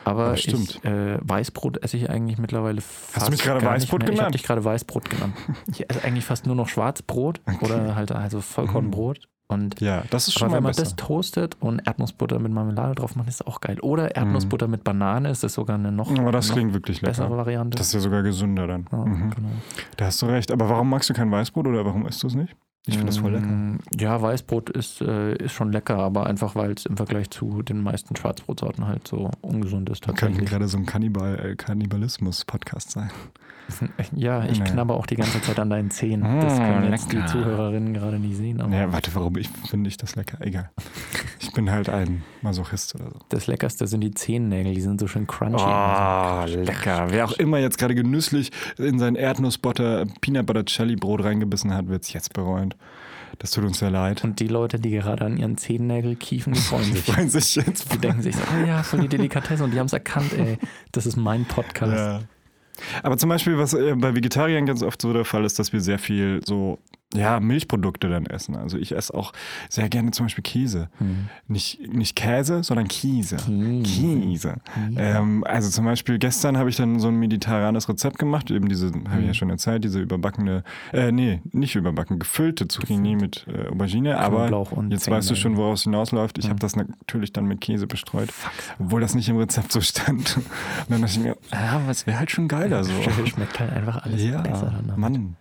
Aber 0.04 0.24
Aber 0.26 0.34
ich, 0.34 0.42
stimmt. 0.42 0.84
äh, 0.84 1.18
Weißbrot 1.20 1.82
esse 1.82 1.96
ich 1.96 2.08
eigentlich 2.10 2.38
mittlerweile 2.38 2.80
fast 2.80 3.26
du 3.26 3.30
mich 3.32 3.42
gerade 3.42 3.64
Weißbrot 3.64 4.00
mehr. 4.02 4.08
Ich 4.08 4.12
habe 4.12 4.16
genannt? 4.18 4.34
dich 4.34 4.42
gerade 4.44 4.64
Weißbrot 4.64 5.10
genannt. 5.10 5.34
Ich 5.68 5.88
esse 5.90 6.04
eigentlich 6.04 6.24
fast 6.24 6.46
nur 6.46 6.54
noch 6.54 6.68
Schwarzbrot 6.68 7.40
oder 7.60 7.96
halt 7.96 8.12
also 8.12 8.40
Vollkornbrot. 8.40 9.28
Und 9.48 9.80
Ja, 9.80 10.02
das 10.10 10.26
ist 10.26 10.38
schon 10.38 10.48
mal 10.48 10.56
wenn 10.56 10.62
man 10.64 10.70
besser. 10.70 10.82
das 10.82 10.96
toastet 10.96 11.56
und 11.60 11.80
Erdnussbutter 11.86 12.38
mit 12.40 12.50
Marmelade 12.52 12.96
drauf 12.96 13.14
macht, 13.14 13.28
ist 13.28 13.40
das 13.40 13.46
auch 13.46 13.60
geil. 13.60 13.78
Oder 13.80 14.16
Erdnussbutter 14.16 14.66
mit 14.66 14.82
Banane 14.82 15.30
ist 15.30 15.44
das 15.44 15.54
sogar 15.54 15.76
eine 15.78 15.92
noch. 15.92 16.10
Aber 16.18 16.32
das 16.32 16.48
noch 16.48 16.56
klingt 16.56 16.72
wirklich 16.72 17.00
bessere 17.00 17.26
lecker. 17.26 17.36
Variante. 17.38 17.78
Das 17.78 17.86
ist 17.88 17.92
ja 17.94 18.00
sogar 18.00 18.22
gesünder 18.24 18.66
dann. 18.66 18.86
ja, 18.90 18.98
Mhm. 19.04 19.30
genau. 19.30 19.48
Da 19.96 20.06
hast 20.06 20.20
du 20.20 20.26
recht. 20.26 20.50
Aber 20.50 20.68
warum 20.68 20.90
magst 20.90 21.10
du 21.10 21.14
kein 21.14 21.30
Weißbrot 21.30 21.66
oder 21.68 21.84
warum 21.84 22.06
isst 22.06 22.22
du 22.24 22.26
es 22.26 22.34
nicht? 22.34 22.56
Ich 22.88 22.94
finde 22.94 23.06
das 23.08 23.18
voll 23.18 23.32
lecker. 23.32 23.46
Mm, 23.46 23.78
Ja, 23.98 24.22
Weißbrot 24.22 24.70
ist, 24.70 25.00
äh, 25.00 25.34
ist 25.36 25.52
schon 25.52 25.72
lecker, 25.72 25.98
aber 25.98 26.26
einfach 26.26 26.54
weil 26.54 26.72
es 26.72 26.86
im 26.86 26.96
Vergleich 26.96 27.30
zu 27.30 27.62
den 27.62 27.80
meisten 27.80 28.14
Schwarzbrotsorten 28.14 28.86
halt 28.86 29.08
so 29.08 29.30
ungesund 29.42 29.90
ist 29.90 30.04
Könnte 30.04 30.20
tatsächlich. 30.20 30.48
gerade 30.48 30.68
so 30.68 30.78
ein 30.78 30.86
Kannibal, 30.86 31.36
äh, 31.38 31.56
Kannibalismus-Podcast 31.56 32.92
sein. 32.92 33.10
Ja, 34.14 34.44
ich 34.44 34.58
Nee. 34.60 34.64
knabber 34.70 34.94
auch 34.94 35.06
die 35.06 35.16
ganze 35.16 35.40
Zeit 35.42 35.58
an 35.58 35.70
deinen 35.70 35.90
Zähnen. 35.90 36.22
Das 36.40 36.54
Mm, 36.58 36.62
können 36.62 36.92
jetzt 36.92 37.12
lecker. 37.12 37.26
die 37.26 37.32
Zuhörerinnen 37.32 37.94
gerade 37.94 38.18
nicht 38.18 38.36
sehen, 38.36 38.60
aber 38.60 38.74
Ja, 38.74 38.92
warte, 38.92 39.10
warum 39.14 39.36
ich 39.36 39.48
finde 39.68 39.88
ich 39.88 39.96
das 39.96 40.14
lecker? 40.16 40.38
Egal. 40.40 40.70
Ich 41.40 41.52
bin 41.52 41.70
halt 41.70 41.88
ein 41.88 42.22
Masochist 42.42 42.94
oder 42.94 43.10
so. 43.10 43.18
das 43.28 43.46
Leckerste 43.46 43.86
sind 43.86 44.00
die 44.02 44.12
Zehennägel, 44.12 44.74
die 44.74 44.80
sind 44.80 45.00
so 45.00 45.06
schön 45.08 45.26
crunchy. 45.26 45.56
Oh, 45.64 46.44
lecker. 46.64 47.06
Wer 47.10 47.24
auch 47.24 47.32
immer 47.32 47.58
jetzt 47.58 47.78
gerade 47.78 47.94
genüsslich 47.94 48.50
in 48.78 48.98
sein 48.98 49.16
Erdnussbutter, 49.16 50.06
Peanut 50.20 50.46
Butter 50.46 50.64
Jelly 50.66 50.96
Brot 50.96 51.24
reingebissen 51.24 51.74
hat, 51.74 51.88
wird 51.88 52.04
es 52.04 52.12
jetzt 52.12 52.32
bereuen. 52.32 52.74
Das 53.38 53.50
tut 53.50 53.64
uns 53.64 53.80
sehr 53.80 53.90
leid. 53.90 54.24
Und 54.24 54.40
die 54.40 54.48
Leute, 54.48 54.78
die 54.80 54.90
gerade 54.90 55.24
an 55.26 55.36
ihren 55.36 55.58
Zehennägel 55.58 56.16
kiefen, 56.16 56.54
die 56.54 56.58
freuen 56.60 56.84
Die 56.86 56.92
sich. 56.92 57.04
freuen 57.04 57.28
sich 57.28 57.56
jetzt. 57.56 57.92
Die 57.92 57.98
denken 57.98 58.22
sich 58.22 58.34
so, 58.34 58.42
oh 58.42 58.66
ja, 58.66 58.82
voll 58.82 59.00
die 59.00 59.08
Delikatesse 59.08 59.62
und 59.62 59.72
die 59.74 59.78
haben 59.78 59.86
es 59.86 59.92
erkannt, 59.92 60.32
ey. 60.32 60.58
Das 60.92 61.04
ist 61.04 61.16
mein 61.16 61.44
Podcast. 61.44 61.92
Ja. 61.94 62.20
Aber 63.02 63.16
zum 63.16 63.28
Beispiel, 63.28 63.58
was 63.58 63.74
äh, 63.74 63.94
bei 63.96 64.14
Vegetariern 64.14 64.66
ganz 64.66 64.82
oft 64.82 65.00
so 65.00 65.12
der 65.12 65.24
Fall 65.24 65.44
ist, 65.44 65.58
dass 65.58 65.72
wir 65.72 65.80
sehr 65.80 65.98
viel 65.98 66.40
so 66.44 66.78
ja, 67.16 67.40
Milchprodukte 67.40 68.08
dann 68.08 68.26
essen. 68.26 68.56
Also 68.56 68.78
ich 68.78 68.92
esse 68.94 69.14
auch 69.14 69.32
sehr 69.68 69.88
gerne 69.88 70.10
zum 70.12 70.26
Beispiel 70.26 70.42
Käse. 70.42 70.88
Hm. 70.98 71.28
Nicht, 71.48 71.80
nicht 71.92 72.16
Käse, 72.16 72.62
sondern 72.62 72.88
Käse. 72.88 73.36
Käse. 73.36 74.20
Käse. 74.20 74.54
Ähm, 74.96 75.44
also 75.44 75.70
zum 75.70 75.84
Beispiel 75.84 76.18
gestern 76.18 76.56
habe 76.58 76.70
ich 76.70 76.76
dann 76.76 76.98
so 77.00 77.08
ein 77.08 77.16
mediterranes 77.16 77.88
Rezept 77.88 78.18
gemacht, 78.18 78.50
eben 78.50 78.68
diese, 78.68 78.92
habe 79.08 79.20
ich 79.20 79.26
ja 79.26 79.34
schon 79.34 79.50
erzählt, 79.50 79.84
diese 79.84 80.00
überbackene, 80.00 80.62
äh, 80.92 81.12
nee, 81.12 81.40
nicht 81.52 81.74
überbacken, 81.76 82.18
gefüllte 82.18 82.68
Zucchini 82.68 83.16
mit 83.16 83.46
äh, 83.48 83.68
Aubergine, 83.68 84.18
aber 84.18 84.66
jetzt 84.90 85.10
weißt 85.10 85.30
du 85.30 85.34
schon, 85.36 85.56
woraus 85.56 85.82
hinausläuft. 85.84 86.38
Ich 86.38 86.44
Ja. 86.44 86.50
habe 86.50 86.60
das 86.60 86.76
natürlich 86.76 87.32
dann 87.32 87.46
mit 87.46 87.60
Käse 87.60 87.86
bestreut, 87.86 88.30
obwohl 88.78 89.00
das 89.00 89.14
nicht 89.14 89.28
im 89.28 89.36
Rezept 89.38 89.72
so 89.72 89.80
stand. 89.80 90.36
Und 90.36 90.44
dann 90.90 91.00
dachte 91.02 91.12
ich 91.18 91.24
mir, 91.24 91.36
ah, 91.50 91.80
was 91.86 92.06
wäre 92.06 92.18
halt 92.18 92.30
schon 92.30 92.48
geiler 92.48 92.84
so. 92.84 92.92
Schmeckt 93.26 93.58
halt 93.60 93.72
einfach 93.72 94.02
alles 94.04 94.22
Ja, 94.22 94.40
besser. 94.40 94.72
danach. 94.76 94.96
Mann. 94.96 95.36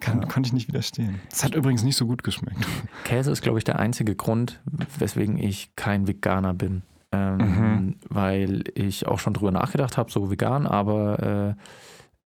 Kann, 0.00 0.26
konnte 0.28 0.48
ich 0.48 0.52
nicht 0.52 0.68
widerstehen. 0.68 1.20
Es 1.30 1.44
hat 1.44 1.54
übrigens 1.54 1.82
nicht 1.82 1.96
so 1.96 2.06
gut 2.06 2.22
geschmeckt. 2.24 2.66
Käse 3.04 3.30
ist, 3.30 3.42
glaube 3.42 3.58
ich, 3.58 3.64
der 3.64 3.78
einzige 3.78 4.14
Grund, 4.14 4.60
weswegen 4.98 5.38
ich 5.38 5.70
kein 5.76 6.06
Veganer 6.06 6.54
bin. 6.54 6.82
Ähm, 7.12 7.36
Mhm. 7.38 7.94
Weil 8.08 8.64
ich 8.74 9.06
auch 9.06 9.18
schon 9.18 9.32
drüber 9.34 9.50
nachgedacht 9.50 9.96
habe, 9.96 10.10
so 10.10 10.30
vegan, 10.30 10.66
aber, 10.66 11.54
äh, 11.56 11.62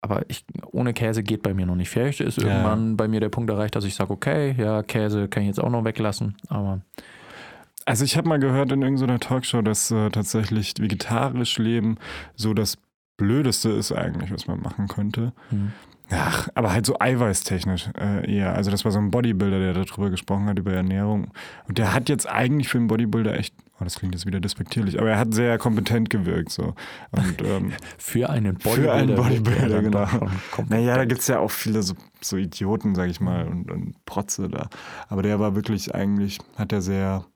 aber 0.03 0.23
ich, 0.29 0.45
ohne 0.71 0.93
Käse 0.93 1.23
geht 1.23 1.43
bei 1.43 1.55
mir 1.55 1.65
noch 1.67 1.75
nicht. 1.75 1.88
Vielleicht 1.88 2.21
ist 2.21 2.37
Ja. 2.37 2.45
irgendwann 2.49 2.97
bei 2.97 3.09
mir 3.09 3.21
der 3.21 3.31
Punkt 3.31 3.50
erreicht, 3.50 3.75
dass 3.77 3.85
ich 3.85 3.95
sage, 3.95 4.12
okay, 4.12 4.55
ja, 4.59 4.83
Käse 4.83 5.29
kann 5.29 5.43
ich 5.43 5.49
jetzt 5.49 5.61
auch 5.61 5.71
noch 5.71 5.85
weglassen, 5.85 6.37
aber 6.49 6.80
Also 7.87 8.04
ich 8.04 8.17
habe 8.19 8.28
mal 8.28 8.39
gehört 8.39 8.71
in 8.73 8.82
irgendeiner 8.82 9.19
Talkshow, 9.19 9.63
dass 9.63 9.91
äh, 9.91 10.11
tatsächlich 10.11 10.75
vegetarisch 10.78 11.56
leben 11.59 11.97
so 12.37 12.52
das 12.52 12.76
Blödeste 13.17 13.71
ist 13.71 13.91
eigentlich, 13.93 14.30
was 14.30 14.47
man 14.47 14.61
machen 14.61 14.87
könnte. 14.89 15.32
hm. 15.49 15.73
Ach, 16.10 16.49
aber 16.54 16.73
halt 16.73 16.86
so 16.86 16.97
eiweißtechnisch 16.99 17.90
äh, 17.99 18.32
eher. 18.32 18.54
Also 18.54 18.71
das 18.71 18.84
war 18.84 18.92
so 18.92 18.99
ein 18.99 19.10
Bodybuilder, 19.10 19.58
der 19.58 19.75
darüber 19.75 20.10
gesprochen 20.10 20.47
hat, 20.47 20.58
über 20.58 20.73
Ernährung. 20.73 21.28
Und 21.66 21.78
der 21.78 21.92
hat 21.92 22.08
jetzt 22.08 22.28
eigentlich 22.28 22.68
für 22.68 22.78
einen 22.78 22.86
Bodybuilder 22.86 23.38
echt, 23.38 23.54
oh, 23.78 23.84
das 23.84 23.99
klingt 23.99 24.14
jetzt 24.14 24.25
wieder 24.25 24.40
despektierlich, 24.40 24.99
aber 24.99 25.10
er 25.10 25.18
hat 25.18 25.34
sehr 25.34 25.58
kompetent 25.58 26.08
gewirkt. 26.08 26.50
So. 26.50 26.75
Und 27.10 27.42
ähm, 27.44 27.73
für 27.99 28.30
einen 28.30 28.58
Für 28.58 28.71
Bodybuilder. 28.71 28.94
einen 28.94 29.14
Bodybuilder, 29.16 29.82
genau. 29.82 30.08
Naja, 30.68 30.97
da 30.97 31.04
gibt 31.04 31.21
es 31.21 31.28
ja 31.28 31.40
auch 31.40 31.50
viele 31.50 31.82
so, 31.82 31.94
so 32.23 32.36
Idioten, 32.38 32.94
sag 32.94 33.10
ich 33.10 33.21
mal, 33.21 33.47
und, 33.47 33.71
und 33.71 34.04
Protze 34.06 34.49
da. 34.49 34.71
Aber 35.08 35.23
der 35.23 35.38
war 35.40 35.54
wirklich 35.54 35.94
eigentlich, 35.94 36.38
hat 36.56 36.73
er 36.73 36.80
sehr 36.80 37.26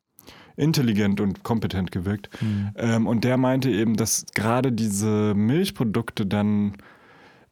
intelligent 0.57 1.21
und 1.21 1.43
kompetent 1.43 1.93
gewirkt. 1.93 2.31
Hm. 2.39 2.71
Ähm, 2.77 3.07
und 3.07 3.25
der 3.25 3.37
meinte 3.37 3.71
eben, 3.71 3.97
dass 3.97 4.25
gerade 4.35 4.73
diese 4.73 5.35
Milchprodukte 5.35 6.25
dann 6.27 6.75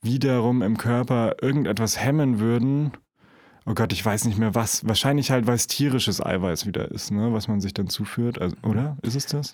wiederum 0.02 0.62
im 0.62 0.76
Körper 0.76 1.36
irgendetwas 1.42 1.98
hemmen 1.98 2.40
würden. 2.40 2.92
Oh 3.66 3.74
Gott, 3.74 3.92
ich 3.92 4.04
weiß 4.04 4.24
nicht 4.24 4.38
mehr 4.38 4.54
was. 4.54 4.86
Wahrscheinlich 4.86 5.30
halt, 5.30 5.46
weil 5.46 5.54
es 5.54 5.66
tierisches 5.66 6.24
Eiweiß 6.24 6.66
wieder 6.66 6.90
ist, 6.90 7.10
ne? 7.10 7.32
was 7.32 7.48
man 7.48 7.60
sich 7.60 7.74
dann 7.74 7.88
zuführt. 7.88 8.40
Also, 8.40 8.56
oder? 8.62 8.96
Ist 9.02 9.16
es 9.16 9.26
das? 9.26 9.52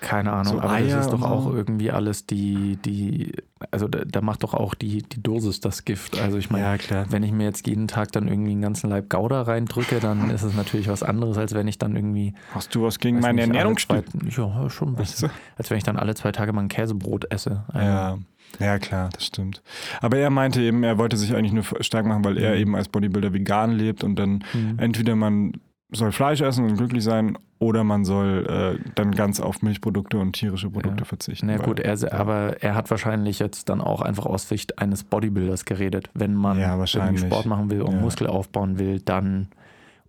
Keine 0.00 0.32
Ahnung, 0.32 0.54
So 0.54 0.60
aber 0.60 0.72
Eier 0.72 0.96
das 0.96 1.06
ist 1.06 1.12
doch 1.12 1.22
auch 1.22 1.52
irgendwie 1.52 1.90
alles 1.90 2.26
die, 2.26 2.76
die, 2.84 3.32
also 3.70 3.88
da, 3.88 4.04
da 4.04 4.20
macht 4.20 4.42
doch 4.42 4.52
auch 4.52 4.74
die, 4.74 5.02
die 5.02 5.22
Dosis 5.22 5.60
das 5.60 5.84
Gift. 5.84 6.20
Also 6.20 6.36
ich 6.36 6.50
meine, 6.50 6.76
klar. 6.78 7.06
wenn 7.08 7.22
ich 7.22 7.32
mir 7.32 7.44
jetzt 7.44 7.66
jeden 7.66 7.88
Tag 7.88 8.12
dann 8.12 8.28
irgendwie 8.28 8.52
einen 8.52 8.60
ganzen 8.60 8.90
Leib 8.90 9.08
Gouda 9.08 9.42
reindrücke, 9.42 9.98
dann 10.00 10.30
ist 10.34 10.42
es 10.42 10.54
natürlich 10.54 10.88
was 10.88 11.02
anderes, 11.02 11.38
als 11.38 11.54
wenn 11.54 11.66
ich 11.66 11.78
dann 11.78 11.96
irgendwie. 11.96 12.34
Hast 12.52 12.74
du 12.74 12.82
was 12.82 12.98
gegen 12.98 13.20
meine 13.20 13.40
Ernährungsstil? 13.40 14.04
Ja, 14.28 14.68
schon 14.68 14.88
ein 14.88 14.96
bisschen. 14.96 15.30
Als 15.56 15.70
wenn 15.70 15.78
ich 15.78 15.84
dann 15.84 15.96
alle 15.96 16.14
zwei 16.14 16.30
Tage 16.30 16.52
mal 16.52 16.62
ein 16.62 16.68
Käsebrot 16.68 17.30
esse. 17.30 17.64
Also, 17.68 17.86
Ja. 17.86 18.18
Ja, 18.58 18.78
klar, 18.78 19.10
das 19.12 19.26
stimmt. 19.26 19.62
Aber 20.00 20.16
er 20.16 20.30
meinte 20.30 20.60
eben, 20.62 20.82
er 20.82 20.96
wollte 20.98 21.16
sich 21.16 21.34
eigentlich 21.34 21.52
nur 21.52 21.64
stark 21.82 22.06
machen, 22.06 22.24
weil 22.24 22.38
er 22.38 22.54
Mhm. 22.54 22.60
eben 22.60 22.76
als 22.76 22.88
Bodybuilder 22.88 23.32
vegan 23.34 23.72
lebt 23.72 24.02
und 24.04 24.16
dann 24.18 24.44
Mhm. 24.54 24.78
entweder 24.78 25.14
man 25.16 25.52
soll 25.92 26.10
Fleisch 26.10 26.40
essen 26.40 26.64
und 26.64 26.76
glücklich 26.76 27.04
sein 27.04 27.38
oder 27.58 27.84
man 27.84 28.04
soll 28.04 28.78
äh, 28.80 28.90
dann 28.96 29.12
ganz 29.12 29.38
auf 29.40 29.62
Milchprodukte 29.62 30.18
und 30.18 30.32
tierische 30.32 30.68
Produkte 30.68 31.00
Ja. 31.02 31.04
verzichten. 31.04 31.46
Na 31.46 31.58
gut, 31.58 31.78
er, 31.80 31.96
aber 32.12 32.56
er 32.60 32.74
hat 32.74 32.90
wahrscheinlich 32.90 33.38
jetzt 33.38 33.68
dann 33.68 33.80
auch 33.80 34.00
einfach 34.02 34.26
aus 34.26 34.48
Sicht 34.48 34.78
eines 34.78 35.04
Bodybuilders 35.04 35.64
geredet. 35.64 36.10
Wenn 36.12 36.34
man 36.34 36.58
Ja. 36.58 36.84
Sport 36.86 37.46
machen 37.46 37.70
will 37.70 37.82
und 37.82 37.94
Ja. 37.94 38.00
Muskel 38.00 38.26
aufbauen 38.26 38.78
will, 38.78 39.00
dann 39.00 39.48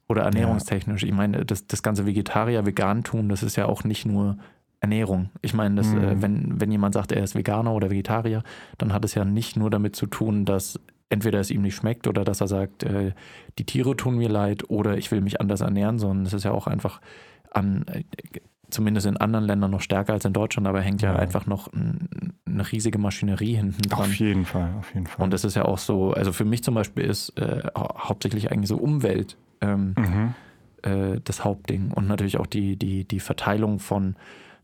oder 0.10 0.24
ernährungstechnisch. 0.24 1.04
Ich 1.04 1.12
meine, 1.14 1.46
das, 1.46 1.68
das 1.68 1.84
ganze 1.84 2.06
Vegetarier-Vegan-Tun, 2.06 3.30
das 3.30 3.44
ist 3.44 3.56
ja 3.56 3.66
auch 3.66 3.84
nicht 3.84 4.06
nur 4.06 4.38
Ernährung. 4.80 5.30
Ich 5.42 5.54
meine, 5.54 5.76
das, 5.76 5.88
Mhm. 5.88 5.98
äh, 6.04 6.22
wenn, 6.22 6.62
wenn 6.62 6.72
jemand 6.72 6.94
sagt, 6.94 7.12
er 7.12 7.24
ist 7.24 7.36
Veganer 7.36 7.74
oder 7.74 7.90
Vegetarier, 7.90 8.44
dann 8.78 8.94
hat 8.94 9.04
es 9.06 9.16
ja 9.16 9.26
nicht 9.26 9.58
nur 9.58 9.70
damit 9.70 9.96
zu 9.96 10.06
tun, 10.06 10.46
dass 10.46 10.80
entweder 11.10 11.40
es 11.40 11.50
ihm 11.52 11.62
nicht 11.62 11.76
schmeckt 11.76 12.06
oder 12.08 12.24
dass 12.24 12.42
er 12.42 12.48
sagt, 12.48 12.84
äh, 12.84 13.14
die 13.58 13.64
Tiere 13.66 13.96
tun 13.96 14.18
mir 14.18 14.30
leid 14.30 14.70
oder 14.70 14.98
ich 14.98 15.10
will 15.12 15.22
mich 15.22 15.40
anders 15.42 15.62
ernähren, 15.62 15.98
sondern 16.00 16.26
es 16.26 16.34
ist 16.34 16.44
ja 16.44 16.52
auch 16.52 16.68
einfach 16.68 17.02
an, 17.52 17.86
äh, 17.88 18.04
zumindest 18.70 19.08
in 19.08 19.16
anderen 19.18 19.46
Ländern 19.46 19.72
noch 19.72 19.80
stärker 19.82 20.12
als 20.14 20.26
in 20.26 20.34
Deutschland, 20.34 20.68
aber 20.68 20.82
hängt 20.82 21.02
ja, 21.02 21.14
Ja. 21.14 21.20
einfach 21.20 21.48
noch 21.48 21.72
ein, 21.72 22.34
eine 22.46 22.70
riesige 22.70 22.98
Maschinerie 23.00 23.56
hinten 23.56 23.82
dran. 23.84 24.02
Auf 24.02 24.16
jeden 24.16 24.44
Fall, 24.46 24.70
auf 24.78 24.94
jeden 24.94 25.08
Fall. 25.08 25.24
Und 25.24 25.32
das 25.34 25.46
ist 25.46 25.56
ja 25.56 25.64
auch 25.64 25.78
so, 25.78 26.12
also 26.12 26.34
für 26.34 26.44
mich 26.46 26.64
zum 26.64 26.76
Beispiel 26.76 27.06
ist 27.06 27.30
äh, 27.40 27.64
hau 27.76 27.96
hauptsächlich 27.98 28.52
eigentlich 28.52 28.68
so 28.68 28.76
Umwelt 28.78 29.38
ähm, 29.62 29.96
mhm. 29.98 30.34
äh, 30.84 31.22
das 31.24 31.46
Hauptding 31.46 31.92
und 31.96 32.08
natürlich 32.08 32.38
auch 32.38 32.46
die, 32.48 32.76
die, 32.76 33.06
die 33.06 33.22
Verteilung 33.22 33.80
von 33.80 34.18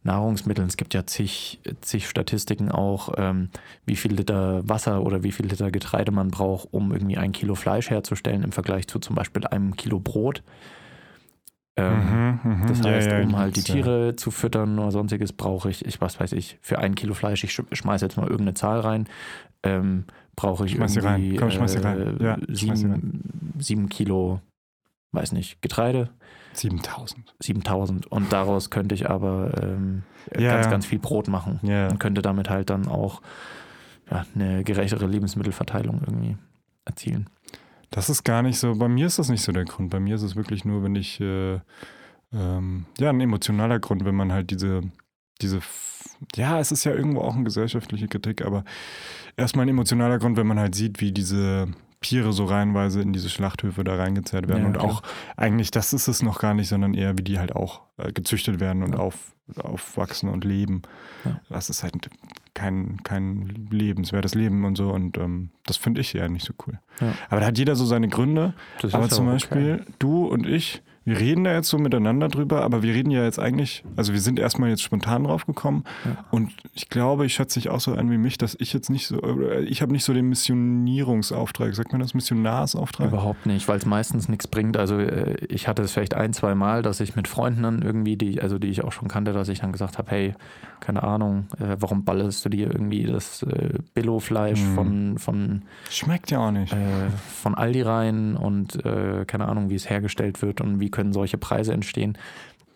Nahrungsmitteln. 0.03 0.67
Es 0.67 0.77
gibt 0.77 0.93
ja 0.93 1.05
zig, 1.05 1.59
zig 1.81 2.07
Statistiken 2.07 2.71
auch, 2.71 3.13
ähm, 3.17 3.49
wie 3.85 3.95
viel 3.95 4.13
Liter 4.13 4.67
Wasser 4.67 5.03
oder 5.03 5.23
wie 5.23 5.31
viel 5.31 5.45
Liter 5.47 5.71
Getreide 5.71 6.11
man 6.11 6.29
braucht, 6.29 6.67
um 6.71 6.91
irgendwie 6.91 7.17
ein 7.17 7.31
Kilo 7.31 7.55
Fleisch 7.55 7.89
herzustellen 7.89 8.43
im 8.43 8.51
Vergleich 8.51 8.87
zu 8.87 8.99
zum 8.99 9.15
Beispiel 9.15 9.45
einem 9.47 9.75
Kilo 9.75 9.99
Brot. 9.99 10.43
Ähm, 11.75 11.99
Mhm, 11.99 12.39
mhm. 12.43 12.67
Das 12.67 12.79
Ja, 12.79 12.85
heißt, 12.85 13.11
ja, 13.11 13.23
um 13.23 13.35
halt 13.37 13.51
die 13.55 13.61
gibt's, 13.61 13.69
ja. 13.69 13.75
Tiere 13.75 14.15
zu 14.15 14.29
füttern 14.29 14.77
oder 14.77 14.91
sonstiges, 14.91 15.33
brauche 15.33 15.69
ich, 15.69 15.83
ich, 15.85 15.99
was 16.01 16.19
weiß 16.19 16.33
ich, 16.33 16.57
für 16.61 16.77
ein 16.79 16.95
Kilo 16.95 17.13
Fleisch, 17.13 17.43
ich 17.43 17.51
sch- 17.51 17.65
schmeiße 17.73 18.05
jetzt 18.05 18.15
mal 18.17 18.23
irgendeine 18.27 18.53
Zahl 18.53 18.79
rein, 18.81 19.07
ähm, 19.63 20.05
brauche 20.35 20.65
ich 20.65 20.73
Schmeiß 20.73 20.95
irgendwie 20.97 21.37
rein. 21.37 21.39
Komm, 21.39 21.67
äh, 21.67 22.23
Ja, 22.23 22.37
sieben, 22.49 23.53
sieben 23.59 23.89
Kilo 23.89 24.39
weiß 25.13 25.31
nicht, 25.31 25.61
Getreide, 25.61 26.09
7000. 26.53 27.33
7000. 27.39 28.07
Und 28.07 28.31
daraus 28.31 28.69
könnte 28.69 28.95
ich 28.95 29.09
aber 29.09 29.61
ähm, 29.61 30.03
Ja, 30.37 30.53
ganz, 30.53 30.65
ja. 30.65 30.71
ganz 30.71 30.85
viel 30.85 30.99
Brot 30.99 31.27
machen. 31.27 31.59
Ja. 31.63 31.89
Und 31.89 31.99
könnte 31.99 32.21
damit 32.21 32.49
halt 32.49 32.69
dann 32.69 32.87
auch 32.87 33.21
eine 34.35 34.63
gerechtere 34.63 35.07
Lebensmittelverteilung 35.07 36.01
irgendwie 36.05 36.37
erzielen. 36.85 37.29
Das 37.89 38.09
ist 38.09 38.23
gar 38.23 38.41
nicht 38.41 38.59
so, 38.59 38.75
bei 38.75 38.87
mir 38.87 39.05
ist 39.07 39.19
das 39.19 39.29
nicht 39.29 39.43
so 39.43 39.51
der 39.51 39.65
Grund. 39.65 39.89
Bei 39.89 39.99
mir 39.99 40.15
ist 40.15 40.23
es 40.23 40.35
wirklich 40.35 40.65
nur, 40.65 40.83
wenn 40.83 40.95
ich, 40.95 41.19
äh, 41.21 41.59
ähm, 42.33 42.85
ja, 42.99 43.09
ein 43.09 43.21
emotionaler 43.21 43.79
Grund, 43.79 44.03
wenn 44.05 44.15
man 44.15 44.31
halt 44.31 44.49
diese, 44.51 44.81
diese, 45.41 45.59
ja, 46.35 46.59
es 46.59 46.71
ist 46.71 46.83
ja 46.83 46.93
irgendwo 46.93 47.21
auch 47.21 47.35
eine 47.35 47.43
gesellschaftliche 47.43 48.07
Kritik, 48.07 48.43
aber 48.43 48.63
erstmal 49.37 49.65
ein 49.65 49.69
emotionaler 49.69 50.17
Grund, 50.19 50.37
wenn 50.37 50.47
man 50.47 50.59
halt 50.59 50.75
sieht, 50.75 51.01
wie 51.01 51.11
diese 51.11 51.67
Tiere 52.03 52.31
so 52.33 52.45
reihenweise 52.45 53.01
in 53.01 53.11
diese 53.13 53.29
Schlachthöfe 53.29 53.83
da 53.83 53.95
reingezerrt 53.95 54.47
werden 54.47 54.61
Ja, 54.61 54.67
und 54.67 54.73
klar. 54.77 54.85
auch 54.85 55.01
eigentlich, 55.35 55.71
das 55.71 55.91
ist 55.93 56.07
es 56.07 56.21
noch 56.21 56.39
gar 56.39 56.53
nicht, 56.53 56.67
sondern 56.69 56.93
eher, 56.93 57.17
wie 57.17 57.23
die 57.23 57.39
halt 57.39 57.55
auch 57.55 57.81
äh, 57.97 58.11
gezüchtet 58.11 58.59
werden 58.59 58.83
und 58.83 58.93
Ja. 58.93 58.99
auf, 58.99 59.33
aufwachsen 59.57 60.29
und 60.29 60.43
leben. 60.45 60.83
Ja. 61.25 61.39
Das 61.49 61.69
ist 61.69 61.83
halt 61.83 61.95
kein, 62.53 62.97
kein 63.03 63.47
lebenswertes 63.71 64.35
Leben 64.35 64.63
und 64.65 64.75
so 64.77 64.91
und 64.91 65.17
ähm, 65.17 65.49
das 65.65 65.77
finde 65.77 66.01
ich 66.01 66.13
ja 66.13 66.27
nicht 66.29 66.45
so 66.45 66.53
cool. 66.67 66.79
Aber 67.29 67.39
da 67.41 67.47
hat 67.47 67.57
jeder 67.57 67.75
so 67.75 67.85
seine 67.85 68.07
Gründe. 68.09 68.53
Das 68.81 68.93
Aber 68.93 69.09
zum 69.09 69.25
Beispiel 69.25 69.85
du 69.99 70.25
und 70.27 70.45
ich, 70.47 70.83
wir 71.05 71.19
reden 71.19 71.43
da 71.43 71.53
jetzt 71.53 71.67
so 71.69 71.77
miteinander 71.77 72.29
drüber, 72.29 72.61
aber 72.63 72.81
wir 72.83 72.93
reden 72.93 73.11
ja 73.11 73.23
jetzt 73.23 73.39
eigentlich, 73.39 73.83
also 73.97 74.13
wir 74.13 74.21
sind 74.21 74.39
erstmal 74.39 74.69
jetzt 74.69 74.81
spontan 74.83 75.23
drauf 75.25 75.45
gekommen 75.45 75.83
Ja. 76.05 76.23
und 76.31 76.51
ich 76.73 76.89
glaube, 76.89 77.25
ich 77.25 77.33
schätze 77.33 77.59
dich 77.59 77.69
auch 77.69 77.79
so 77.81 77.93
an 77.93 78.09
wie 78.09 78.17
mich, 78.17 78.37
dass 78.37 78.55
ich 78.59 78.71
jetzt 78.73 78.89
nicht 78.89 79.07
so, 79.07 79.17
oder 79.21 79.59
ich 79.61 79.81
habe 79.81 79.91
nicht 79.91 80.03
so 80.05 80.13
den 80.13 80.29
Missionierungsauftrag, 80.29 81.75
sagt 81.75 81.91
man 81.91 82.01
das, 82.01 82.13
Missionarsauftrag? 82.13 83.07
Überhaupt 83.09 83.45
nicht, 83.45 83.67
weil 83.67 83.77
es 83.77 83.85
meistens 83.85 84.29
nichts 84.29 84.47
bringt. 84.47 84.77
Also 84.77 84.97
äh, 84.99 85.35
ich 85.45 85.67
hatte 85.67 85.81
es 85.81 85.91
vielleicht 85.91 86.13
ein, 86.13 86.33
zwei 86.33 86.55
Mal, 86.55 86.81
dass 86.81 86.99
ich 86.99 87.15
mit 87.15 87.27
Freunden 87.27 87.63
dann 87.63 87.81
irgendwie, 87.81 88.15
die, 88.17 88.41
also 88.41 88.59
die 88.59 88.67
ich 88.67 88.83
auch 88.83 88.91
schon 88.91 89.07
kannte, 89.07 89.33
dass 89.33 89.49
ich 89.49 89.59
dann 89.59 89.71
gesagt 89.71 89.97
habe, 89.97 90.09
hey, 90.11 90.35
keine 90.79 91.03
Ahnung, 91.03 91.47
äh, 91.59 91.77
warum 91.79 92.03
ballerst 92.03 92.43
du 92.45 92.49
dir 92.49 92.67
irgendwie 92.71 93.03
das 93.05 93.43
äh, 93.43 93.79
Billo-Fleisch 93.93 94.61
Mhm. 94.61 94.75
von, 94.75 95.17
von, 95.17 95.61
Schmeckt 95.89 96.29
ja 96.31 96.39
auch 96.39 96.51
nicht. 96.51 96.73
äh, 96.73 96.77
von 97.41 97.55
Aldi 97.55 97.81
rein 97.81 98.35
und 98.35 98.83
äh, 98.85 99.25
keine 99.25 99.47
Ahnung, 99.47 99.69
wie 99.69 99.75
es 99.75 99.89
hergestellt 99.89 100.41
wird 100.41 100.61
und 100.61 100.79
wie 100.79 100.89
können 100.93 101.11
solche 101.11 101.37
Preise 101.37 101.73
entstehen. 101.73 102.17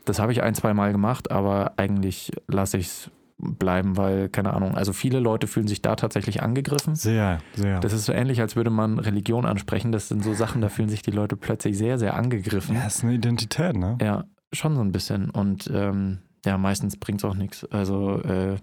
Das 0.03 0.19
habe 0.19 0.33
ich 0.33 0.43
ein, 0.43 0.55
zwei 0.55 0.73
Mal 0.73 0.91
gemacht, 0.91 1.31
aber 1.31 1.73
eigentlich 1.77 2.31
lasse 2.47 2.77
ich 2.77 2.87
es 2.87 3.11
bleiben, 3.37 3.97
weil, 3.97 4.29
keine 4.29 4.53
Ahnung, 4.53 4.75
also 4.75 4.93
viele 4.93 5.19
Leute 5.19 5.47
fühlen 5.47 5.67
sich 5.67 5.81
da 5.81 5.95
tatsächlich 5.95 6.41
angegriffen. 6.41 6.95
Sehr, 6.95 7.39
sehr. 7.55 7.79
Das 7.79 7.93
ist 7.93 8.05
so 8.05 8.13
ähnlich, 8.13 8.41
als 8.41 8.55
würde 8.55 8.71
man 8.71 8.99
Religion 8.99 9.45
ansprechen. 9.45 9.91
Das 9.91 10.07
sind 10.07 10.23
so 10.23 10.33
Sachen, 10.33 10.61
da 10.61 10.69
fühlen 10.69 10.89
sich 10.89 11.03
die 11.03 11.11
Leute 11.11 11.37
plötzlich 11.37 11.77
sehr, 11.77 11.99
sehr 11.99 12.15
angegriffen. 12.15 12.75
ja, 12.75 12.87
ist 12.87 13.03
eine 13.03 13.13
Identität, 13.13 13.77
ne? 13.77 13.97
Ja, 14.01 14.25
schon 14.53 14.75
so 14.75 14.81
ein 14.81 14.91
bisschen. 14.91 15.29
Und 15.29 15.69
ähm, 15.73 16.19
ja, 16.45 16.57
meistens 16.57 16.97
bringt 16.97 17.19
es 17.19 17.25
auch 17.25 17.35
nichts. 17.35 17.63
Also, 17.65 18.21
äh, 18.23 18.55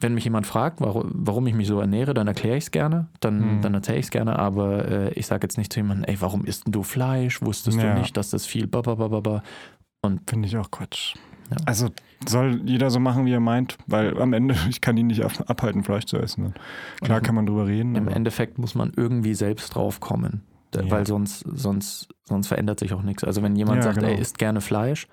wenn 0.00 0.14
mich 0.14 0.24
jemand 0.24 0.46
fragt, 0.46 0.80
warum, 0.80 1.10
warum 1.14 1.46
ich 1.46 1.54
mich 1.54 1.66
so 1.66 1.80
ernähre, 1.80 2.14
dann 2.14 2.26
erkläre 2.26 2.56
ich 2.56 2.64
es 2.64 2.70
gerne. 2.70 3.08
Dann, 3.20 3.56
Mhm. 3.58 3.60
dann 3.62 3.74
erzähle 3.74 3.98
ich 3.98 4.06
es 4.06 4.10
gerne. 4.10 4.38
Aber 4.38 4.88
äh, 4.88 5.12
ich 5.14 5.26
sage 5.26 5.44
jetzt 5.44 5.58
nicht 5.58 5.72
zu 5.72 5.80
jemandem, 5.80 6.04
ey, 6.08 6.20
warum 6.20 6.44
isst 6.44 6.66
denn 6.66 6.72
du 6.72 6.82
Fleisch? 6.82 7.42
Wusstest 7.42 7.78
Ja. 7.78 7.94
du 7.94 8.00
nicht, 8.00 8.16
dass 8.16 8.30
das 8.30 8.46
viel 8.46 8.66
babababa. 8.66 9.42
Finde 10.26 10.46
ich 10.48 10.56
auch 10.58 10.70
Quatsch. 10.70 11.14
Ja. 11.50 11.56
Also 11.64 11.88
soll 12.26 12.60
jeder 12.64 12.90
so 12.90 13.00
machen, 13.00 13.24
wie 13.26 13.32
er 13.32 13.40
meint, 13.40 13.78
weil 13.86 14.20
am 14.20 14.32
Ende, 14.34 14.54
ich 14.68 14.80
kann 14.80 14.96
ihn 14.96 15.06
nicht 15.06 15.24
ab- 15.24 15.44
abhalten, 15.46 15.82
Fleisch 15.82 16.04
zu 16.04 16.18
essen. 16.18 16.44
Und 16.46 16.54
klar 17.02 17.18
Und 17.18 17.24
kann 17.24 17.34
man 17.34 17.46
drüber 17.46 17.66
reden. 17.66 17.94
Im 17.96 18.08
Endeffekt 18.08 18.58
muss 18.58 18.74
man 18.74 18.92
irgendwie 18.96 19.34
selbst 19.34 19.74
drauf 19.74 20.00
kommen. 20.00 20.42
Ja. 20.74 20.90
Weil 20.90 21.06
sonst, 21.06 21.44
sonst, 21.54 22.08
sonst 22.24 22.48
verändert 22.48 22.80
sich 22.80 22.92
auch 22.92 23.02
nichts. 23.02 23.24
Also 23.24 23.42
wenn 23.42 23.54
jemand 23.56 23.82
sagt, 23.84 23.96
genau. 23.98 24.08
er 24.08 24.18
isst 24.18 24.38
gerne 24.38 24.60
Fleisch, 24.60 25.06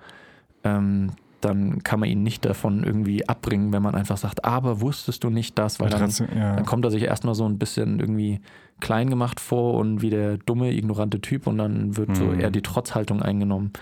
ähm, 0.64 1.10
dann 1.44 1.82
kann 1.82 2.00
man 2.00 2.08
ihn 2.08 2.22
nicht 2.22 2.44
davon 2.44 2.84
irgendwie 2.84 3.28
abbringen, 3.28 3.72
wenn 3.72 3.82
man 3.82 3.94
einfach 3.94 4.16
sagt, 4.16 4.44
aber 4.44 4.80
wusstest 4.80 5.24
du 5.24 5.30
nicht 5.30 5.58
das, 5.58 5.80
weil 5.80 5.90
dann, 5.90 6.10
ja. 6.34 6.56
dann 6.56 6.64
kommt 6.64 6.84
er 6.84 6.90
sich 6.90 7.02
erstmal 7.02 7.34
so 7.34 7.44
ein 7.44 7.58
bisschen 7.58 8.00
irgendwie 8.00 8.40
klein 8.80 9.10
gemacht 9.10 9.38
vor 9.40 9.74
und 9.74 10.02
wie 10.02 10.10
der 10.10 10.38
dumme, 10.38 10.72
ignorante 10.72 11.20
Typ 11.20 11.46
und 11.46 11.58
dann 11.58 11.96
wird 11.96 12.16
so 12.16 12.24
Mhm. 12.24 12.40
eher 12.40 12.50
die 12.50 12.62
Trotzhaltung 12.62 13.22
eingenommen. 13.22 13.72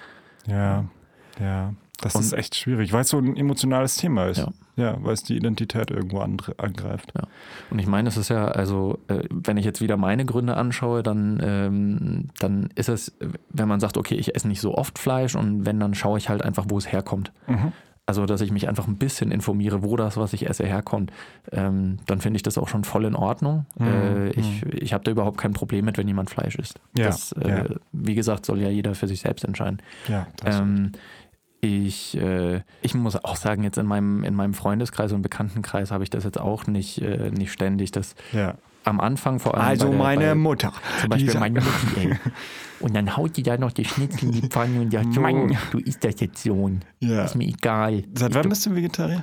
Ja, 0.46 0.84
ja. 1.40 1.74
Das 2.02 2.14
Und- 2.14 2.22
ist 2.22 2.32
echt 2.32 2.54
schwierig, 2.54 2.92
weil 2.92 3.02
es 3.02 3.08
so 3.10 3.18
ein 3.18 3.36
emotionales 3.36 3.96
Thema 3.96 4.26
ist. 4.26 4.38
Ja. 4.38 4.48
Ja, 4.76 4.96
weil 5.02 5.12
es 5.14 5.22
die 5.22 5.36
Identität 5.36 5.90
irgendwo 5.90 6.20
angreift. 6.20 7.12
Und 7.70 7.78
ich 7.78 7.86
meine, 7.86 8.08
es 8.08 8.16
ist 8.16 8.28
ja, 8.28 8.46
also, 8.48 8.98
äh, 9.08 9.24
wenn 9.30 9.56
ich 9.56 9.64
jetzt 9.64 9.80
wieder 9.80 9.96
meine 9.96 10.24
Gründe 10.24 10.56
anschaue, 10.56 11.02
dann, 11.02 11.40
ähm, 11.42 12.28
dann 12.38 12.70
ist 12.74 12.88
es, 12.88 13.16
wenn 13.50 13.68
man 13.68 13.80
sagt, 13.80 13.96
okay, 13.96 14.14
ich 14.14 14.34
esse 14.34 14.48
nicht 14.48 14.60
so 14.60 14.74
oft 14.76 14.98
Fleisch 14.98 15.34
und 15.34 15.66
wenn, 15.66 15.80
dann 15.80 15.94
schaue 15.94 16.18
ich 16.18 16.28
halt 16.28 16.42
einfach, 16.42 16.66
wo 16.68 16.78
es 16.78 16.90
herkommt. 16.90 17.32
Mhm. 17.46 17.72
Also, 18.06 18.26
dass 18.26 18.40
ich 18.40 18.50
mich 18.50 18.68
einfach 18.68 18.88
ein 18.88 18.96
bisschen 18.96 19.30
informiere, 19.30 19.84
wo 19.84 19.94
das, 19.96 20.16
was 20.16 20.32
ich 20.32 20.48
esse, 20.48 20.66
herkommt. 20.66 21.12
Ähm, 21.52 21.98
dann 22.06 22.20
finde 22.20 22.38
ich 22.38 22.42
das 22.42 22.58
auch 22.58 22.66
schon 22.66 22.82
voll 22.82 23.04
in 23.04 23.14
Ordnung. 23.14 23.66
Mhm. 23.78 23.86
Äh, 23.86 24.30
ich 24.30 24.64
ich 24.66 24.92
habe 24.92 25.04
da 25.04 25.12
überhaupt 25.12 25.38
kein 25.38 25.52
Problem 25.52 25.84
mit, 25.84 25.96
wenn 25.96 26.08
jemand 26.08 26.28
Fleisch 26.28 26.56
isst. 26.56 26.80
Ja, 26.96 27.06
Das, 27.06 27.30
äh, 27.32 27.48
ja. 27.48 27.64
Wie 27.92 28.16
gesagt, 28.16 28.46
soll 28.46 28.60
ja 28.60 28.68
jeder 28.68 28.96
für 28.96 29.06
sich 29.06 29.20
selbst 29.20 29.44
entscheiden. 29.44 29.80
Ja, 30.08 30.26
das 30.42 30.58
Ähm, 30.58 30.90
ich, 31.60 32.16
äh, 32.16 32.62
ich 32.82 32.94
muss 32.94 33.22
auch 33.22 33.36
sagen, 33.36 33.62
jetzt 33.62 33.78
in 33.78 33.86
meinem, 33.86 34.24
in 34.24 34.34
meinem 34.34 34.54
Freundeskreis 34.54 35.12
und 35.12 35.22
Bekanntenkreis 35.22 35.90
habe 35.90 36.04
ich 36.04 36.10
das 36.10 36.24
jetzt 36.24 36.40
auch 36.40 36.66
nicht, 36.66 37.02
äh, 37.02 37.30
nicht 37.30 37.52
ständig. 37.52 37.90
Das 37.90 38.14
ja. 38.32 38.54
am 38.84 39.00
Anfang 39.00 39.38
vor 39.38 39.54
allem. 39.54 39.66
Also 39.66 39.88
der, 39.88 39.98
meine 39.98 40.26
bei, 40.26 40.34
Mutter. 40.34 40.72
Zum 41.00 41.10
Beispiel 41.10 41.38
meine 41.38 41.60
Mutti, 41.60 42.08
ey. 42.08 42.18
Und 42.80 42.96
dann 42.96 43.14
haut 43.14 43.36
die 43.36 43.42
da 43.42 43.58
noch 43.58 43.72
die 43.72 43.84
Schnitzel 43.84 44.30
in 44.30 44.32
die 44.32 44.48
Pfanne 44.48 44.80
und 44.80 44.90
sagt, 44.90 45.14
Mann. 45.16 45.54
du 45.70 45.78
isst 45.80 46.02
das 46.02 46.18
jetzt 46.18 46.42
so. 46.42 46.70
Ja. 47.00 47.24
Ist 47.24 47.34
mir 47.34 47.46
egal. 47.46 48.04
Seit 48.14 48.34
wann 48.34 48.48
bist 48.48 48.64
du 48.64 48.74
Vegetarier? 48.74 49.22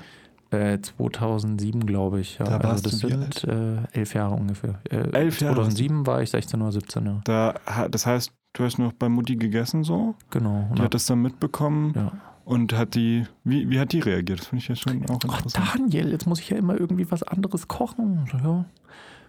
Äh, 0.52 0.80
2007, 0.80 1.86
glaube 1.86 2.21
ich. 2.21 2.38
Ja. 2.38 2.45
Da 2.45 2.58
also 2.58 2.69
warst 2.69 2.86
das 2.86 3.00
du 3.00 3.08
sind 3.10 3.43
äh, 3.45 3.78
elf 3.91 4.13
Jahre 4.13 4.36
ungefähr. 4.36 4.80
Äh, 4.89 5.10
Elf 5.12 5.41
Jahre 5.41 5.56
2007 5.56 6.06
war 6.06 6.21
ich 6.21 6.30
16 6.30 6.62
oder 6.62 6.71
17, 6.71 7.06
ja. 7.06 7.21
Da, 7.26 7.56
das 7.89 8.06
heißt, 8.06 8.32
du 8.54 8.63
hast 8.63 8.78
noch 8.78 8.93
bei 8.93 9.10
Mutti 9.10 9.36
gegessen 9.36 9.84
so? 9.84 10.15
Genau. 10.30 10.69
Die 10.78 10.82
hat 10.82 10.93
das 10.93 11.06
dann 11.06 11.21
mitbekommen 11.21 11.93
ja. 11.95 12.12
Und 12.48 12.72
hat 12.72 12.96
die, 12.96 13.26
wie, 13.44 13.70
wie 13.70 13.78
hat 13.78 13.92
die 13.92 14.00
reagiert? 14.00 14.40
Das 14.40 14.48
finde 14.48 14.62
ich 14.64 14.70
ja 14.70 14.76
schon 14.76 15.04
auch 15.10 15.20
Ach, 15.28 15.40
interessant. 15.40 15.68
Daniel, 15.74 16.12
jetzt 16.12 16.26
muss 16.28 16.40
ich 16.40 16.50
ja 16.50 16.58
immer 16.58 16.80
irgendwie 16.80 17.10
was 17.12 17.22
anderes 17.22 17.68
kochen. 17.68 18.26
Ja. 18.42 18.64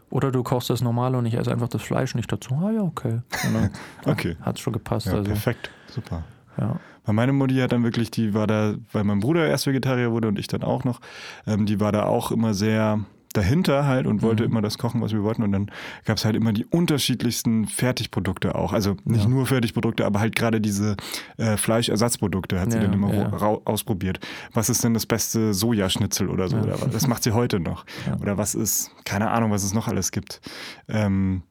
Oder 0.09 0.31
du 0.31 0.45
kochst 0.45 0.71
das 0.71 0.83
normale 0.83 1.19
und 1.19 1.27
ich 1.27 1.35
esse 1.35 1.51
einfach 1.51 1.69
das 1.69 1.83
Fleisch 1.83 2.15
nicht 2.15 2.31
dazu. 2.31 2.55
Ah 2.55 2.71
ja, 2.71 2.83
okay. 2.83 3.21
Okay. 4.05 4.37
Hat 4.41 4.61
schon 4.61 4.73
gepasst. 4.73 5.07
Ja, 5.07 5.15
also, 5.15 5.25
perfekt. 5.25 5.71
Super. 5.89 6.23
ja. 6.59 6.79
Weil 7.05 7.15
meine 7.15 7.33
Mutti 7.33 7.57
hat 7.57 7.73
dann 7.73 7.83
wirklich, 7.83 8.13
die 8.13 8.35
war 8.35 8.47
da, 8.47 8.75
weil 8.93 9.03
mein 9.03 9.19
Bruder 9.19 9.49
erst 9.49 9.67
Vegetarier 9.67 10.13
wurde 10.13 10.29
und 10.29 10.39
ich 10.39 10.47
dann 10.47 10.63
auch 10.63 10.85
noch, 10.85 11.01
ähm, 11.47 11.67
die 11.67 11.81
war 11.81 11.91
da 11.91 12.05
auch 12.05 12.31
immer 12.31 12.55
sehr 12.55 13.01
dahinter 13.38 13.87
halt 13.87 14.07
und 14.07 14.22
wollte 14.22 14.42
Mhm. 14.44 14.51
immer 14.51 14.62
das 14.62 14.79
kochen, 14.79 15.01
was 15.01 15.12
wir 15.12 15.22
wollten. 15.22 15.42
Und 15.42 15.53
dann 15.53 15.70
gab 16.05 16.16
es 16.18 16.24
halt 16.24 16.37
immer 16.37 16.53
die 16.53 16.64
unterschiedlichsten 16.66 17.66
Fertigprodukte 17.66 18.55
auch. 18.55 18.72
Also 18.72 18.96
nicht 19.05 19.24
Ja. 19.24 19.29
nur 19.29 19.46
Fertigprodukte, 19.46 20.05
aber 20.05 20.20
halt 20.20 20.37
gerade 20.37 20.61
diese 20.61 20.96
äh, 21.37 21.57
Fleischersatzprodukte 21.57 22.61
hat 22.61 22.70
sie 22.72 22.79
Ja, 22.79 22.85
dann 22.85 22.92
immer 22.92 23.14
ja. 23.14 23.29
ausprobiert. 23.64 24.20
Was 24.53 24.68
ist 24.68 24.85
denn 24.85 24.94
das 24.94 25.07
beste 25.07 25.55
Sojaschnitzel 25.55 26.29
oder 26.29 26.48
so? 26.48 26.57
Oder 26.59 26.81
was? 26.81 26.90
Das 26.90 27.07
macht 27.07 27.22
sie 27.22 27.33
heute 27.33 27.61
noch. 27.61 27.85
Oder 28.20 28.37
was 28.37 28.55
ist, 28.55 28.90
keine 29.05 29.31
Ahnung, 29.31 29.51
was 29.51 29.62
es 29.64 29.72
noch 29.72 29.88
alles 29.88 30.11
gibt. 30.12 30.40
Ähm, 30.88 31.42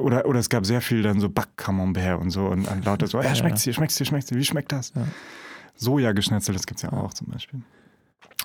oder, 0.00 0.26
oder 0.26 0.38
es 0.38 0.48
gab 0.50 0.66
sehr 0.66 0.80
viel 0.82 1.02
dann 1.02 1.20
so 1.20 1.28
Backcamembert 1.30 2.20
und 2.20 2.30
so 2.30 2.46
und 2.46 2.66
lauter 2.84 3.06
so, 3.06 3.18
ja, 3.22 3.34
schmeckt's 3.34 3.62
dir, 3.62 3.72
schmeckt's 3.72 3.96
dir, 3.96 4.04
schmeckt's 4.04 4.28
dir, 4.28 4.36
wie 4.36 4.44
schmeckt 4.44 4.72
das? 4.72 4.92
Ja. 4.94 5.02
Sojageschnetzel, 5.76 6.54
das 6.54 6.66
gibt's 6.66 6.82
ja 6.82 6.92
auch 6.92 7.14
zum 7.14 7.28
Beispiel. 7.28 7.60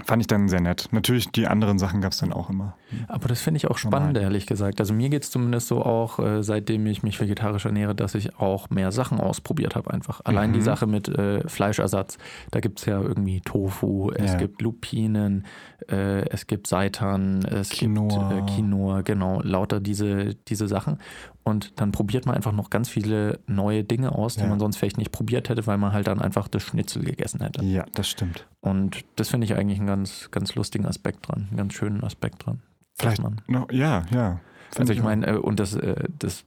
Fand 0.03 0.21
ich 0.21 0.27
dann 0.27 0.49
sehr 0.49 0.59
nett. 0.59 0.89
Natürlich, 0.91 1.31
die 1.31 1.47
anderen 1.47 1.79
Sachen 1.79 2.01
gab's 2.01 2.17
dann 2.17 2.33
auch 2.33 2.49
immer. 2.49 2.75
Aber 3.07 3.29
das 3.29 3.41
finde 3.41 3.59
ich 3.59 3.67
auch 3.67 3.77
spannend, 3.77 4.13
Normal. 4.15 4.23
ehrlich 4.23 4.45
gesagt. 4.45 4.81
Also 4.81 4.93
mir 4.93 5.07
geht 5.07 5.23
es 5.23 5.31
zumindest 5.31 5.67
so 5.69 5.83
auch, 5.85 6.19
äh, 6.19 6.43
seitdem 6.43 6.85
ich 6.87 7.01
mich 7.01 7.19
vegetarisch 7.21 7.65
ernähre, 7.65 7.95
dass 7.95 8.13
ich 8.13 8.37
auch 8.37 8.69
mehr 8.69 8.91
Sachen 8.91 9.21
ausprobiert 9.21 9.75
habe 9.77 9.91
einfach. 9.91 10.19
Allein 10.25 10.51
die 10.51 10.59
Mhm. 10.59 10.63
Sache 10.63 10.85
mit 10.85 11.07
äh, 11.07 11.47
Fleischersatz, 11.47 12.17
da 12.51 12.59
gibt 12.59 12.79
es 12.79 12.85
ja 12.87 12.99
irgendwie 13.01 13.39
Tofu, 13.39 14.11
es 14.11 14.33
Ja. 14.33 14.37
gibt 14.37 14.61
Lupinen, 14.61 15.45
äh, 15.89 16.27
es 16.29 16.45
gibt 16.45 16.67
Seitan, 16.67 17.45
es 17.45 17.69
Quinoa. 17.69 18.33
gibt 18.33 18.49
äh, 18.49 18.53
Quinoa, 18.53 19.01
genau, 19.01 19.39
lauter 19.43 19.79
diese, 19.79 20.35
diese 20.35 20.67
Sachen. 20.67 20.97
Und 21.47 21.79
dann 21.79 21.91
probiert 21.91 22.25
man 22.25 22.35
einfach 22.35 22.51
noch 22.51 22.71
ganz 22.71 22.89
viele 22.89 23.39
neue 23.45 23.83
Dinge 23.83 24.11
aus, 24.13 24.33
die 24.35 24.41
Ja. 24.41 24.47
man 24.47 24.59
sonst 24.59 24.77
vielleicht 24.77 24.97
nicht 24.97 25.11
probiert 25.11 25.47
hätte, 25.47 25.67
weil 25.67 25.77
man 25.77 25.93
halt 25.93 26.07
dann 26.07 26.19
einfach 26.19 26.47
das 26.47 26.63
Schnitzel 26.63 27.03
gegessen 27.03 27.39
hätte. 27.41 27.63
Ja, 27.63 27.85
das 27.93 28.09
stimmt. 28.09 28.47
Und 28.61 29.05
das 29.15 29.29
finde 29.29 29.45
ich 29.45 29.53
eigentlich 29.55 29.77
einen 29.77 29.85
ganz, 29.87 30.29
ganz 30.31 30.55
lustigen 30.55 30.87
Aspekt 30.87 31.27
dran, 31.27 31.45
einen 31.49 31.57
ganz 31.57 31.73
schönen 31.75 32.03
Aspekt 32.03 32.45
dran. 32.47 32.63
Vielleicht 32.95 33.21
man 33.21 33.41
No, 33.47 33.67
ja, 33.71 34.05
ja. 34.11 34.39
Also 34.75 34.91
ich 34.91 35.03
meine, 35.03 35.27
äh, 35.27 35.35
und 35.37 35.59
das, 35.59 35.75
äh, 35.75 36.05
das 36.17 36.45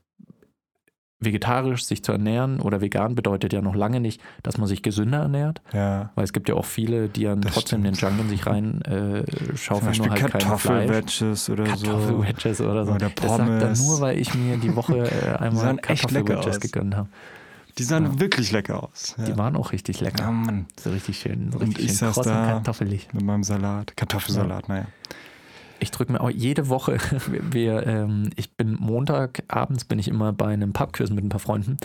vegetarisch 1.21 1.83
sich 1.83 2.03
zu 2.03 2.11
ernähren 2.13 2.61
oder 2.61 2.79
vegan 2.81 3.13
bedeutet 3.15 3.51
ja 3.51 3.61
noch 3.61 3.75
lange 3.75 3.99
nicht, 3.99 4.21
dass 4.43 4.57
man 4.57 4.67
sich 4.67 4.81
gesünder 4.81 5.19
ernährt, 5.19 5.61
Ja. 5.73 6.11
weil 6.15 6.23
es 6.23 6.31
gibt 6.33 6.47
ja 6.47 6.55
auch 6.55 6.65
viele, 6.65 7.09
die 7.09 7.23
dann 7.25 7.41
Das 7.41 7.53
trotzdem 7.55 7.83
den 7.83 7.93
Junk 7.93 8.19
in 8.21 8.29
sich 8.29 8.45
rein 8.47 8.81
äh, 8.83 9.23
schaufeln, 9.57 9.97
nur 9.97 10.09
halt. 10.11 10.31
Kartoffelwedges 10.31 11.49
oder 11.49 11.65
so. 11.75 11.87
Kartoffelwedges 11.87 12.61
oder 12.61 12.85
so. 12.85 12.91
Oder 12.93 13.09
das 13.09 13.29
sagt 13.29 13.37
Pommes. 13.49 13.85
nur, 13.85 14.01
weil 14.01 14.17
ich 14.17 14.33
mir 14.33 14.57
die 14.57 14.75
Woche 14.75 14.97
äh, 15.11 15.37
einmal 15.37 15.75
Kartoffelwedges 15.77 16.59
gegönnt 16.61 16.95
habe. 16.95 17.09
Die 17.77 17.83
sahen 17.83 18.05
Ja. 18.05 18.19
wirklich 18.19 18.51
lecker 18.51 18.83
aus. 18.83 19.15
Ja. 19.17 19.25
Die 19.25 19.37
waren 19.37 19.55
auch 19.55 19.71
richtig 19.71 20.01
lecker. 20.01 20.29
Mann, 20.31 20.65
So 20.79 20.89
richtig 20.89 21.19
schön, 21.19 21.51
so 21.51 21.59
Und 21.59 21.67
richtig 21.67 21.85
ich 21.85 21.91
schön 21.97 22.07
saß 22.13 22.17
und 22.19 22.27
da. 22.27 22.45
kartoffelig. 22.45 23.07
mit 23.13 23.23
meinem 23.23 23.43
Salat. 23.43 23.95
Kartoffelsalat, 23.95 24.67
naja. 24.69 24.85
Ich 25.81 25.91
drücke 25.91 26.11
mir 26.11 26.21
auch 26.21 26.29
jede 26.29 26.67
Woche, 26.69 26.97
wir, 27.51 27.87
ähm, 27.87 28.29
ich 28.35 28.51
bin 28.51 28.75
Montagabends 28.79 29.85
bin 29.85 29.97
ich 29.99 30.07
immer 30.07 30.33
bei 30.33 30.47
einem 30.47 30.73
Pubquiz 30.73 31.09
mit 31.09 31.23
ein 31.23 31.29
paar 31.29 31.39
Freunden 31.39 31.77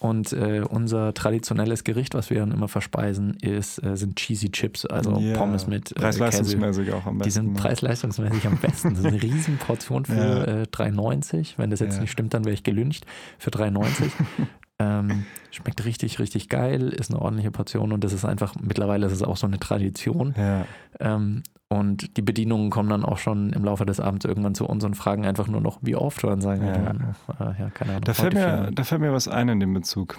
und 0.00 0.32
äh, 0.32 0.62
unser 0.68 1.14
traditionelles 1.14 1.84
Gericht, 1.84 2.14
was 2.14 2.30
wir 2.30 2.40
dann 2.40 2.50
immer 2.52 2.68
verspeisen, 2.68 3.36
ist, 3.40 3.82
äh, 3.84 3.96
sind 3.96 4.16
Cheesy 4.16 4.50
Chips, 4.50 4.84
also 4.86 5.18
Ja. 5.18 5.36
Pommes 5.36 5.66
mit 5.66 5.92
äh. 5.92 5.94
Preis-leistungsmäßig 5.94 6.92
auch 6.92 7.06
am 7.06 7.18
besten. 7.18 7.24
Die 7.24 7.30
sind 7.30 7.52
ne? 7.52 7.58
preis-leistungsmäßig 7.60 8.46
am 8.46 8.56
besten. 8.58 8.90
Das 8.90 8.98
ist 9.00 9.06
eine 9.06 9.22
Riesenportion 9.22 10.04
für 10.04 10.14
Ja. 10.16 10.44
äh, 10.44 10.62
3,90. 10.64 11.54
Wenn 11.56 11.70
das 11.70 11.80
jetzt 11.80 11.94
Ja. 11.96 12.00
nicht 12.00 12.10
stimmt, 12.10 12.34
dann 12.34 12.44
wäre 12.44 12.54
ich 12.54 12.62
gelüncht. 12.64 13.06
Für 13.38 13.50
3,90. 13.50 14.10
ähm, 14.78 15.24
schmeckt 15.50 15.84
richtig, 15.84 16.18
richtig 16.18 16.48
geil, 16.48 16.88
ist 16.88 17.10
eine 17.10 17.20
ordentliche 17.20 17.50
Portion 17.50 17.92
und 17.92 18.04
das 18.04 18.12
ist 18.12 18.24
einfach, 18.24 18.54
mittlerweile 18.60 19.06
ist 19.06 19.12
es 19.12 19.22
auch 19.22 19.36
so 19.36 19.46
eine 19.46 19.58
Tradition. 19.58 20.34
Ja. 20.36 20.66
Ähm, 21.00 21.42
und 21.68 22.16
die 22.16 22.22
Bedienungen 22.22 22.70
kommen 22.70 22.88
dann 22.90 23.04
auch 23.04 23.18
schon 23.18 23.52
im 23.52 23.64
Laufe 23.64 23.84
des 23.86 23.98
Abends 23.98 24.24
irgendwann 24.24 24.54
zu 24.54 24.66
uns 24.66 24.84
und 24.84 24.94
fragen 24.94 25.24
einfach 25.26 25.48
nur 25.48 25.60
noch, 25.60 25.78
wie 25.82 25.96
oft, 25.96 26.22
und 26.24 26.40
sagen, 26.40 26.64
Ja. 26.64 26.76
ja, 26.76 27.50
äh, 27.50 27.60
ja 27.62 27.70
keine 27.70 27.92
Ahnung. 27.92 28.04
Da 28.04 28.14
fällt, 28.14 28.34
mir, 28.34 28.70
da 28.72 28.84
fällt 28.84 29.00
mir 29.00 29.12
was 29.12 29.26
ein 29.26 29.48
in 29.48 29.60
dem 29.60 29.74
Bezug. 29.74 30.16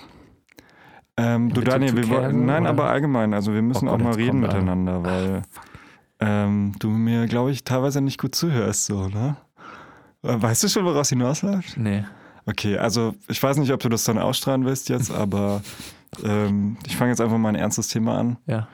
Ähm, 1.16 1.54
du 1.54 1.62
Daniel, 1.62 1.96
wir 1.96 2.10
wollen, 2.10 2.46
nein, 2.46 2.64
oder? 2.64 2.70
aber 2.70 2.90
allgemein, 2.90 3.34
also 3.34 3.54
wir 3.54 3.62
müssen 3.62 3.88
Oh 3.88 3.92
auch 3.92 3.98
Gott, 3.98 4.04
mal 4.04 4.10
jetzt 4.10 4.18
reden 4.20 4.40
miteinander, 4.40 5.04
weil 5.04 5.42
ähm, 6.20 6.74
du 6.80 6.90
mir, 6.90 7.28
glaube 7.28 7.52
ich, 7.52 7.64
teilweise 7.64 8.02
nicht 8.02 8.20
gut 8.20 8.36
zuhörst, 8.36 8.86
so, 8.86 9.08
ne? 9.08 9.38
Äh, 10.24 10.42
Weißt 10.42 10.64
du 10.64 10.68
schon, 10.68 10.84
woraus 10.86 11.10
hinausläuft? 11.10 11.78
Nee, 11.78 12.04
Okay, 12.50 12.78
also 12.78 13.14
ich 13.28 13.42
weiß 13.44 13.58
nicht, 13.58 13.72
ob 13.74 13.82
du 13.82 13.90
das 13.90 14.04
dann 14.06 14.18
ausstrahlen 14.18 14.66
willst 14.66 14.90
jetzt, 14.90 15.12
aber 15.24 15.62
ähm, 16.24 16.78
ich 16.88 16.96
fange 16.98 17.12
jetzt 17.12 17.22
einfach 17.22 17.38
mal 17.38 17.50
ein 17.50 17.56
ernstes 17.56 17.90
Thema 17.90 18.18
an. 18.18 18.38
ja, 18.48 18.68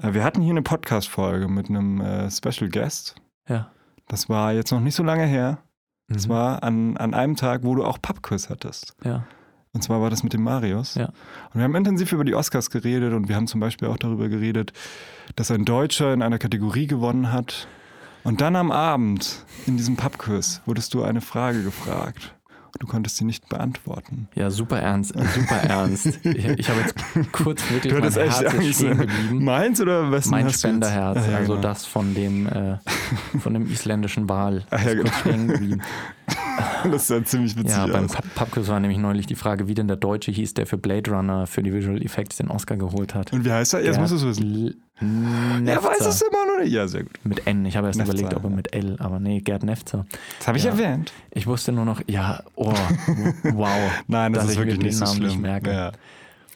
Äh, 0.00 0.14
wir 0.14 0.24
hatten 0.24 0.40
hier 0.42 0.52
eine 0.52 0.62
Podcast-Folge 0.62 1.48
mit 1.48 1.68
einem 1.68 2.00
äh, 2.00 2.30
Special 2.30 2.70
Guest. 2.70 3.16
ja. 3.48 3.70
Das 4.08 4.28
war 4.28 4.52
jetzt 4.52 4.72
noch 4.72 4.80
nicht 4.80 4.96
so 4.96 5.04
lange 5.04 5.24
her. 5.24 5.58
Das 6.08 6.26
Mhm. 6.26 6.30
war 6.32 6.64
an, 6.64 6.96
an 6.96 7.14
einem 7.14 7.36
Tag, 7.36 7.62
wo 7.62 7.76
du 7.76 7.84
auch 7.84 7.98
Pubquiz 8.02 8.50
hattest. 8.50 8.96
Ja, 9.04 9.24
Und 9.72 9.84
zwar 9.84 10.00
war 10.00 10.10
das 10.10 10.24
mit 10.24 10.32
dem 10.32 10.42
Marius. 10.42 10.96
Ja. 10.96 11.04
Und 11.06 11.54
wir 11.54 11.62
haben 11.62 11.76
intensiv 11.76 12.10
über 12.10 12.24
die 12.24 12.34
Oscars 12.34 12.70
geredet 12.70 13.12
und 13.12 13.28
wir 13.28 13.36
haben 13.36 13.46
zum 13.46 13.60
Beispiel 13.60 13.86
auch 13.86 13.98
darüber 13.98 14.28
geredet, 14.28 14.72
dass 15.36 15.52
ein 15.52 15.64
Deutscher 15.64 16.12
in 16.12 16.22
einer 16.22 16.38
Kategorie 16.40 16.88
gewonnen 16.88 17.32
hat. 17.32 17.68
Und 18.24 18.40
dann 18.40 18.56
am 18.56 18.72
Abend 18.72 19.44
in 19.68 19.76
diesem 19.76 19.94
Pubquiz 19.94 20.60
wurdest 20.66 20.92
du 20.94 21.04
eine 21.04 21.20
Frage 21.20 21.62
gefragt. 21.62 22.34
Du 22.78 22.86
konntest 22.86 23.16
sie 23.18 23.24
nicht 23.24 23.48
beantworten. 23.48 24.28
ja, 24.34 24.50
super 24.50 24.78
ernst, 24.80 25.12
super 25.34 25.56
ernst. 25.62 26.06
Ich, 26.24 26.44
ich 26.44 26.68
habe 26.68 26.80
jetzt 26.80 26.94
kurz 27.32 27.62
wirklich 27.70 27.92
mein 27.92 28.02
Herz 28.12 28.40
ist 28.54 28.74
stehen 28.76 28.98
geblieben. 28.98 29.44
Meins 29.44 29.80
oder 29.80 30.10
wessen 30.10 30.30
Mein 30.30 30.46
du? 30.46 30.52
Spenderherz, 30.52 31.18
Ah, 31.18 31.30
ja, 31.30 31.36
also 31.38 31.52
genau. 31.54 31.62
das 31.62 31.84
von 31.86 32.14
dem, 32.14 32.46
äh, 32.46 32.76
von 33.40 33.54
dem 33.54 33.70
isländischen 33.70 34.28
Wal. 34.28 34.64
Ah, 34.70 34.76
ja, 34.78 34.90
Ist 34.90 34.96
genau. 34.98 35.12
stehen 35.20 35.48
geblieben. 35.48 35.82
Das 36.90 37.08
sah 37.08 37.24
ziemlich 37.24 37.56
witzig 37.56 37.72
Ja, 37.76 37.86
beim 37.86 38.06
Pubquiz 38.06 38.68
war 38.68 38.78
nämlich 38.78 38.98
neulich 38.98 39.26
die 39.26 39.34
Frage, 39.34 39.66
wie 39.66 39.74
denn 39.74 39.88
der 39.88 39.96
Deutsche 39.96 40.30
hieß, 40.30 40.54
der 40.54 40.66
für 40.66 40.78
Blade 40.78 41.10
Runner 41.10 41.46
für 41.46 41.62
die 41.62 41.72
Visual 41.72 42.00
Effects 42.02 42.36
den 42.36 42.48
Oscar 42.48 42.76
geholt 42.76 43.14
hat. 43.14 43.32
Und 43.32 43.44
wie 43.44 43.50
heißt 43.50 43.74
er? 43.74 43.84
Jetzt 43.84 43.98
musst 43.98 44.12
du 44.12 44.16
es 44.16 44.24
wissen. 44.24 44.80
Er 45.66 45.82
weiß 45.82 46.00
es 46.06 46.22
immer 46.22 46.46
nicht. 46.60 46.72
Ja, 46.72 46.86
sehr 46.88 47.02
gut. 47.04 47.12
Mit 47.24 47.46
N. 47.46 47.64
Ich 47.66 47.76
habe 47.76 47.86
erst 47.88 47.98
Nefzer, 47.98 48.12
überlegt, 48.14 48.34
ob 48.34 48.44
er 48.44 48.50
mit 48.50 48.74
L, 48.74 48.96
aber 49.00 49.18
nee, 49.20 49.40
Gerd 49.40 49.62
Nefzer. 49.64 50.06
Das 50.38 50.48
habe 50.48 50.58
ich 50.58 50.64
Ja. 50.64 50.70
erwähnt. 50.72 51.12
Ich 51.32 51.46
wusste 51.46 51.72
nur 51.72 51.84
noch, 51.84 52.00
ja, 52.06 52.40
oh, 52.54 52.72
wow. 53.54 53.68
Nein, 54.06 54.32
das 54.32 54.44
dass 54.44 54.52
ist 54.52 54.58
wirklich 54.58 54.78
den 54.78 54.86
nicht 54.86 54.96
so 54.96 55.04
Namen 55.04 55.16
schlimm. 55.16 55.28
nicht 55.28 55.40
merke. 55.40 55.72
Ja. 55.72 55.92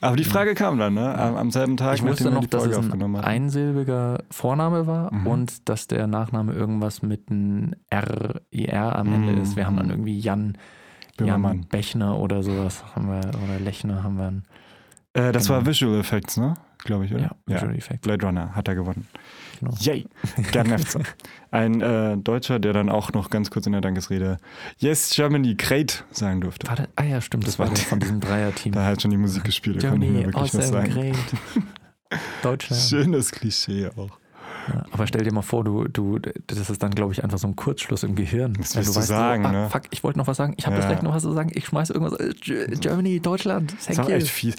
Aber 0.00 0.16
die 0.16 0.24
Frage 0.24 0.54
kam 0.54 0.78
dann, 0.78 0.92
ne? 0.94 1.14
Am, 1.16 1.34
am 1.36 1.50
selben 1.50 1.78
Tag, 1.78 1.94
Ich 1.94 2.02
wusste 2.02 2.30
noch, 2.30 2.44
dass 2.44 2.66
es 2.66 2.76
ein 2.76 3.16
einsilbiger 3.16 4.18
Vorname 4.30 4.86
war 4.86 5.12
Mhm. 5.14 5.26
und 5.26 5.68
dass 5.68 5.86
der 5.86 6.06
Nachname 6.06 6.52
irgendwas 6.52 7.00
mit 7.02 7.30
einem 7.30 7.72
R, 7.88 8.40
IR 8.50 8.96
am 8.96 9.12
Ende 9.14 9.32
Mhm. 9.32 9.42
ist. 9.42 9.56
Wir 9.56 9.64
haben 9.66 9.76
dann 9.78 9.88
irgendwie 9.88 10.18
Jan, 10.18 10.58
Jan. 11.18 11.64
Bechner 11.70 12.18
oder 12.18 12.42
sowas 12.42 12.84
haben 12.94 13.08
wir, 13.08 13.20
oder 13.42 13.58
Lechner 13.60 14.02
haben 14.02 14.16
wir. 14.18 14.26
Einen, 14.26 14.44
Äh, 15.14 15.30
das 15.32 15.46
Genau. 15.46 15.60
war 15.60 15.66
Visual 15.66 15.98
Effects, 16.00 16.36
ne? 16.36 16.54
Glaube 16.85 17.07
ich, 17.07 17.14
oder? 17.14 17.23
ja, 17.23 17.31
Visual 17.47 17.75
Effects. 17.75 18.03
Blade 18.03 18.27
Runner 18.27 18.55
hat 18.55 18.68
er 18.68 18.75
gewonnen. 18.75 19.09
Genau. 19.59 19.73
Yay! 19.81 20.07
Gerd 20.53 20.68
Nefzer. 20.68 21.01
Ein 21.51 21.81
äh, 21.81 22.16
Deutscher, 22.18 22.59
der 22.59 22.73
dann 22.73 22.88
auch 22.90 23.12
noch 23.12 23.31
ganz 23.31 23.51
kurz 23.51 23.66
in 23.66 23.73
der 23.73 23.81
Dankesrede 23.81 24.37
Yes, 24.79 25.11
Germany, 25.14 25.55
great 25.55 26.05
sagen 26.11 26.40
durfte. 26.42 26.68
War 26.68 26.77
das, 26.77 26.88
ah 26.97 27.05
ja, 27.05 27.20
stimmt, 27.20 27.47
das, 27.47 27.57
Das 27.57 27.59
war 27.66 27.75
der 27.75 27.85
von 27.85 28.01
diesem 28.01 28.20
Dreierteam. 28.20 28.73
Da 28.73 28.85
hat 28.85 29.01
schon 29.01 29.11
die 29.11 29.16
Musik 29.16 29.44
gespielt, 29.44 29.83
da 29.83 29.90
konnte 29.90 30.07
ich 30.07 30.12
Germany, 30.12 30.27
mir 30.27 30.35
wirklich 30.35 30.55
was 30.55 30.68
sagen. 30.68 30.92
great. 30.92 31.16
Deutschland. 32.42 32.83
Schönes 32.83 33.31
Klischee 33.33 33.88
auch. 33.97 34.18
Ja, 34.68 34.85
aber 34.92 35.07
stell 35.07 35.22
dir 35.24 35.33
mal 35.33 35.42
vor, 35.42 35.64
du, 35.64 35.88
du, 35.88 36.18
das 36.46 36.70
ist 36.70 36.83
dann, 36.83 36.90
glaube 36.92 37.12
ich, 37.12 37.22
einfach 37.22 37.38
so 37.38 37.46
ein 37.46 37.57
Kurzschluss 37.57 38.03
im 38.03 38.14
Gehirn. 38.14 38.55
Das 38.59 38.77
willst 38.77 38.94
du 38.94 38.98
weißt 39.00 39.09
sagen, 39.09 39.42
so, 39.42 39.48
ah, 39.48 39.53
ne? 39.53 39.68
Fuck, 39.70 39.83
ich 39.90 40.03
wollte 40.05 40.18
noch 40.18 40.27
was 40.27 40.37
sagen. 40.37 40.55
Ich 40.57 40.66
habe 40.66 40.77
Ja. 40.77 40.83
jetzt 40.83 40.90
gleich 40.90 41.03
noch 41.03 41.14
was 41.14 41.22
zu 41.22 41.33
sagen. 41.33 41.50
Ich 41.55 41.66
schmeiß 41.66 41.90
irgendwas. 41.90 42.18
äh, 42.18 42.33
Ge- 42.40 42.74
Germany, 42.79 43.20
Deutschland, 43.20 43.72
Das 43.77 43.87
thank 43.87 43.98
war 43.98 44.09
you. 44.11 44.16
echt 44.16 44.29
fies. 44.31 44.55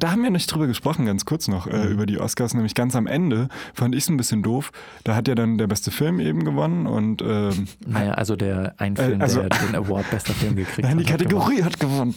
Da 0.00 0.10
haben 0.10 0.22
wir 0.22 0.30
nicht 0.30 0.46
drüber 0.52 0.66
gesprochen, 0.66 1.06
ganz 1.06 1.24
kurz 1.24 1.48
noch, 1.48 1.66
äh, 1.66 1.84
Mhm. 1.86 1.92
über 1.92 2.06
die 2.06 2.18
Oscars. 2.18 2.54
Nämlich 2.54 2.74
ganz 2.74 2.94
am 2.96 3.06
Ende 3.06 3.48
fand 3.74 3.94
ich 3.94 4.04
es 4.04 4.08
ein 4.10 4.16
bisschen 4.16 4.42
doof. 4.42 4.72
Da 5.04 5.14
hat 5.16 5.28
ja 5.28 5.34
dann 5.34 5.58
der 5.58 5.66
beste 5.66 5.90
Film 5.90 6.20
eben 6.20 6.44
gewonnen 6.44 6.86
und 6.86 7.22
ähm, 7.22 7.66
Naja, 7.86 8.12
also 8.12 8.36
der 8.36 8.74
ein 8.78 8.96
Film, 8.96 9.20
also- 9.20 9.40
der 9.40 9.48
den 9.50 9.74
Award 9.74 10.10
bester 10.10 10.32
Film 10.32 10.56
gekriegt 10.56 10.78
Nein, 10.88 10.98
die 10.98 11.04
hat. 11.04 11.12
hat 11.12 11.18
Kategorie 11.20 11.62
hat 11.62 11.78
gewonnen. 11.80 12.14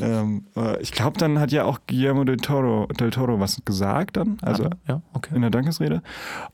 Ähm, 0.00 0.44
äh, 0.56 0.80
ich 0.80 0.92
glaube, 0.92 1.18
dann 1.18 1.38
hat 1.38 1.52
ja 1.52 1.64
auch 1.64 1.80
Guillermo 1.86 2.24
del 2.24 2.36
Toro, 2.38 2.86
del 2.86 3.10
Toro 3.10 3.40
was 3.40 3.60
gesagt 3.64 4.16
dann, 4.16 4.38
also 4.42 4.64
gewonnen. 4.64 4.80
ja, 4.88 5.02
okay. 5.12 5.34
in 5.34 5.42
der 5.42 5.50
Dankesrede. 5.50 6.02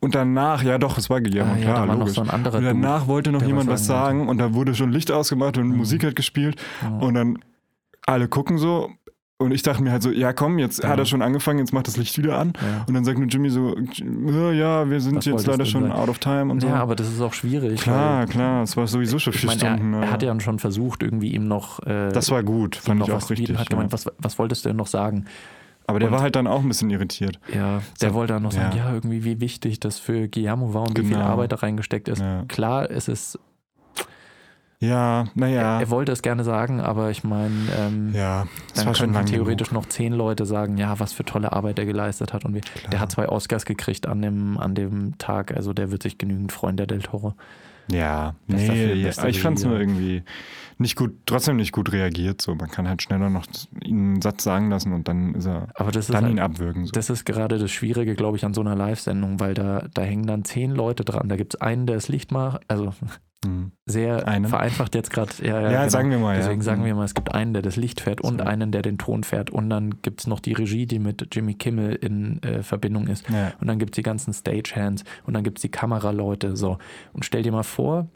Und 0.00 0.14
danach, 0.24 0.62
ja 0.62 0.78
doch, 0.78 0.98
es 0.98 1.08
war 1.10 1.20
Guillermo, 1.20 1.52
Ah, 1.52 1.56
ja, 1.56 1.72
klar, 1.72 1.86
da 1.86 1.92
logisch. 1.94 2.14
so 2.14 2.20
ein 2.22 2.30
anderer 2.30 2.58
und 2.58 2.64
danach 2.64 3.06
wollte 3.06 3.30
noch 3.32 3.42
jemand 3.42 3.68
was 3.68 3.86
sagen 3.86 4.20
sagen 4.20 4.28
und 4.28 4.38
da 4.38 4.54
wurde 4.54 4.74
schon 4.74 4.90
Licht 4.92 5.10
ausgemacht 5.12 5.56
und 5.58 5.68
Mhm. 5.68 5.76
Musik 5.76 6.04
hat 6.04 6.16
gespielt 6.16 6.60
Ja. 6.82 6.88
und 6.98 7.14
dann 7.14 7.38
alle 8.06 8.28
gucken 8.28 8.58
so 8.58 8.90
und 9.38 9.52
ich 9.52 9.62
dachte 9.62 9.82
mir 9.82 9.90
halt 9.92 10.02
so, 10.02 10.10
ja 10.10 10.32
komm, 10.32 10.58
jetzt 10.58 10.82
Ja. 10.82 10.88
hat 10.90 10.98
er 10.98 11.04
schon 11.06 11.20
angefangen, 11.22 11.58
jetzt 11.58 11.72
macht 11.72 11.86
das 11.88 11.96
Licht 11.96 12.16
wieder 12.18 12.38
an. 12.38 12.52
Ja. 12.54 12.84
Und 12.86 12.94
dann 12.94 13.04
sagt 13.04 13.18
nur 13.18 13.26
Jimmy 13.28 13.50
so, 13.50 13.74
ja, 13.76 14.52
ja, 14.52 14.90
wir 14.90 15.00
sind 15.00 15.16
Was 15.16 15.24
jetzt 15.26 15.46
leider 15.46 15.64
schon 15.66 15.82
sagen? 15.82 15.92
out 15.94 16.08
of 16.08 16.18
time 16.18 16.50
und 16.52 16.60
so. 16.60 16.68
ja, 16.68 16.76
aber 16.76 16.94
das 16.96 17.08
ist 17.12 17.20
auch 17.20 17.32
schwierig. 17.34 17.80
klar, 17.80 18.26
klar, 18.26 18.62
es 18.62 18.76
war 18.76 18.86
sowieso 18.86 19.18
schon 19.18 19.32
vier 19.32 19.48
meine, 19.48 19.60
Stunden. 19.60 19.92
er, 19.94 20.00
ja. 20.00 20.06
er 20.06 20.12
hat 20.12 20.22
ja 20.22 20.40
schon 20.40 20.58
versucht, 20.60 21.02
irgendwie 21.02 21.34
ihm 21.34 21.46
noch. 21.48 21.80
Äh, 21.86 22.10
das 22.12 22.30
war 22.30 22.42
gut, 22.42 22.76
fand 22.76 23.00
noch 23.00 23.08
ich 23.08 23.14
was 23.14 23.24
auch 23.26 23.30
richtig. 23.30 23.58
Hat 23.58 23.68
gemeint, 23.70 23.90
ja. 23.90 23.92
was, 23.92 24.06
was 24.18 24.38
wolltest 24.38 24.64
du 24.64 24.68
denn 24.70 24.76
noch 24.76 24.86
sagen? 24.86 25.24
Aber 25.86 25.98
der 25.98 26.08
und- 26.08 26.14
war 26.14 26.22
halt 26.22 26.34
dann 26.36 26.46
auch 26.46 26.60
ein 26.62 26.68
bisschen 26.68 26.90
irritiert. 26.90 27.38
Ja, 27.54 27.82
der 28.00 28.08
So, 28.10 28.14
wollte 28.14 28.32
dann 28.34 28.42
noch 28.42 28.52
sagen, 28.52 28.76
ja. 28.76 28.86
ja. 28.88 28.94
irgendwie 28.94 29.24
wie 29.24 29.40
wichtig 29.40 29.80
das 29.80 29.98
für 29.98 30.28
Guillermo 30.28 30.72
war 30.74 30.82
und 30.82 30.96
wie 30.98 31.02
viel 31.02 31.12
Genau. 31.14 31.26
Arbeit 31.26 31.52
da 31.52 31.56
reingesteckt 31.56 32.08
ist. 32.08 32.20
Ja, 32.20 32.44
Klar, 32.48 32.90
es 32.90 33.08
ist, 33.08 33.38
ja 34.80 35.24
naja. 35.34 35.80
er 35.80 35.90
wollte 35.90 36.12
es 36.12 36.20
gerne 36.22 36.44
sagen, 36.44 36.80
aber 36.80 37.10
ich 37.10 37.24
meine, 37.24 37.54
ähm, 37.78 38.12
Ja, 38.14 38.46
das 38.74 38.98
dann 38.98 39.12
lang 39.14 39.26
theoretisch 39.26 39.68
genug. 39.68 39.84
noch 39.84 39.88
zehn 39.88 40.12
Leute 40.12 40.44
sagen, 40.46 40.76
ja, 40.76 40.98
was 41.00 41.12
für 41.12 41.24
tolle 41.24 41.52
Arbeit 41.52 41.78
er 41.78 41.86
geleistet 41.86 42.32
hat. 42.32 42.44
Und 42.44 42.54
wie, 42.54 42.60
Klar. 42.60 42.90
der 42.90 43.00
hat 43.00 43.12
zwei 43.12 43.28
Oscars 43.28 43.64
gekriegt 43.64 44.06
an 44.06 44.20
dem, 44.20 44.58
an 44.58 44.74
dem 44.74 45.16
Tag, 45.18 45.54
also 45.56 45.72
der 45.72 45.90
wird 45.90 46.02
sich 46.02 46.18
genügend 46.18 46.52
freuen, 46.52 46.76
der 46.76 46.86
Del 46.86 47.00
Toro. 47.02 47.34
Ja, 47.90 48.34
Bester 48.46 48.72
nee, 48.72 48.78
Film, 48.86 48.98
ja, 49.00 49.06
beste 49.08 49.28
ich 49.28 49.40
fand 49.42 49.58
es 49.58 49.64
nur 49.64 49.78
irgendwie 49.78 50.22
nicht 50.78 50.96
gut, 50.96 51.12
trotzdem 51.26 51.56
nicht 51.56 51.72
gut 51.72 51.92
reagiert. 51.92 52.40
So, 52.42 52.54
man 52.54 52.70
kann 52.70 52.88
halt 52.88 53.02
schneller 53.02 53.30
noch 53.30 53.46
einen 53.84 54.20
Satz 54.22 54.44
sagen 54.44 54.70
lassen 54.70 54.92
und 54.92 55.08
dann 55.08 55.34
ist 55.34 55.46
er, 55.46 55.68
Aber 55.74 55.90
das 55.92 56.08
ist, 56.08 56.14
dann 56.14 56.24
halt, 56.24 56.32
ihn 56.32 56.40
abwürgen. 56.40 56.86
So. 56.86 56.92
das 56.92 57.10
ist 57.10 57.24
gerade 57.24 57.58
das 57.58 57.70
Schwierige, 57.70 58.14
glaube 58.14 58.36
ich, 58.36 58.44
an 58.44 58.54
so 58.54 58.60
einer 58.60 58.74
Live-Sendung, 58.74 59.40
weil 59.40 59.54
da, 59.54 59.86
da 59.94 60.02
hängen 60.02 60.26
dann 60.26 60.44
zehn 60.44 60.70
Leute 60.70 61.04
dran. 61.04 61.28
Da 61.28 61.36
gibt 61.36 61.54
es 61.54 61.60
einen, 61.60 61.86
der 61.86 61.96
das 61.96 62.08
Licht 62.08 62.32
macht, 62.32 62.62
also 62.68 62.92
Hm. 63.44 63.72
sehr 63.84 64.26
Einen? 64.26 64.46
vereinfacht 64.46 64.94
jetzt 64.94 65.10
gerade. 65.10 65.30
Ja, 65.42 65.60
Ja, 65.60 65.70
ja, 65.70 65.78
genau. 65.80 65.88
sagen 65.90 66.10
wir 66.10 66.18
mal. 66.18 66.36
Deswegen 66.36 66.60
ja. 66.60 66.64
sagen 66.64 66.80
Hm. 66.80 66.86
wir 66.86 66.94
mal, 66.94 67.04
es 67.04 67.12
gibt 67.14 67.34
einen, 67.34 67.52
der 67.52 67.60
das 67.60 67.76
Licht 67.76 68.00
fährt 68.00 68.22
und 68.22 68.38
So. 68.38 68.44
einen, 68.46 68.72
der 68.72 68.80
den 68.80 68.96
Ton 68.96 69.22
fährt. 69.22 69.50
Und 69.50 69.68
dann 69.68 70.00
gibt 70.00 70.20
es 70.20 70.26
noch 70.26 70.40
die 70.40 70.54
Regie, 70.54 70.86
die 70.86 70.98
mit 70.98 71.28
Jimmy 71.30 71.52
Kimmel 71.52 71.94
in 71.94 72.42
äh, 72.42 72.62
Verbindung 72.62 73.06
ist. 73.06 73.28
Ja. 73.28 73.52
Und 73.60 73.66
dann 73.66 73.78
gibt 73.78 73.92
es 73.92 73.96
die 73.96 74.02
ganzen 74.02 74.32
Stagehands 74.32 75.04
und 75.24 75.34
dann 75.34 75.44
gibt 75.44 75.58
es 75.58 75.62
die 75.62 75.68
Kameraleute. 75.70 76.56
So. 76.56 76.78
Und 77.12 77.26
stell 77.26 77.42
dir 77.42 77.52
mal 77.52 77.64
vor, 77.64 78.08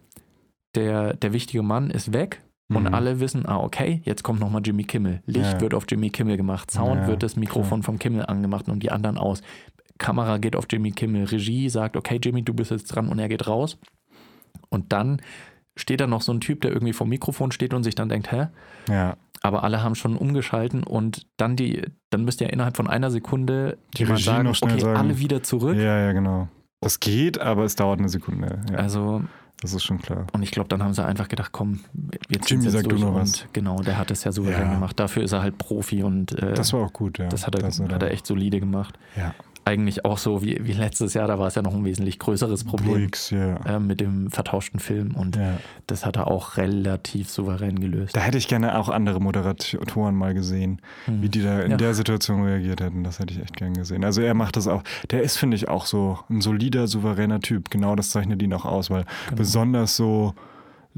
der, 0.74 1.14
der 1.14 1.32
wichtige 1.34 1.62
Mann 1.62 1.90
ist 1.90 2.12
weg 2.14 2.40
und 2.68 2.85
Mhm. 2.85 2.94
alle 2.94 3.20
wissen, 3.20 3.46
ah, 3.46 3.59
okay, 3.59 4.00
jetzt 4.04 4.22
kommt 4.22 4.40
nochmal 4.40 4.62
Jimmy 4.64 4.85
Kimmel. 4.85 5.22
Licht 5.26 5.54
Ja. 5.54 5.61
wird 5.61 5.74
auf 5.74 5.85
Jimmy 5.88 6.11
Kimmel 6.11 6.37
gemacht, 6.37 6.70
Sound 6.70 7.02
Ja, 7.02 7.07
wird 7.09 7.22
das 7.22 7.37
Mikrofon 7.37 7.83
vom 7.83 7.98
Kimmel 7.98 8.26
angemacht 8.26 8.68
und 8.68 8.83
die 8.83 8.90
anderen 8.90 9.16
aus. 9.18 9.42
Kamera 9.98 10.38
geht 10.38 10.54
auf 10.54 10.66
Jimmy 10.70 10.92
Kimmel, 10.92 11.24
Regie 11.24 11.68
sagt, 11.70 11.96
okay, 11.96 12.20
Jimmy, 12.22 12.42
du 12.42 12.54
bist 12.54 12.70
jetzt 12.70 12.87
dran 12.87 13.09
und 13.09 13.18
er 13.18 13.28
geht 13.28 13.46
raus. 13.48 13.78
Und 14.68 14.92
dann 14.92 15.20
steht 15.76 16.00
da 16.00 16.07
noch 16.07 16.22
so 16.22 16.33
ein 16.33 16.40
Typ, 16.40 16.61
der 16.61 16.72
irgendwie 16.72 16.92
vom 16.92 17.09
Mikrofon 17.09 17.52
steht 17.52 17.72
und 17.74 17.85
sich 17.85 17.94
dann 17.94 18.09
denkt, 18.09 18.31
hä? 18.33 18.48
ja. 18.88 19.16
Aber 19.40 19.62
alle 19.62 19.85
haben 19.85 19.94
schon 19.94 20.16
umgeschalten 20.16 20.83
und 20.83 21.24
dann 21.37 21.54
die, 21.54 21.83
dann 22.11 22.24
müsst 22.24 22.40
ihr 22.40 22.52
innerhalb 22.52 22.76
von 22.76 22.88
einer 22.88 23.12
Sekunde 23.12 23.78
Die 23.96 24.02
Regie 24.02 24.22
sagen, 24.24 24.44
noch 24.48 24.57
schnell 24.57 24.72
okay, 24.72 24.81
sagen. 24.81 24.96
alle 24.98 25.18
wieder 25.20 25.44
zurück. 25.44 25.76
ja, 25.76 25.96
ja, 26.00 26.12
genau. 26.12 26.48
Das 26.81 26.98
geht, 26.98 27.40
aber 27.40 27.62
es 27.64 27.76
dauert 27.76 28.00
eine 28.00 28.09
Sekunde. 28.09 28.62
Ja. 28.72 28.78
Also 28.78 29.22
Das 29.60 29.74
ist 29.74 29.82
schon 29.82 29.98
klar. 29.98 30.26
Und 30.32 30.42
ich 30.42 30.52
glaube, 30.52 30.68
dann 30.68 30.82
haben 30.84 30.94
sie 30.94 31.04
einfach 31.04 31.26
gedacht, 31.28 31.50
komm, 31.50 31.80
wir 31.92 32.40
ziehen 32.42 32.60
Jimmy, 32.60 32.64
jetzt 32.64 32.72
sag 32.74 32.82
du 32.84 32.90
durch. 32.90 33.00
noch 33.02 33.14
und 33.14 33.20
was. 33.22 33.44
genau, 33.52 33.76
der 33.82 33.98
hat 33.98 34.10
es 34.12 34.22
ja 34.22 34.30
souverän 34.30 34.68
Ja. 34.68 34.74
gemacht. 34.74 34.98
Dafür 35.00 35.24
ist 35.24 35.32
er 35.32 35.42
halt 35.42 35.58
Profi 35.58 36.04
und 36.04 36.30
äh, 36.40 36.54
Das 36.54 36.72
war 36.72 36.80
auch 36.84 36.92
gut, 36.92 37.18
ja. 37.18 37.26
das 37.28 37.44
hat 37.46 37.56
er, 37.56 37.62
Das 37.62 37.80
hat 37.80 38.02
er 38.02 38.10
echt 38.12 38.24
solide 38.26 38.60
gemacht. 38.60 38.96
Ja. 39.16 39.34
Eigentlich 39.68 40.04
auch 40.07 40.16
so 40.16 40.40
wie, 40.42 40.59
wie 40.62 40.72
letztes 40.72 41.12
Jahr, 41.12 41.28
da 41.28 41.38
war 41.38 41.46
es 41.48 41.54
ja 41.54 41.61
noch 41.62 41.74
ein 41.74 41.85
wesentlich 41.85 42.18
größeres 42.18 42.64
Problem 42.64 42.94
Briggs, 42.94 43.28
ja. 43.31 43.57
äh, 43.66 43.78
mit 43.78 44.00
dem 44.00 44.31
vertauschten 44.31 44.81
Film 44.81 45.14
und 45.14 45.37
ja. 45.37 45.59
das 45.87 46.07
hat 46.07 46.16
er 46.16 46.26
auch 46.28 46.57
relativ 46.57 47.28
souverän 47.28 47.78
gelöst. 47.78 48.16
Da 48.16 48.20
hätte 48.20 48.38
ich 48.38 48.48
gerne 48.48 48.78
auch 48.78 48.88
andere 48.88 49.20
Moderatoren 49.20 50.14
mal 50.14 50.33
gesehen, 50.33 50.81
Hm. 51.04 51.20
wie 51.22 51.28
die 51.28 51.42
da 51.42 51.61
in 51.61 51.72
Ja. 51.72 51.76
der 51.76 51.92
Situation 51.94 52.42
reagiert 52.44 52.81
hätten. 52.81 53.04
Das 53.04 53.18
hätte 53.18 53.35
ich 53.35 53.42
echt 53.42 53.57
gern 53.57 53.74
gesehen. 53.74 54.04
Also 54.04 54.22
er 54.22 54.33
macht 54.35 54.57
das 54.57 54.66
auch. 54.68 54.83
Der 55.11 55.22
ist, 55.22 55.37
finde 55.37 55.57
ich, 55.57 55.68
auch 55.68 55.85
so 55.85 56.18
ein 56.31 56.40
solider, 56.40 56.87
souveräner 56.87 57.40
Typ. 57.40 57.68
Genau 57.70 57.94
das 57.94 58.09
zeichnet 58.11 58.40
ihn 58.42 58.54
auch 58.54 58.64
aus, 58.64 58.88
weil 58.90 59.04
Genau. 59.26 59.37
besonders 59.37 59.96
so. 59.96 60.35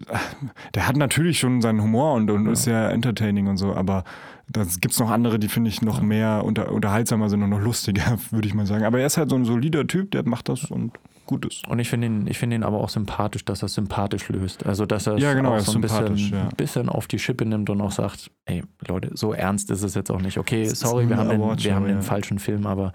Der 0.74 0.86
hat 0.88 0.96
natürlich 0.96 1.38
schon 1.38 1.60
seinen 1.60 1.82
Humor 1.82 2.14
und, 2.14 2.30
und 2.30 2.46
Ja. 2.46 2.52
ist 2.52 2.64
sehr 2.64 2.90
entertaining 2.90 3.46
und 3.48 3.56
so, 3.56 3.74
aber 3.74 4.04
da 4.48 4.64
gibt 4.64 4.92
es 4.92 4.98
noch 4.98 5.10
andere, 5.10 5.38
die 5.38 5.48
finde 5.48 5.70
ich 5.70 5.80
noch 5.82 5.98
Ja. 5.98 6.04
mehr 6.04 6.42
unter, 6.44 6.72
unterhaltsamer 6.72 7.28
sind 7.28 7.42
und 7.42 7.50
noch 7.50 7.60
lustiger, 7.60 8.18
würde 8.30 8.48
ich 8.48 8.54
mal 8.54 8.66
sagen. 8.66 8.84
Aber 8.84 8.98
er 9.00 9.06
ist 9.06 9.16
halt 9.16 9.30
so 9.30 9.36
ein 9.36 9.44
solider 9.44 9.86
Typ, 9.86 10.10
der 10.10 10.26
macht 10.26 10.48
das 10.48 10.64
und 10.64 10.92
gut 11.26 11.46
ist. 11.46 11.68
Und 11.68 11.78
ich 11.78 11.88
finde 11.88 12.08
ihn, 12.08 12.26
ich 12.26 12.38
finde 12.38 12.56
ihn 12.56 12.64
aber 12.64 12.78
auch 12.78 12.88
sympathisch, 12.88 13.44
dass 13.44 13.62
er 13.62 13.66
es 13.66 13.74
sympathisch 13.74 14.28
löst. 14.30 14.66
Also 14.66 14.84
dass 14.86 15.06
er 15.06 15.14
es 15.14 15.22
Ja, 15.22 15.32
genau, 15.34 15.54
auch 15.54 15.60
so 15.60 15.78
ein 15.78 15.80
bisschen, 15.80 16.16
ja. 16.16 16.48
bisschen 16.56 16.88
auf 16.88 17.06
die 17.06 17.20
Schippe 17.20 17.46
nimmt 17.46 17.70
und 17.70 17.80
auch 17.80 17.92
sagt, 17.92 18.32
ey 18.46 18.64
Leute, 18.88 19.12
so 19.14 19.32
ernst 19.32 19.70
ist 19.70 19.84
es 19.84 19.94
jetzt 19.94 20.10
auch 20.10 20.20
nicht. 20.20 20.38
Okay, 20.38 20.64
sorry, 20.64 21.08
wir 21.08 21.16
haben, 21.16 21.28
den, 21.28 21.40
wir 21.64 21.74
haben 21.76 21.86
den 21.86 22.02
falschen 22.02 22.40
Film, 22.40 22.66
aber 22.66 22.92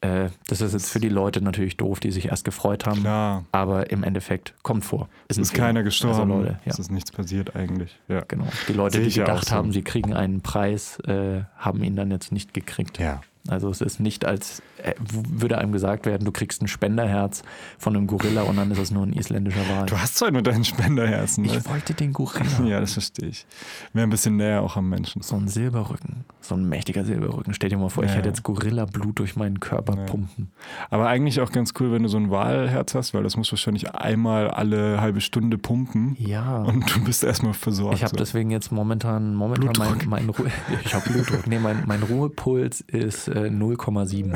äh, 0.00 0.28
das 0.46 0.60
ist 0.60 0.72
jetzt 0.72 0.90
für 0.90 1.00
die 1.00 1.08
Leute 1.08 1.40
natürlich 1.40 1.76
doof, 1.76 2.00
die 2.00 2.10
sich 2.10 2.26
erst 2.26 2.44
gefreut 2.44 2.86
haben. 2.86 3.00
Klar, 3.00 3.44
Aber 3.52 3.90
im 3.90 4.04
Endeffekt 4.04 4.54
kommt 4.62 4.84
vor. 4.84 5.08
ist 5.28 5.36
Film. 5.50 5.64
keiner 5.64 5.82
gestorben, 5.82 6.20
Also 6.20 6.34
Leute, 6.40 6.60
ja. 6.64 6.72
es 6.72 6.78
ist 6.78 6.90
nichts 6.90 7.10
passiert 7.10 7.56
eigentlich. 7.56 7.98
Ja. 8.08 8.22
Genau. 8.28 8.46
Die 8.68 8.72
Leute, 8.72 9.00
die 9.02 9.10
gedacht 9.10 9.46
so. 9.48 9.54
haben, 9.56 9.72
sie 9.72 9.82
kriegen 9.82 10.14
einen 10.14 10.40
Preis, 10.40 10.98
äh, 11.00 11.42
haben 11.56 11.82
ihn 11.82 11.96
dann 11.96 12.10
jetzt 12.10 12.32
nicht 12.32 12.54
gekriegt. 12.54 12.98
ja. 12.98 13.20
Also 13.48 13.70
es 13.70 13.80
ist 13.80 13.98
nicht 14.00 14.24
als, 14.24 14.62
äh, 14.82 14.94
würde 15.00 15.58
einem 15.58 15.72
gesagt 15.72 16.06
werden, 16.06 16.24
du 16.24 16.32
kriegst 16.32 16.62
ein 16.62 16.68
Spenderherz 16.68 17.42
von 17.78 17.96
einem 17.96 18.06
Gorilla 18.06 18.42
und 18.42 18.56
dann 18.56 18.70
ist 18.70 18.78
es 18.78 18.90
nur 18.90 19.04
ein 19.04 19.12
isländischer 19.12 19.60
Wal. 19.70 19.86
Du 19.86 19.96
hast 19.98 20.16
zwar 20.18 20.30
nur 20.30 20.42
deinen 20.42 20.64
Spenderherzen. 20.64 21.44
Ne? 21.44 21.56
Ich 21.56 21.68
wollte 21.68 21.94
den 21.94 22.12
Gorilla. 22.12 22.64
Ja, 22.66 22.80
das 22.80 22.92
verstehe 22.92 23.28
ich. 23.28 23.46
Wäre 23.92 24.06
ein 24.06 24.10
bisschen 24.10 24.36
näher 24.36 24.62
auch 24.62 24.76
am 24.76 24.88
Menschen. 24.88 25.22
So 25.22 25.36
ein 25.36 25.48
Silberrücken, 25.48 26.24
so 26.40 26.54
ein 26.54 26.68
mächtiger 26.68 27.04
Silberrücken. 27.04 27.54
Stell 27.54 27.70
dir 27.70 27.78
mal 27.78 27.88
vor, 27.88 28.04
ich 28.04 28.10
Ja. 28.10 28.16
hätte 28.16 28.28
jetzt 28.28 28.42
Gorilla-Blut 28.42 29.18
durch 29.18 29.36
meinen 29.36 29.60
Körper 29.60 29.96
Ja. 29.96 30.04
pumpen. 30.04 30.50
Aber 30.90 31.06
eigentlich 31.08 31.40
auch 31.40 31.50
ganz 31.50 31.72
cool, 31.80 31.90
wenn 31.92 32.02
du 32.02 32.08
so 32.08 32.18
ein 32.18 32.30
Walherz 32.30 32.94
hast, 32.94 33.14
weil 33.14 33.22
das 33.22 33.36
muss 33.36 33.50
wahrscheinlich 33.50 33.94
einmal 33.94 34.48
alle 34.50 35.00
halbe 35.00 35.20
Stunde 35.20 35.56
pumpen 35.58 36.16
Ja. 36.18 36.62
und 36.62 36.94
du 36.94 37.02
bist 37.04 37.24
erstmal 37.24 37.54
versorgt. 37.54 37.96
ich 37.96 38.02
habe 38.02 38.10
so. 38.10 38.16
deswegen 38.16 38.50
jetzt 38.50 38.70
momentan, 38.72 39.34
momentan 39.34 39.72
mein, 39.78 39.88
Blutdruck. 39.88 40.06
mein 40.06 40.28
Ruhe, 40.28 40.50
ich 40.84 40.94
habe 40.94 41.08
Blutdruck. 41.08 41.46
Nee, 41.46 41.58
mein, 41.58 41.84
mein 41.86 42.02
Ruhepuls 42.02 42.82
ist 42.82 43.28
äh, 43.46 43.50
0,7. 43.50 44.32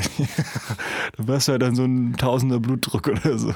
Du 1.17 1.31
hast 1.31 1.47
ja 1.47 1.57
dann 1.57 1.75
so 1.75 1.83
ein 1.85 2.13
Tausender 2.17 2.59
Blutdruck 2.59 3.07
oder 3.07 3.37
so. 3.37 3.53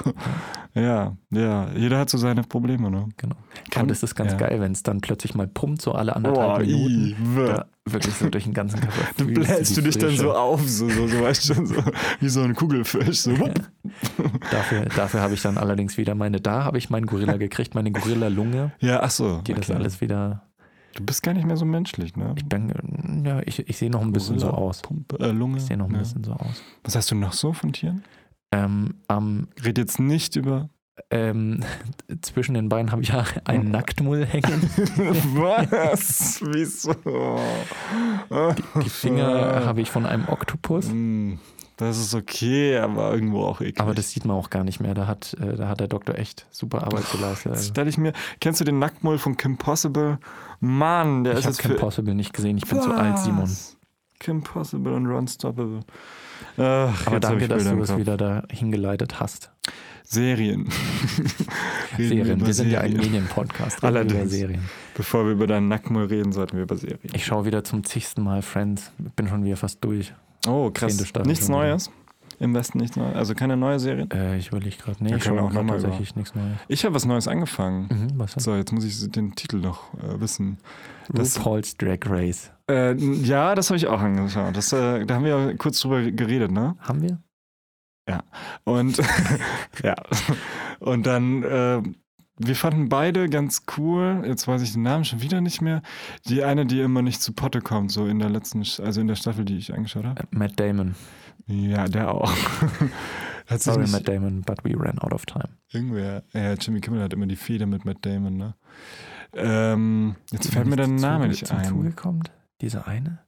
Ja, 0.74 1.16
ja. 1.30 1.68
Jeder 1.74 1.98
hat 1.98 2.10
so 2.10 2.18
seine 2.18 2.42
Probleme, 2.42 2.90
ne? 2.90 3.08
Genau. 3.16 3.34
Kann- 3.70 3.82
Aber 3.82 3.88
das 3.88 4.02
ist 4.02 4.14
ganz 4.14 4.32
ja. 4.32 4.38
geil, 4.38 4.60
wenn 4.60 4.72
es 4.72 4.82
dann 4.82 5.00
plötzlich 5.00 5.34
mal 5.34 5.48
pumpt, 5.48 5.82
so 5.82 5.92
alle 5.92 6.14
anderthalb 6.14 6.66
Minuten. 6.66 7.16
i. 7.34 7.46
Da 7.46 7.66
wirklich 7.84 8.14
so 8.14 8.28
durch 8.28 8.44
den 8.44 8.54
ganzen 8.54 8.80
Körper. 8.80 9.00
Fühlst 9.16 9.34
bläst 9.34 9.76
du 9.76 9.80
dich 9.82 9.98
dann 9.98 10.16
so 10.16 10.32
auf, 10.32 10.60
so, 10.68 10.88
so, 10.88 11.08
so 11.08 11.20
weißt 11.20 11.48
du 11.48 11.54
schon, 11.54 11.66
so, 11.66 11.74
wie 12.20 12.28
so 12.28 12.42
ein 12.42 12.54
Kugelfisch. 12.54 13.20
So. 13.20 13.38
wupp. 13.38 13.60
Dafür, 14.50 14.84
dafür 14.94 15.20
habe 15.20 15.34
ich 15.34 15.42
dann 15.42 15.58
allerdings 15.58 15.96
wieder 15.96 16.14
meine, 16.14 16.40
da 16.40 16.64
habe 16.64 16.78
ich 16.78 16.90
meinen 16.90 17.06
Gorilla 17.06 17.36
gekriegt, 17.38 17.74
meine 17.74 17.90
Gorilla-Lunge, 17.90 18.72
Ja, 18.80 19.00
ach 19.02 19.10
so. 19.10 19.40
die 19.46 19.54
das 19.54 19.68
okay. 19.70 19.78
alles 19.78 20.00
wieder. 20.00 20.47
Du 20.98 21.04
bist 21.04 21.22
gar 21.22 21.32
nicht 21.32 21.46
mehr 21.46 21.56
so 21.56 21.64
menschlich, 21.64 22.16
ne? 22.16 22.34
Ich 22.36 22.44
bin, 22.44 23.22
ja, 23.24 23.40
ich, 23.46 23.60
ich 23.68 23.76
sehe 23.78 23.88
noch 23.88 24.02
ein 24.02 24.12
bisschen 24.12 24.40
so 24.40 24.48
Gorilla, 24.48 24.62
aus. 24.66 24.82
Pumpe, 24.82 25.16
äh, 25.20 25.30
Lunge. 25.30 25.58
Ich 25.58 25.64
sehe 25.66 25.76
noch 25.76 25.86
ein 25.86 25.92
ja. 25.92 25.98
bisschen 26.00 26.24
so 26.24 26.32
aus. 26.32 26.60
Was 26.82 26.96
hast 26.96 27.08
du 27.12 27.14
noch 27.14 27.32
so 27.32 27.52
von 27.52 27.72
Tieren? 27.72 28.02
Ähm, 28.50 28.94
am, 29.06 29.46
Red 29.64 29.78
jetzt 29.78 30.00
nicht 30.00 30.34
über. 30.34 30.70
ähm, 31.12 31.62
zwischen 32.22 32.54
den 32.54 32.68
Beinen 32.68 32.90
habe 32.90 33.02
ich 33.02 33.10
ja 33.10 33.24
einen 33.44 33.70
Nacktmull 33.70 34.26
hängen. 34.30 34.60
Was? 35.36 36.40
Wieso? 36.44 36.94
Die 38.82 38.90
Finger 38.90 39.64
habe 39.64 39.80
ich 39.80 39.90
von 39.92 40.04
einem 40.04 40.26
Oktopus. 40.28 40.88
Hm, 40.88 41.38
Das 41.76 41.96
ist 41.98 42.12
okay, 42.14 42.76
aber 42.78 43.12
irgendwo 43.14 43.44
auch 43.44 43.60
eklig. 43.60 43.78
Aber 43.80 43.94
das 43.94 44.10
sieht 44.10 44.24
man 44.24 44.36
auch 44.36 44.50
gar 44.50 44.64
nicht 44.64 44.80
mehr. 44.80 44.94
Da 44.94 45.06
hat, 45.06 45.36
äh, 45.40 45.54
da 45.54 45.68
hat 45.68 45.78
der 45.78 45.86
Doktor 45.88 46.16
echt 46.16 46.46
super 46.50 46.82
Arbeit 46.82 47.08
geleistet. 47.12 47.52
Also, 47.52 47.70
stelle 47.70 47.88
ich 47.88 47.98
mir. 47.98 48.12
Kennst 48.40 48.60
du 48.60 48.64
den 48.64 48.80
Nacktmull 48.80 49.18
von 49.18 49.36
Kim 49.36 49.56
Possible? 49.58 50.18
Mann, 50.60 51.24
der 51.24 51.34
ich 51.34 51.40
ist 51.40 51.44
habe 51.44 51.52
jetzt 51.52 51.60
Kim 51.62 51.70
für. 51.72 51.76
Possible 51.76 52.14
nicht 52.14 52.32
gesehen. 52.32 52.56
Ich 52.58 52.66
bin 52.66 52.80
zu 52.80 52.92
alt, 52.92 53.18
Simon. 53.18 53.44
Was? 53.44 53.76
Kim 54.18 54.42
Possible 54.42 54.92
und 54.92 55.06
Ron 55.06 55.28
Stoppable. 55.28 55.80
Ach, 56.56 57.06
Aber 57.06 57.20
danke, 57.20 57.46
dass 57.46 57.64
du 57.64 57.80
es 57.80 57.96
wieder 57.96 58.16
da 58.16 58.42
hingeleitet 58.50 59.20
hast. 59.20 59.52
Serien. 60.02 60.68
Serien. 61.96 62.44
Wir 62.44 62.54
sind 62.54 62.70
ja 62.70 62.80
ein. 62.80 62.94
Medienpodcast. 62.94 63.84
Allerdings. 63.84 64.30
Serien. 64.30 64.62
Bevor 64.96 65.24
wir 65.26 65.32
über 65.32 65.46
deinen 65.46 65.68
Nacktmull 65.68 66.06
reden, 66.06 66.32
sollten 66.32 66.56
wir 66.56 66.62
über 66.64 66.76
Serien. 66.76 67.10
Ich 67.12 67.26
schaue 67.26 67.44
wieder 67.44 67.62
zum 67.62 67.84
zigsten 67.84 68.22
Mal 68.22 68.42
Friends. 68.42 68.90
Bin 69.16 69.28
schon 69.28 69.44
wieder 69.44 69.56
fast 69.56 69.84
durch. 69.84 70.12
oh, 70.46 70.70
krass. 70.70 70.98
Nichts. 71.24 71.48
Neues? 71.48 71.90
Im 72.40 72.54
Westen 72.54 72.78
nichts 72.78 72.96
Neues? 72.96 73.14
Also 73.16 73.34
keine 73.34 73.56
neue 73.56 73.80
Serien? 73.80 74.10
Äh, 74.12 74.36
ich 74.38 74.48
überlege 74.48 74.76
gerade. 74.76 75.02
Nee, 75.02 75.16
ich 75.16 75.24
schaue 75.24 75.40
auch 75.40 75.46
auch 75.48 75.52
noch 75.52 75.62
mal 75.64 75.80
tatsächlich 75.80 76.14
nichts 76.14 76.34
Neues. 76.34 76.56
Ich 76.68 76.84
habe 76.84 76.94
was 76.94 77.04
Neues 77.04 77.26
angefangen. 77.26 77.88
Mhm, 77.90 78.18
was? 78.18 78.32
So, 78.34 78.54
jetzt 78.54 78.72
muss 78.72 78.84
ich 78.84 79.10
den 79.10 79.34
Titel 79.34 79.56
noch 79.58 79.92
äh, 79.94 80.20
wissen. 80.20 80.58
das- 81.12 81.38
RuPaul's 81.38 81.76
Drag 81.76 81.98
Race. 82.06 82.50
Äh, 82.70 82.94
ja, 82.96 83.54
das 83.54 83.70
habe 83.70 83.76
ich 83.78 83.86
auch 83.88 84.00
angeschaut. 84.00 84.56
Das, 84.56 84.72
äh, 84.72 85.04
da 85.04 85.14
haben 85.16 85.24
wir 85.24 85.30
ja 85.48 85.54
kurz 85.54 85.80
drüber 85.80 86.02
geredet, 86.10 86.50
ne? 86.52 86.76
Haben 86.80 87.02
wir? 87.02 87.18
Und 88.64 88.96
ja. 89.82 89.94
Und 90.80 91.06
dann, 91.06 91.42
äh, 91.42 91.82
wir 92.38 92.56
fanden 92.56 92.88
beide 92.88 93.28
ganz 93.28 93.62
cool, 93.76 94.22
jetzt 94.26 94.46
weiß 94.46 94.62
ich 94.62 94.72
den 94.72 94.82
Namen 94.82 95.04
schon 95.04 95.20
wieder 95.20 95.40
nicht 95.40 95.60
mehr. 95.60 95.82
Die 96.26 96.44
eine, 96.44 96.66
die 96.66 96.80
immer 96.80 97.02
nicht 97.02 97.20
zu 97.20 97.32
Potte 97.32 97.60
kommt, 97.60 97.90
so 97.92 98.06
in 98.06 98.18
der 98.18 98.30
letzten, 98.30 98.60
also 98.60 99.00
in 99.00 99.06
der 99.06 99.16
Staffel, 99.16 99.44
die 99.44 99.58
ich 99.58 99.74
angeschaut 99.74 100.04
habe. 100.04 100.22
Äh, 100.22 100.26
Matt 100.30 100.58
Damon. 100.58 100.94
Ja, 101.46 101.86
der 101.86 102.12
auch. 102.12 102.32
Sorry, 103.56 103.86
Matt 103.88 104.06
Damon, 104.06 104.42
but 104.42 104.62
we 104.62 104.74
ran 104.76 104.98
out 104.98 105.12
of 105.12 105.24
time. 105.24 105.48
irgendwer, 105.72 106.22
ja, 106.32 106.52
Jimmy 106.54 106.80
Kimmel 106.80 107.02
hat 107.02 107.12
immer 107.12 107.26
die 107.26 107.36
Fehde 107.36 107.66
mit 107.66 107.84
Matt 107.84 107.98
Damon, 108.02 108.36
ne? 108.36 108.54
Ähm, 109.34 110.16
jetzt 110.30 110.50
fällt 110.50 110.66
mir 110.66 110.76
der 110.76 110.88
Name 110.88 111.28
nicht 111.28 111.50
ein. 111.50 111.64
Zuge 111.64 111.92
kommt? 111.92 112.30
Diese 112.60 112.86
eine? 112.86 113.20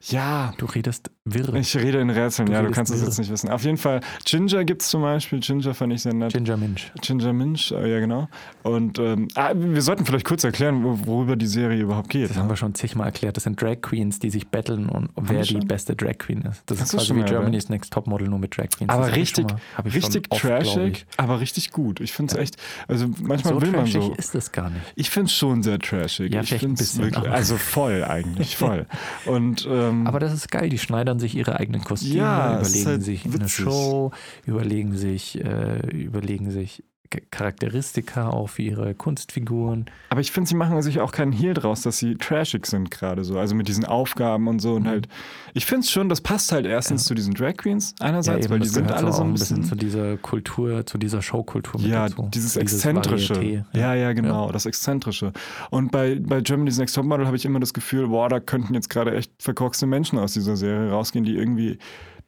Ja, 0.00 0.52
Du 0.58 0.66
redest 0.66 1.10
wirr. 1.24 1.52
ich 1.54 1.76
rede 1.76 1.98
in 2.00 2.08
Rätseln, 2.10 2.46
Du 2.46 2.52
ja, 2.52 2.62
du 2.62 2.70
kannst 2.70 2.92
es 2.92 3.02
jetzt 3.02 3.18
nicht 3.18 3.30
wissen. 3.30 3.50
Auf 3.50 3.64
jeden 3.64 3.76
Fall, 3.78 4.00
Ginger 4.24 4.64
gibt 4.64 4.82
es 4.82 4.88
zum 4.88 5.02
Beispiel. 5.02 5.40
Ginger 5.40 5.74
fand 5.74 5.92
ich 5.92 6.02
sehr 6.02 6.14
nett. 6.14 6.32
Ginger 6.32 6.56
Minch. 6.56 6.92
Ginger 7.02 7.32
Minch, 7.32 7.72
äh, 7.72 7.90
ja 7.92 7.98
genau. 7.98 8.28
Und 8.62 8.98
ähm, 8.98 9.28
ah, 9.34 9.52
wir 9.54 9.82
sollten 9.82 10.06
vielleicht 10.06 10.24
kurz 10.24 10.44
erklären, 10.44 10.84
wo- 10.84 10.98
worüber 11.06 11.34
die 11.36 11.46
Serie 11.46 11.82
überhaupt 11.82 12.10
geht. 12.10 12.30
Das 12.30 12.36
haben 12.36 12.46
Ne? 12.46 12.52
wir 12.52 12.56
schon 12.56 12.74
zigmal 12.74 13.06
erklärt. 13.06 13.36
Das 13.36 13.44
sind 13.44 13.60
Drag 13.60 13.80
Queens, 13.82 14.18
die 14.20 14.30
sich 14.30 14.46
battlen 14.48 14.88
und 14.88 15.10
wer 15.16 15.38
wir 15.48 15.60
die 15.60 15.66
beste 15.66 15.96
Drag 15.96 16.18
Queen 16.18 16.42
ist. 16.42 16.62
Das 16.66 16.80
Hast 16.80 16.94
ist 16.94 17.08
quasi 17.08 17.16
wie 17.16 17.24
Germany's 17.24 17.68
Next 17.68 17.92
Topmodel 17.92 18.28
nur 18.28 18.38
mit 18.38 18.56
Drag 18.56 18.68
Queens. 18.68 18.90
Aber 18.90 19.06
Das 19.06 19.16
richtig- 19.16 19.46
mal- 19.48 19.58
Richtig 19.84 20.26
oft, 20.30 20.42
trashig, 20.42 21.06
aber 21.16 21.40
richtig 21.40 21.72
gut. 21.72 22.00
Ich 22.00 22.12
finde 22.12 22.32
es 22.32 22.36
Ja. 22.36 22.42
echt, 22.42 22.56
also 22.86 23.08
manchmal 23.20 23.54
So 23.54 23.62
will 23.62 23.70
man 23.72 23.86
so. 23.86 24.14
ist 24.16 24.34
es 24.34 24.52
gar 24.52 24.70
nicht. 24.70 24.82
Ich 24.94 25.10
finde 25.10 25.26
es 25.26 25.34
schon 25.34 25.62
sehr 25.62 25.78
trashig. 25.78 26.32
Ja, 26.32 26.42
ich 26.42 26.54
find's 26.54 26.80
bisschen, 26.80 27.04
wirklich, 27.04 27.28
also 27.30 27.56
voll 27.56 28.04
eigentlich, 28.04 28.56
voll. 28.56 28.86
Und 29.26 29.66
ähm, 29.88 30.06
Aber 30.06 30.20
das 30.20 30.32
ist 30.32 30.50
geil. 30.50 30.68
Die 30.68 30.78
schneidern 30.78 31.18
sich 31.18 31.34
ihre 31.36 31.58
eigenen 31.58 31.82
Kostüme, 31.82 32.14
Ja, 32.16 32.60
überlegen 32.60 32.86
halt 32.86 33.02
sich 33.02 33.24
eine 33.24 33.34
witzig. 33.34 33.50
Show, 33.52 34.10
überlegen 34.46 34.96
sich, 34.96 35.42
äh, 35.44 35.78
überlegen 35.90 36.50
sich 36.50 36.84
Charakteristika 37.30 38.30
auch 38.30 38.48
für 38.48 38.62
ihre 38.62 38.94
Kunstfiguren. 38.94 39.86
Aber 40.10 40.20
ich 40.20 40.30
finde, 40.30 40.48
sie 40.48 40.54
machen 40.54 40.80
sich 40.82 41.00
auch 41.00 41.12
keinen 41.12 41.32
Hehl 41.32 41.54
draus, 41.54 41.82
dass 41.82 41.98
sie 41.98 42.16
trashig 42.16 42.66
sind 42.66 42.90
gerade 42.90 43.24
so. 43.24 43.38
Also 43.38 43.54
mit 43.54 43.68
diesen 43.68 43.84
Aufgaben 43.84 44.48
und 44.48 44.60
so. 44.60 44.74
Und 44.74 44.82
Mhm. 44.82 44.88
halt, 44.88 45.08
ich 45.54 45.66
finde 45.66 45.80
es 45.84 45.90
schon, 45.90 46.08
das 46.08 46.20
passt 46.20 46.52
halt 46.52 46.66
erstens 46.66 47.04
Ja. 47.04 47.08
zu 47.08 47.14
diesen 47.14 47.34
Drag 47.34 47.54
Queens 47.56 47.94
einerseits, 48.00 48.46
eben, 48.46 48.54
weil 48.54 48.60
die 48.60 48.68
sind 48.68 48.90
alle 48.92 49.12
so 49.12 49.22
ein 49.22 49.32
bisschen 49.32 49.60
bisschen. 49.62 49.68
zu 49.70 49.74
dieser 49.76 50.16
Kultur, 50.18 50.84
zu 50.86 50.98
dieser 50.98 51.22
Showkultur 51.22 51.80
ja, 51.80 52.08
dazu. 52.08 52.28
dieses 52.32 52.56
Exzentrische. 52.56 53.34
Varieté, 53.34 53.64
ja. 53.72 53.94
ja, 53.94 54.12
genau, 54.12 54.52
das 54.52 54.66
Exzentrische. 54.66 55.32
Und 55.70 55.90
bei, 55.92 56.18
bei 56.20 56.40
Germany's 56.40 56.78
Next 56.78 56.94
Topmodel 56.94 57.26
habe 57.26 57.36
ich 57.36 57.44
immer 57.44 57.60
das 57.60 57.72
Gefühl, 57.74 58.08
boah, 58.08 58.28
da 58.28 58.40
könnten 58.40 58.74
jetzt 58.74 58.90
gerade 58.90 59.14
echt 59.14 59.32
verkorkste 59.38 59.86
Menschen 59.86 60.18
aus 60.18 60.32
dieser 60.34 60.56
Serie 60.56 60.90
rausgehen, 60.90 61.24
die 61.24 61.36
irgendwie 61.36 61.78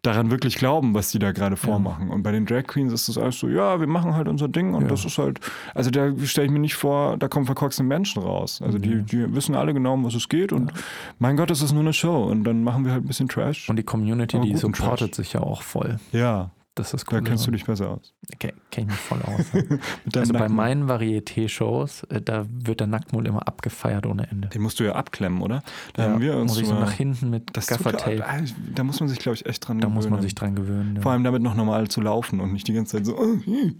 daran 0.02 0.30
wirklich 0.30 0.56
glauben, 0.56 0.94
was 0.94 1.10
die 1.10 1.18
da 1.18 1.32
gerade 1.32 1.56
vormachen. 1.56 2.08
Und 2.10 2.22
bei 2.22 2.32
den 2.32 2.46
Drag 2.46 2.62
Queens 2.64 2.92
ist 2.92 3.08
das 3.08 3.18
alles 3.18 3.38
so, 3.38 3.48
ja, 3.48 3.80
wir 3.80 3.86
machen 3.86 4.14
halt 4.14 4.28
unser 4.28 4.48
Ding 4.48 4.72
und 4.74 4.82
Ja. 4.84 4.88
das 4.88 5.04
ist 5.04 5.18
halt, 5.18 5.40
also 5.74 5.90
da 5.90 6.10
stelle 6.24 6.46
ich 6.46 6.52
mir 6.52 6.58
nicht 6.58 6.74
vor, 6.74 7.18
da 7.18 7.28
kommen 7.28 7.44
verkorkste 7.46 7.82
Menschen 7.82 8.22
raus. 8.22 8.62
Also 8.62 8.78
die, 8.78 9.02
die 9.02 9.34
wissen 9.34 9.54
alle 9.54 9.74
genau, 9.74 9.94
um 9.94 10.04
was 10.04 10.14
es 10.14 10.28
geht 10.28 10.52
und 10.52 10.72
mein 11.18 11.36
Gott, 11.36 11.50
es 11.50 11.60
ist 11.60 11.72
nur 11.72 11.82
eine 11.82 11.92
Show 11.92 12.24
und 12.24 12.44
dann 12.44 12.64
machen 12.64 12.84
wir 12.84 12.92
halt 12.92 13.04
ein 13.04 13.08
bisschen 13.08 13.28
Trash. 13.28 13.68
Und 13.68 13.76
die 13.76 13.82
Community, 13.82 14.40
die 14.40 14.56
supportet 14.56 15.12
Trash. 15.12 15.16
sich 15.26 15.32
ja 15.34 15.40
auch 15.40 15.62
voll. 15.62 15.98
ja, 16.12 16.50
Das 16.76 16.94
ist 16.94 17.04
Da 17.10 17.16
cool. 17.16 17.24
kennst 17.24 17.46
du 17.46 17.50
dich 17.50 17.64
besser 17.64 17.90
aus. 17.90 18.14
Kenn 18.38 18.52
ich 18.70 18.86
mich 18.86 18.94
voll 18.94 19.20
aus. 19.22 19.44
Also 20.14 20.32
bei 20.32 20.38
Nacken. 20.40 20.54
meinen 20.56 20.88
Varieté-Shows, 20.88 22.04
äh, 22.04 22.20
da 22.22 22.46
wird 22.48 22.80
der 22.80 22.86
Nacktmull 22.86 23.26
immer 23.26 23.46
abgefeiert 23.48 24.06
ohne 24.06 24.30
Ende. 24.30 24.48
Den 24.48 24.62
musst 24.62 24.78
du 24.80 24.84
ja 24.84 24.92
abklemmen, 24.94 25.42
oder? 25.42 25.62
Da 25.94 26.04
Ja, 26.06 26.10
haben 26.12 26.20
wir 26.20 26.36
uns 26.36 26.52
muss 26.52 26.60
ich 26.60 26.68
so 26.68 26.74
nach 26.74 26.92
hinten 26.92 27.28
mit 27.30 27.50
das 27.56 27.66
Gaffertape. 27.66 28.24
ah, 28.26 28.38
da 28.74 28.84
muss 28.84 29.00
man 29.00 29.08
sich, 29.08 29.18
glaube 29.18 29.34
ich, 29.34 29.46
echt 29.46 29.66
dran 29.66 29.78
Da 29.78 29.86
gewöhnen. 29.88 29.94
muss 29.96 30.08
man 30.10 30.22
sich 30.22 30.34
dran 30.34 30.54
gewöhnen. 30.54 30.96
Ja. 30.96 31.02
Vor 31.02 31.12
allem 31.12 31.24
damit 31.24 31.42
noch 31.42 31.54
normal 31.56 31.88
zu 31.88 32.00
laufen 32.00 32.40
und 32.40 32.52
nicht 32.52 32.68
die 32.68 32.72
ganze 32.72 32.96
Zeit 32.98 33.06
so, 33.06 33.16
äh, 33.20 33.72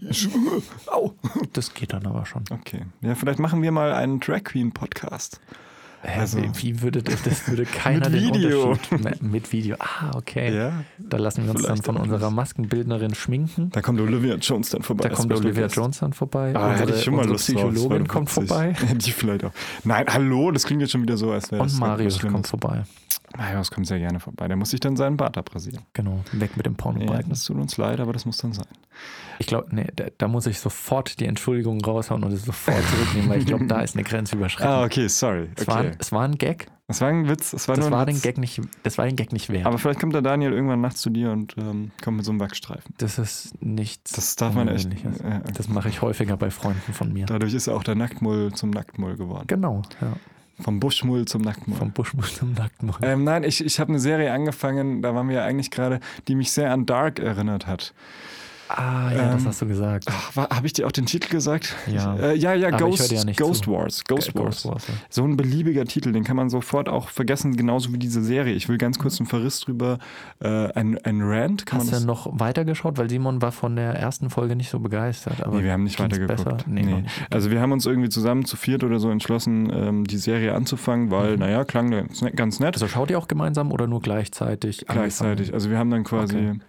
au. 0.87 1.13
Das 1.53 1.73
geht 1.73 1.93
dann 1.93 2.05
aber 2.05 2.25
schon. 2.25 2.43
Okay. 2.51 2.81
Ja, 3.01 3.15
vielleicht 3.15 3.39
machen 3.39 3.61
wir 3.61 3.71
mal 3.71 3.93
einen 3.93 4.19
Drag 4.19 4.43
Queen 4.43 4.71
Hä, 6.03 6.19
Also- 6.19 6.39
wie, 6.55 6.81
würde 6.81 7.03
das, 7.03 7.21
das 7.21 7.47
würde 7.47 7.63
keiner 7.65 8.09
Mit 8.09 8.21
den 8.21 8.33
Video. 8.33 8.71
Unterschied 8.71 9.21
mit, 9.21 9.51
Video. 9.51 9.75
Ah, 9.79 10.11
okay. 10.15 10.55
Ja. 10.55 10.83
Da 10.97 11.17
lassen 11.17 11.45
wir 11.45 11.51
uns 11.53 11.63
dann 11.63 11.81
von 11.81 11.97
unserer. 11.97 12.31
Maskenbildnerin 12.31 13.13
schminken. 13.13 13.69
Da 13.71 13.81
kommt 13.81 13.99
Olivia 14.01 14.35
Jones 14.35 14.69
dann 14.71 14.81
vorbei. 14.81 15.09
Da 15.09 15.15
kommt 15.15 15.31
Olivia. 15.33 15.67
Jones 15.67 15.99
dann 15.99 16.13
vorbei. 16.13 16.53
Ah, 16.55 16.69
unsere 16.71 16.87
hätte 16.89 16.97
ich 16.97 17.03
schon 17.03 17.15
mal 17.15 17.25
Lust 17.27 17.45
Psychologin 17.45 18.07
kommt 18.07 18.29
vorbei. 18.29 18.75
Die 18.93 19.11
vielleicht 19.11 19.43
auch. 19.43 19.51
Nein, 19.83 20.05
hallo, 20.09 20.51
das 20.51 20.63
klingt 20.65 20.81
jetzt 20.81 20.91
schon 20.91 21.01
wieder 21.03 21.17
so, 21.17 21.31
als 21.31 21.51
wäre 21.51 21.63
das 21.63 21.73
Und 21.73 21.79
Marius 21.81 22.19
kommt 22.19 22.47
vorbei. 22.47 22.83
Marius 23.37 23.71
kommt 23.71 23.87
sehr 23.87 23.99
gerne 23.99 24.19
vorbei. 24.19 24.47
Der 24.47 24.57
muss 24.57 24.71
sich 24.71 24.79
dann 24.79 24.95
seinen 24.97 25.17
Bart 25.17 25.37
abrasieren. 25.37 25.83
Genau, 25.93 26.23
weg 26.33 26.57
mit 26.57 26.65
dem 26.65 26.73
Ja, 26.73 26.77
Pornobalken. 26.77 27.29
das 27.29 27.45
tut 27.45 27.57
uns 27.57 27.77
leid, 27.77 27.99
aber 27.99 28.11
das 28.13 28.25
muss 28.25 28.37
dann 28.37 28.53
sein. 28.53 28.65
Ich 29.41 29.47
glaube, 29.47 29.67
nee, 29.75 29.87
da, 29.95 30.05
da 30.17 30.27
muss 30.27 30.45
ich 30.45 30.59
sofort 30.59 31.19
die 31.19 31.25
Entschuldigung 31.25 31.83
raushauen 31.83 32.23
und 32.23 32.31
es 32.31 32.45
sofort 32.45 32.77
zurücknehmen, 32.89 33.29
weil 33.29 33.39
ich 33.39 33.45
glaube, 33.45 33.65
da 33.65 33.81
ist 33.81 33.95
eine 33.95 34.03
Grenze 34.03 34.35
überschritten. 34.35 34.69
Ah, 34.69 34.83
okay, 34.83 35.07
sorry. 35.07 35.49
es, 35.55 35.67
war, 35.67 35.79
Okay. 35.81 35.91
es 35.99 36.11
war 36.11 36.23
ein 36.23 36.37
Gag. 36.37 36.67
Das 36.87 36.99
war 37.01 37.07
ein 37.07 37.27
Witz. 37.29 37.51
Das 37.51 37.67
war 37.69 37.75
Das 37.77 37.89
war, 37.89 38.05
den. 38.05 38.21
Gag 38.21 38.37
nicht, 38.37 38.59
das 38.83 38.97
war 38.97 39.05
den 39.05 39.15
Gag 39.15 39.31
nicht 39.31 39.49
wert. 39.49 39.65
Aber 39.65 39.77
vielleicht 39.77 39.99
kommt 39.99 40.13
der 40.13 40.21
Daniel 40.21 40.51
irgendwann 40.51 40.81
nachts 40.81 40.99
zu 41.01 41.09
dir 41.09 41.31
und 41.31 41.55
ähm, 41.57 41.91
kommt 42.03 42.17
mit 42.17 42.25
so 42.25 42.31
einem 42.31 42.39
Wachstreifen. 42.41 42.93
das 42.97 43.17
ist 43.17 43.61
nichts. 43.63 44.11
Das 44.11 44.35
darf 44.35 44.53
man 44.53 44.67
echt. 44.67 44.89
Ja, 45.23 45.39
Das 45.55 45.69
mache 45.69 45.87
ich 45.89 46.01
häufiger 46.01 46.35
bei 46.37 46.51
Freunden 46.51 46.93
von 46.93 47.11
mir. 47.13 47.25
dadurch 47.27 47.53
ist 47.53 47.67
auch 47.69 47.83
der 47.83 47.95
Nacktmull 47.95 48.51
zum 48.53 48.69
Nacktmull 48.71 49.15
geworden. 49.15 49.45
Genau, 49.47 49.81
ja. 50.01 50.13
Vom 50.59 50.79
Buschmull 50.79 51.25
zum 51.25 51.41
Nacktmull. 51.41 51.77
Vom 51.77 51.91
Buschmull 51.91 52.25
zum 52.25 52.53
Nacktmull. 52.53 52.95
Ähm, 53.01 53.23
nein, 53.23 53.43
ich, 53.43 53.65
ich 53.65 53.79
habe 53.79 53.89
eine 53.89 53.99
Serie 53.99 54.31
angefangen, 54.31 55.01
da 55.01 55.15
waren 55.15 55.27
wir 55.29 55.37
ja 55.37 55.43
eigentlich 55.45 55.71
gerade, 55.71 55.99
die 56.27 56.35
mich 56.35 56.51
sehr 56.51 56.71
an 56.71 56.85
Dark 56.85 57.17
erinnert 57.19 57.65
hat. 57.67 57.93
Ah, 58.77 59.11
ja, 59.11 59.31
das 59.33 59.41
ähm, 59.41 59.47
hast 59.47 59.61
du 59.61 59.67
gesagt. 59.67 60.05
Habe 60.35 60.65
ich 60.67 60.73
dir 60.73 60.87
auch 60.87 60.91
den 60.91 61.05
Titel 61.05 61.29
gesagt? 61.29 61.75
Ja. 61.87 62.15
Äh, 62.15 62.35
ja, 62.35 62.53
ja, 62.53 62.69
Ghost, 62.71 63.11
ja 63.11 63.23
Ghost 63.33 63.65
zu. 63.65 63.71
Wars. 63.71 64.03
Ghost 64.05 64.35
Wars. 64.35 64.63
ja. 64.63 64.75
So 65.09 65.23
ein 65.23 65.37
beliebiger 65.37 65.85
Titel, 65.85 66.11
den 66.11 66.23
kann 66.23 66.35
man 66.35 66.49
sofort 66.49 66.89
auch 66.89 67.09
vergessen, 67.09 67.55
genauso 67.55 67.93
wie 67.93 67.97
diese 67.97 68.23
Serie. 68.23 68.53
Ich 68.53 68.69
will 68.69 68.77
ganz 68.77 68.99
kurz 68.99 69.19
einen 69.19 69.27
Verriss 69.27 69.59
drüber. 69.61 69.99
Äh, 70.39 70.47
ein, 70.73 70.97
ein 71.03 71.21
Rant, 71.21 71.65
kann 71.65 71.79
Hast 71.79 71.89
du 71.89 71.91
das? 71.95 72.05
noch 72.05 72.27
weitergeschaut? 72.39 72.97
Weil 72.97 73.09
Simon 73.09 73.41
war 73.41 73.51
von 73.51 73.75
der 73.75 73.93
ersten 73.95 74.29
Folge 74.29 74.55
nicht 74.55 74.69
so 74.69 74.79
begeistert. 74.79 75.43
Aber 75.43 75.57
Nee, 75.57 75.63
wir 75.65 75.73
haben 75.73 75.83
nicht 75.83 75.99
weitergeguckt. 75.99 76.67
Nee, 76.67 76.81
Nee. 76.83 77.03
Also 77.29 77.51
wir 77.51 77.61
haben 77.61 77.71
uns 77.71 77.85
irgendwie 77.85 78.09
zusammen 78.09 78.45
zu 78.45 78.57
viert 78.57 78.83
oder 78.83 78.99
so 78.99 79.09
entschlossen, 79.09 79.71
ähm, 79.73 80.03
die 80.05 80.17
Serie 80.17 80.53
anzufangen, 80.55 81.11
weil, 81.11 81.37
naja, 81.37 81.63
klang 81.63 81.91
ganz 81.91 82.21
ne- 82.21 82.31
ganz 82.31 82.59
nett. 82.59 82.75
Also 82.75 82.87
schaut 82.87 83.09
ihr 83.11 83.17
auch 83.17 83.27
gemeinsam 83.27 83.71
oder 83.71 83.87
nur 83.87 84.01
gleichzeitig? 84.01 84.85
Gleichzeitig. 84.87 85.53
Also 85.53 85.69
wir 85.69 85.77
haben 85.77 85.89
dann 85.89 86.03
quasi. 86.03 86.35
Okay. 86.37 86.59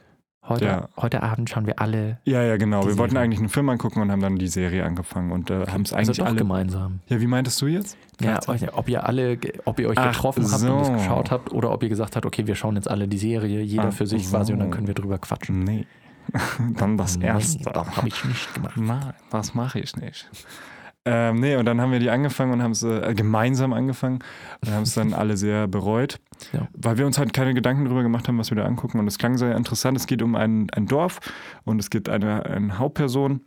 Heute, 0.49 0.65
Ja. 0.65 0.89
heute 0.97 1.23
Abend 1.23 1.49
schauen 1.49 1.67
wir 1.67 1.79
alle. 1.81 2.19
Ja, 2.25 2.43
ja, 2.43 2.57
genau. 2.57 2.85
Wir 2.85 2.99
wollten 2.99 3.13
Serie. 3.13 3.25
eigentlich 3.25 3.39
einen 3.39 3.49
Film 3.49 3.69
angucken 3.69 4.01
und 4.03 4.11
haben 4.11 4.21
dann 4.21 4.37
die 4.37 4.49
Serie 4.49 4.85
angefangen 4.85 5.31
und 5.31 5.51
äh, 5.51 5.67
haben 5.69 5.83
es 5.83 5.93
Also 5.93 6.11
eigentlich 6.11 6.19
doch 6.19 6.27
alle. 6.27 6.37
gemeinsam. 6.37 6.99
Ja, 7.09 7.21
wie 7.21 7.29
meintest 7.29 7.63
du 7.63 7.69
jetzt? 7.69 7.97
Ja, 8.21 8.41
ob 8.73 8.89
ihr 8.89 9.07
alle, 9.07 9.39
ob 9.67 9.79
ihr 9.79 9.89
euch 9.89 9.99
Ach 9.99 10.13
getroffen 10.13 10.51
habt 10.51 10.63
und 10.65 10.81
es 10.81 10.93
geschaut 10.93 11.31
habt 11.31 11.53
oder 11.53 11.71
ob 11.71 11.83
ihr 11.85 11.89
gesagt 11.89 12.17
habt, 12.17 12.27
okay, 12.27 12.47
wir 12.47 12.57
schauen 12.57 12.75
jetzt 12.75 12.91
alle 12.91 13.07
die 13.07 13.19
Serie, 13.19 13.61
jeder 13.63 13.89
Ach 13.89 13.93
für 13.93 14.07
sich 14.07 14.27
so. 14.29 14.37
quasi 14.37 14.53
und 14.53 14.59
dann 14.59 14.71
können 14.73 14.89
wir 14.89 14.95
drüber 14.95 15.19
quatschen. 15.19 15.61
Nee. 15.61 15.87
dann 16.77 16.97
das 16.97 17.19
Nee, 17.19 17.27
erste. 17.27 17.63
Das 17.71 17.97
habe 17.97 18.09
ich 18.09 18.25
nicht 18.25 18.55
gemacht. 18.55 18.77
Nein, 18.77 19.13
das 19.31 19.55
mache 19.55 19.79
ich 19.79 19.95
nicht. 19.97 20.29
Ähm, 21.05 21.41
nee, 21.41 21.57
und 21.57 21.65
dann 21.65 21.81
haben 21.81 21.91
wir 21.91 21.99
die 21.99 22.11
angefangen 22.11 22.53
und 22.53 22.63
haben 22.63 22.71
es 22.71 22.83
äh, 22.85 23.13
gemeinsam 23.15 23.73
angefangen 23.73 24.21
und 24.65 24.73
haben 24.73 24.83
es 24.83 24.95
dann 24.95 25.13
alle 25.15 25.37
sehr 25.37 25.67
bereut, 25.67 26.21
Ja. 26.53 26.69
weil 26.75 26.97
wir 26.99 27.07
uns 27.07 27.19
halt 27.19 27.33
keine 27.33 27.55
Gedanken 27.55 27.85
darüber 27.85 28.03
gemacht 28.05 28.29
haben, 28.29 28.39
was 28.39 28.51
wir 28.51 28.57
da 28.57 28.65
angucken. 28.65 28.99
Und 29.01 29.09
es 29.09 29.19
klang 29.19 29.37
sehr 29.37 29.57
interessant. 29.57 29.97
Es 29.99 30.07
geht 30.07 30.23
um 30.23 30.37
ein, 30.37 30.69
ein 30.71 30.87
Dorf 30.87 31.19
und 31.65 31.81
es 31.81 31.91
gibt 31.91 32.09
eine, 32.09 32.47
eine 32.47 32.79
Hauptperson 32.79 33.41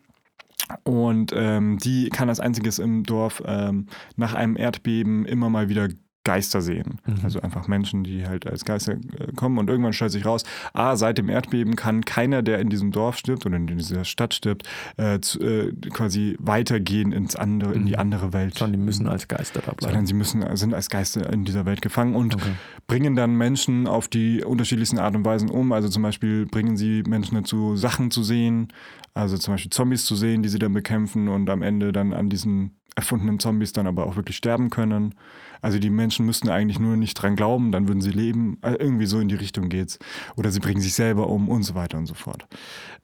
und 0.84 1.32
ähm, 1.36 1.78
die 1.78 2.10
kann 2.10 2.28
als 2.30 2.39
einziges 2.39 2.80
im 2.80 3.03
Dorf 3.03 3.41
ähm, 3.45 3.88
nach 4.16 4.34
einem 4.34 4.58
Erdbeben 4.58 5.26
immer 5.26 5.49
mal 5.49 5.70
wieder 5.70 5.88
Geister 6.26 6.61
sehen. 6.61 6.99
Mhm. 7.05 7.15
Also 7.23 7.39
einfach 7.39 7.69
Menschen, 7.69 8.03
die 8.03 8.28
halt 8.28 8.45
als 8.45 8.65
Geister 8.65 8.93
äh, 8.93 9.32
kommen 9.38 9.57
und 9.57 9.69
irgendwann 9.69 9.93
stellt 9.93 10.11
sich 10.11 10.26
raus, 10.26 10.43
ah, 10.73 10.97
seit 10.97 11.17
dem 11.17 11.30
Erdbeben 11.30 11.78
kann 11.78 12.03
keiner, 12.03 12.41
der 12.43 12.59
in 12.59 12.67
diesem 12.69 12.91
Dorf 12.91 13.17
stirbt 13.17 13.45
oder 13.45 13.55
in 13.55 13.67
dieser 13.67 14.03
Stadt 14.03 14.34
stirbt, 14.34 14.63
äh, 14.97 15.19
zu, 15.21 15.39
äh, 15.39 15.71
quasi 15.91 16.36
weitergehen 16.39 17.13
ins 17.13 17.38
andere, 17.38 17.73
in 17.73 17.86
die 17.86 17.93
Mhm. 17.93 17.99
andere 17.99 18.34
Welt. 18.34 18.59
Schon, 18.59 18.73
die 18.73 18.78
müssen 18.78 19.07
als 19.07 19.30
Geister 19.30 19.61
da 19.61 19.67
Sondern 19.80 19.91
bleiben. 19.91 20.05
sie 20.07 20.13
müssen, 20.15 20.57
sind 20.57 20.73
als 20.73 20.89
Geister 20.89 21.32
in 21.32 21.45
dieser 21.45 21.65
Welt 21.65 21.82
gefangen 21.82 22.15
und 22.15 22.36
Okay. 22.36 22.51
bringen 22.88 23.15
dann 23.15 23.36
Menschen 23.36 23.88
auf 23.88 24.07
die 24.09 24.43
unterschiedlichsten 24.43 24.99
Art 24.99 25.15
und 25.15 25.23
Weisen 25.23 25.49
um. 25.49 25.71
Also 25.71 25.88
zum 25.88 26.03
Beispiel 26.03 26.45
bringen 26.47 26.76
sie 26.76 27.03
Menschen 27.07 27.36
dazu, 27.36 27.76
Sachen 27.78 28.11
zu 28.11 28.23
sehen, 28.23 28.67
also 29.13 29.38
zum 29.38 29.53
Beispiel 29.53 29.69
Zombies 29.71 30.05
zu 30.05 30.15
sehen, 30.15 30.41
die 30.43 30.49
sie 30.49 30.59
dann 30.59 30.73
bekämpfen 30.73 31.30
und 31.30 31.49
am 31.49 31.61
Ende 31.61 31.93
dann 31.93 32.11
an 32.13 32.30
diesen 32.30 32.71
erfundenen 32.97 33.39
Zombies 33.39 33.73
dann 33.73 33.88
aber 33.88 34.05
auch 34.07 34.15
wirklich 34.15 34.38
sterben 34.38 34.69
können. 34.69 35.15
Also 35.62 35.80
die 35.80 35.89
Menschen 35.89 36.26
müssten 36.26 36.49
eigentlich 36.49 36.80
nur 36.80 36.97
nicht 36.97 37.16
dran 37.16 37.36
glauben, 37.36 37.72
dann 37.72 37.88
würden 37.88 38.01
sie 38.01 38.12
leben. 38.12 38.58
Also 38.62 38.80
irgendwie 38.80 39.06
so 39.06 39.20
in 39.20 39.28
die 39.28 39.36
Richtung 39.36 39.70
geht's. 39.70 39.99
Oder 40.36 40.51
sie 40.51 40.60
bringen 40.60 40.82
sich 40.82 40.93
selber 40.93 41.28
um 41.30 41.49
und 41.49 41.64
so 41.64 41.76
weiter 41.76 41.97
und 41.97 42.06
so 42.06 42.14
fort. 42.14 42.47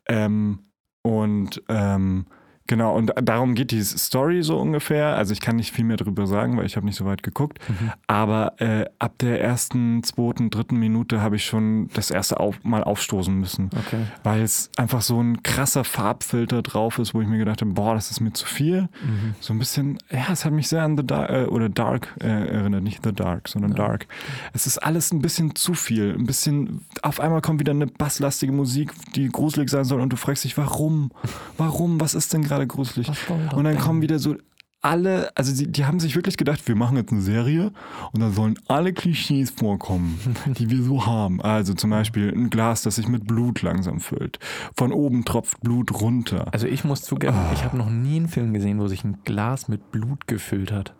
Ähm, 0.07 0.59
und 1.03 1.61
ähm, 1.69 2.25
genau, 2.71 2.95
und 2.95 3.11
darum 3.21 3.53
geht 3.53 3.71
die 3.71 3.83
Story 3.83 4.43
so 4.43 4.57
ungefähr. 4.57 5.17
Also 5.17 5.33
ich 5.33 5.41
kann 5.41 5.57
nicht 5.57 5.73
viel 5.73 5.83
mehr 5.83 5.97
darüber 5.97 6.25
sagen, 6.25 6.55
weil 6.57 6.65
ich 6.65 6.77
habe 6.77 6.85
nicht 6.85 6.95
so 6.95 7.03
weit 7.03 7.21
geguckt. 7.21 7.59
Mhm. 7.67 7.91
Aber 8.07 8.53
äh, 8.61 8.85
ab 8.97 9.15
der 9.19 9.41
ersten, 9.41 10.01
zweiten, 10.03 10.49
dritten 10.49 10.77
Minute 10.77 11.21
habe 11.21 11.35
ich 11.35 11.43
schon 11.43 11.89
das 11.93 12.11
erste 12.11 12.39
auf, 12.39 12.63
Mal 12.63 12.81
aufstoßen 12.85 13.35
müssen. 13.35 13.69
Okay. 13.77 14.05
Weil 14.23 14.41
es 14.41 14.71
einfach 14.77 15.01
so 15.01 15.21
ein 15.21 15.43
krasser 15.43 15.83
Farbfilter 15.83 16.61
drauf 16.61 16.97
ist, 16.97 17.13
wo 17.13 17.21
ich 17.21 17.27
mir 17.27 17.39
gedacht 17.39 17.59
habe, 17.59 17.73
boah, 17.73 17.93
das 17.93 18.09
ist 18.09 18.21
mir 18.21 18.31
zu 18.31 18.45
viel. 18.45 18.83
Mhm. 18.83 19.35
So 19.41 19.53
ein 19.53 19.59
bisschen, 19.59 19.97
ja, 20.09 20.27
es 20.31 20.45
hat 20.45 20.53
mich 20.53 20.69
sehr 20.69 20.83
an 20.83 20.95
The 20.95 21.05
Dark, 21.05 21.29
äh, 21.29 21.43
oder 21.47 21.67
Dark 21.67 22.15
äh, 22.21 22.27
erinnert, 22.27 22.83
nicht 22.83 23.01
The 23.03 23.11
Dark, 23.11 23.49
sondern 23.49 23.71
Ja. 23.71 23.77
Dark. 23.77 24.07
Es 24.53 24.65
ist 24.65 24.77
alles 24.77 25.11
ein 25.11 25.21
bisschen 25.21 25.55
zu 25.55 25.73
viel. 25.73 26.15
Ein 26.17 26.25
bisschen, 26.25 26.85
auf 27.01 27.19
einmal 27.19 27.41
kommt 27.41 27.59
wieder 27.59 27.73
eine 27.73 27.87
basslastige 27.87 28.53
Musik, 28.53 28.93
die 29.15 29.27
gruselig 29.27 29.69
sein 29.69 29.83
soll 29.83 29.99
und 29.99 30.13
du 30.13 30.15
fragst 30.15 30.45
dich, 30.45 30.57
warum? 30.57 31.11
Warum? 31.57 31.99
Was 31.99 32.13
ist 32.13 32.31
denn 32.31 32.43
gerade 32.43 32.60
gruselig? 32.65 33.07
Soll 33.07 33.37
das 33.45 33.53
Und 33.53 33.63
dann 33.65 33.77
kommen 33.77 34.01
wieder 34.01 34.19
so 34.19 34.35
alle, 34.83 35.29
also 35.35 35.55
die, 35.55 35.71
die 35.71 35.85
haben 35.85 35.99
sich 35.99 36.15
wirklich 36.15 36.37
gedacht, 36.37 36.67
wir 36.67 36.75
machen 36.75 36.97
jetzt 36.97 37.11
eine 37.11 37.21
Serie 37.21 37.71
und 38.13 38.19
da 38.19 38.31
sollen 38.31 38.57
alle 38.67 38.93
Klischees 38.93 39.51
vorkommen, 39.51 40.19
die 40.57 40.71
wir 40.71 40.81
so 40.81 41.05
haben. 41.05 41.39
Also 41.39 41.75
zum 41.75 41.91
Beispiel 41.91 42.33
ein 42.35 42.49
Glas, 42.49 42.81
das 42.81 42.95
sich 42.95 43.07
mit 43.07 43.27
Blut 43.27 43.61
langsam 43.61 43.99
füllt. 43.99 44.39
Von 44.75 44.91
oben 44.91 45.23
tropft 45.23 45.61
Blut 45.61 46.01
runter. 46.01 46.47
Also 46.51 46.65
ich 46.65 46.83
muss 46.83 47.03
zugeben, 47.03 47.35
Ah. 47.37 47.51
ich 47.53 47.63
habe 47.63 47.77
noch 47.77 47.91
nie 47.91 48.15
einen 48.15 48.27
Film 48.27 48.53
gesehen, 48.53 48.79
wo 48.79 48.87
sich 48.87 49.03
ein 49.03 49.19
Glas 49.23 49.67
mit 49.67 49.91
Blut 49.91 50.25
gefüllt 50.27 50.71
hat. 50.71 50.95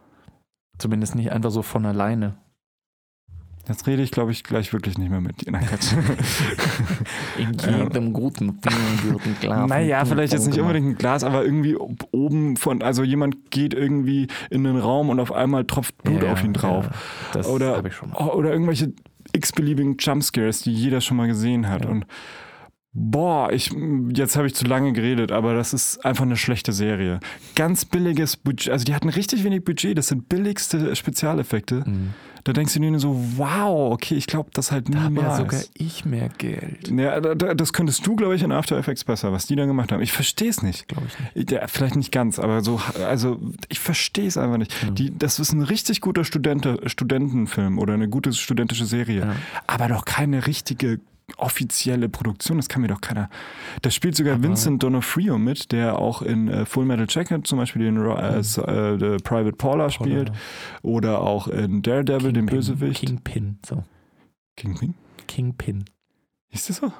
Zumindest 0.78 1.16
nicht 1.16 1.32
einfach 1.32 1.49
so 1.51 1.64
von 1.64 1.84
alleine. 1.86 2.36
Jetzt 3.72 3.88
rede 3.88 4.01
ich, 4.03 4.11
glaube 4.11 4.32
ich, 4.32 4.43
gleich 4.43 4.74
wirklich 4.74 4.97
nicht 4.97 5.09
mehr 5.09 5.22
mit 5.22 5.45
dir. 5.45 5.51
Nein. 5.51 5.67
In 7.38 7.53
Ja. 7.59 7.78
jedem 7.84 8.13
guten 8.13 8.59
Film 8.61 9.13
wird 9.13 9.26
ein 9.26 9.36
Glas. 9.39 9.69
Naja, 9.69 10.05
vielleicht 10.05 10.34
jetzt 10.34 10.47
nicht 10.47 10.59
unbedingt 10.59 10.88
ein 10.88 10.95
Glas, 10.97 11.24
aber 11.24 11.43
irgendwie 11.43 11.76
ob- 11.76 12.07
oben 12.11 12.57
von, 12.57 12.82
also 12.82 13.03
jemand 13.03 13.51
geht 13.51 13.74
irgendwie 13.74 14.28
in 14.49 14.63
den 14.63 14.78
Raum 14.78 15.09
und 15.09 15.19
auf 15.19 15.32
einmal 15.32 15.65
tropft 15.65 15.97
Blut 16.03 16.24
Ja, 16.24 16.34
auf 16.34 16.43
ihn 16.43 16.53
drauf. 16.53 16.86
Ja, 16.86 16.91
das 17.34 17.47
Oder- 17.47 17.84
ich 17.86 17.93
schon 17.95 18.09
mal. 18.09 18.17
Oder 18.30 18.51
irgendwelche 18.51 18.93
x-beliebigen 19.34 19.95
Jumpscares, 19.99 20.61
die 20.61 20.74
jeder 20.74 20.99
schon 21.01 21.17
mal 21.17 21.28
gesehen 21.28 21.69
hat. 21.69 21.86
Ja. 21.86 21.91
Und 21.91 22.05
boah, 22.93 23.51
ich, 23.51 23.72
jetzt 24.13 24.36
habe 24.36 24.47
ich 24.47 24.55
zu 24.55 24.65
lange 24.65 24.91
geredet, 24.93 25.32
aber 25.32 25.53
das 25.53 25.74
ist 25.74 26.03
einfach 26.05 26.26
eine 26.26 26.36
schlechte 26.36 26.74
Serie. 26.74 27.19
Ganz 27.55 27.86
billiges 27.86 28.36
Budget, 28.36 28.69
also 28.74 28.84
die 28.84 28.93
hatten 28.93 29.07
richtig 29.09 29.43
wenig 29.45 29.63
Budget, 29.63 29.97
das 29.97 30.07
sind 30.07 30.28
billigste 30.28 30.93
Spezialeffekte. 30.95 31.84
Mhm. 31.88 32.13
Da 32.44 32.54
denkst 32.54 32.74
du 32.74 32.80
dir 32.80 33.00
so, 33.00 33.16
wow, 33.38 33.94
okay, 33.94 34.16
ich 34.16 34.26
glaube 34.28 34.50
das 34.54 34.72
halt 34.72 34.94
Da 34.94 35.02
habe 35.02 35.16
ja 35.16 35.22
niemals. 35.22 35.38
sogar 35.38 35.62
ich 35.76 36.06
mehr 36.06 36.30
Geld. 36.38 36.89
Ja, 36.89 37.20
da- 37.22 37.36
da- 37.36 37.54
das 37.54 37.72
könntest 37.74 38.06
du, 38.08 38.16
glaube 38.16 38.36
ich, 38.36 38.44
in 38.44 38.52
After 38.52 38.78
Effects 38.78 39.04
besser, 39.04 39.32
was 39.32 39.46
die 39.46 39.56
da 39.56 39.66
gemacht 39.66 39.92
haben. 39.92 40.02
Ich 40.02 40.12
verstehe 40.12 40.50
es 40.50 40.62
nicht. 40.64 40.88
Glaube 40.88 41.08
ich 41.08 41.36
nicht. 41.36 41.52
Ja, 41.52 41.68
vielleicht 41.68 41.96
nicht 41.96 42.12
ganz, 42.12 42.39
aber 42.39 42.62
so, 42.64 42.82
also 43.06 43.39
ich 43.70 43.80
verstehe 43.80 44.28
es 44.28 44.38
einfach 44.38 44.58
nicht. 44.58 44.74
Ja. 44.84 44.89
Die, 44.92 45.18
das 45.18 45.39
ist 45.39 45.52
ein 45.54 45.62
richtig 45.62 46.02
guter 46.02 46.24
Studente, 46.24 46.80
Studentenfilm 46.86 47.78
oder 47.80 47.94
eine 47.94 48.10
gute 48.10 48.34
studentische 48.34 48.86
Serie, 48.86 49.20
Ja. 49.22 49.36
aber 49.68 49.88
doch 49.88 50.06
keine 50.06 50.48
richtige 50.48 51.00
offizielle 51.38 52.09
Produktion. 52.09 52.57
Das 52.57 52.67
kann 52.69 52.82
mir 52.82 52.88
doch 52.88 53.01
keiner. 53.01 53.29
Da 53.82 53.89
spielt 53.91 54.15
sogar 54.15 54.36
Aber- 54.36 54.43
Vincent 54.43 54.84
D'Onofrio 54.84 55.38
mit, 55.38 55.71
der 55.71 55.97
auch 55.99 56.21
in 56.21 56.47
äh, 56.47 56.65
Full 56.65 56.86
Metal 56.86 57.05
Jacket 57.09 57.45
zum 57.47 57.57
Beispiel 57.59 57.84
den 57.84 57.97
äh, 57.97 58.43
so- 58.43 58.63
äh, 58.65 58.97
The 58.99 59.23
Private 59.23 59.55
Paula 59.55 59.89
spielt 59.89 60.32
oder 60.82 61.21
auch 61.21 61.47
in 61.47 61.82
Daredevil, 61.82 62.34
den 62.34 62.45
Kingpin. 62.45 62.55
Bösewicht. 62.57 62.99
Kingpin. 63.05 63.59
So. 63.65 63.84
Kingpin? 64.57 64.93
Kingpin. 65.27 65.86
Ist 66.49 66.69
das 66.69 66.77
so? 66.77 66.91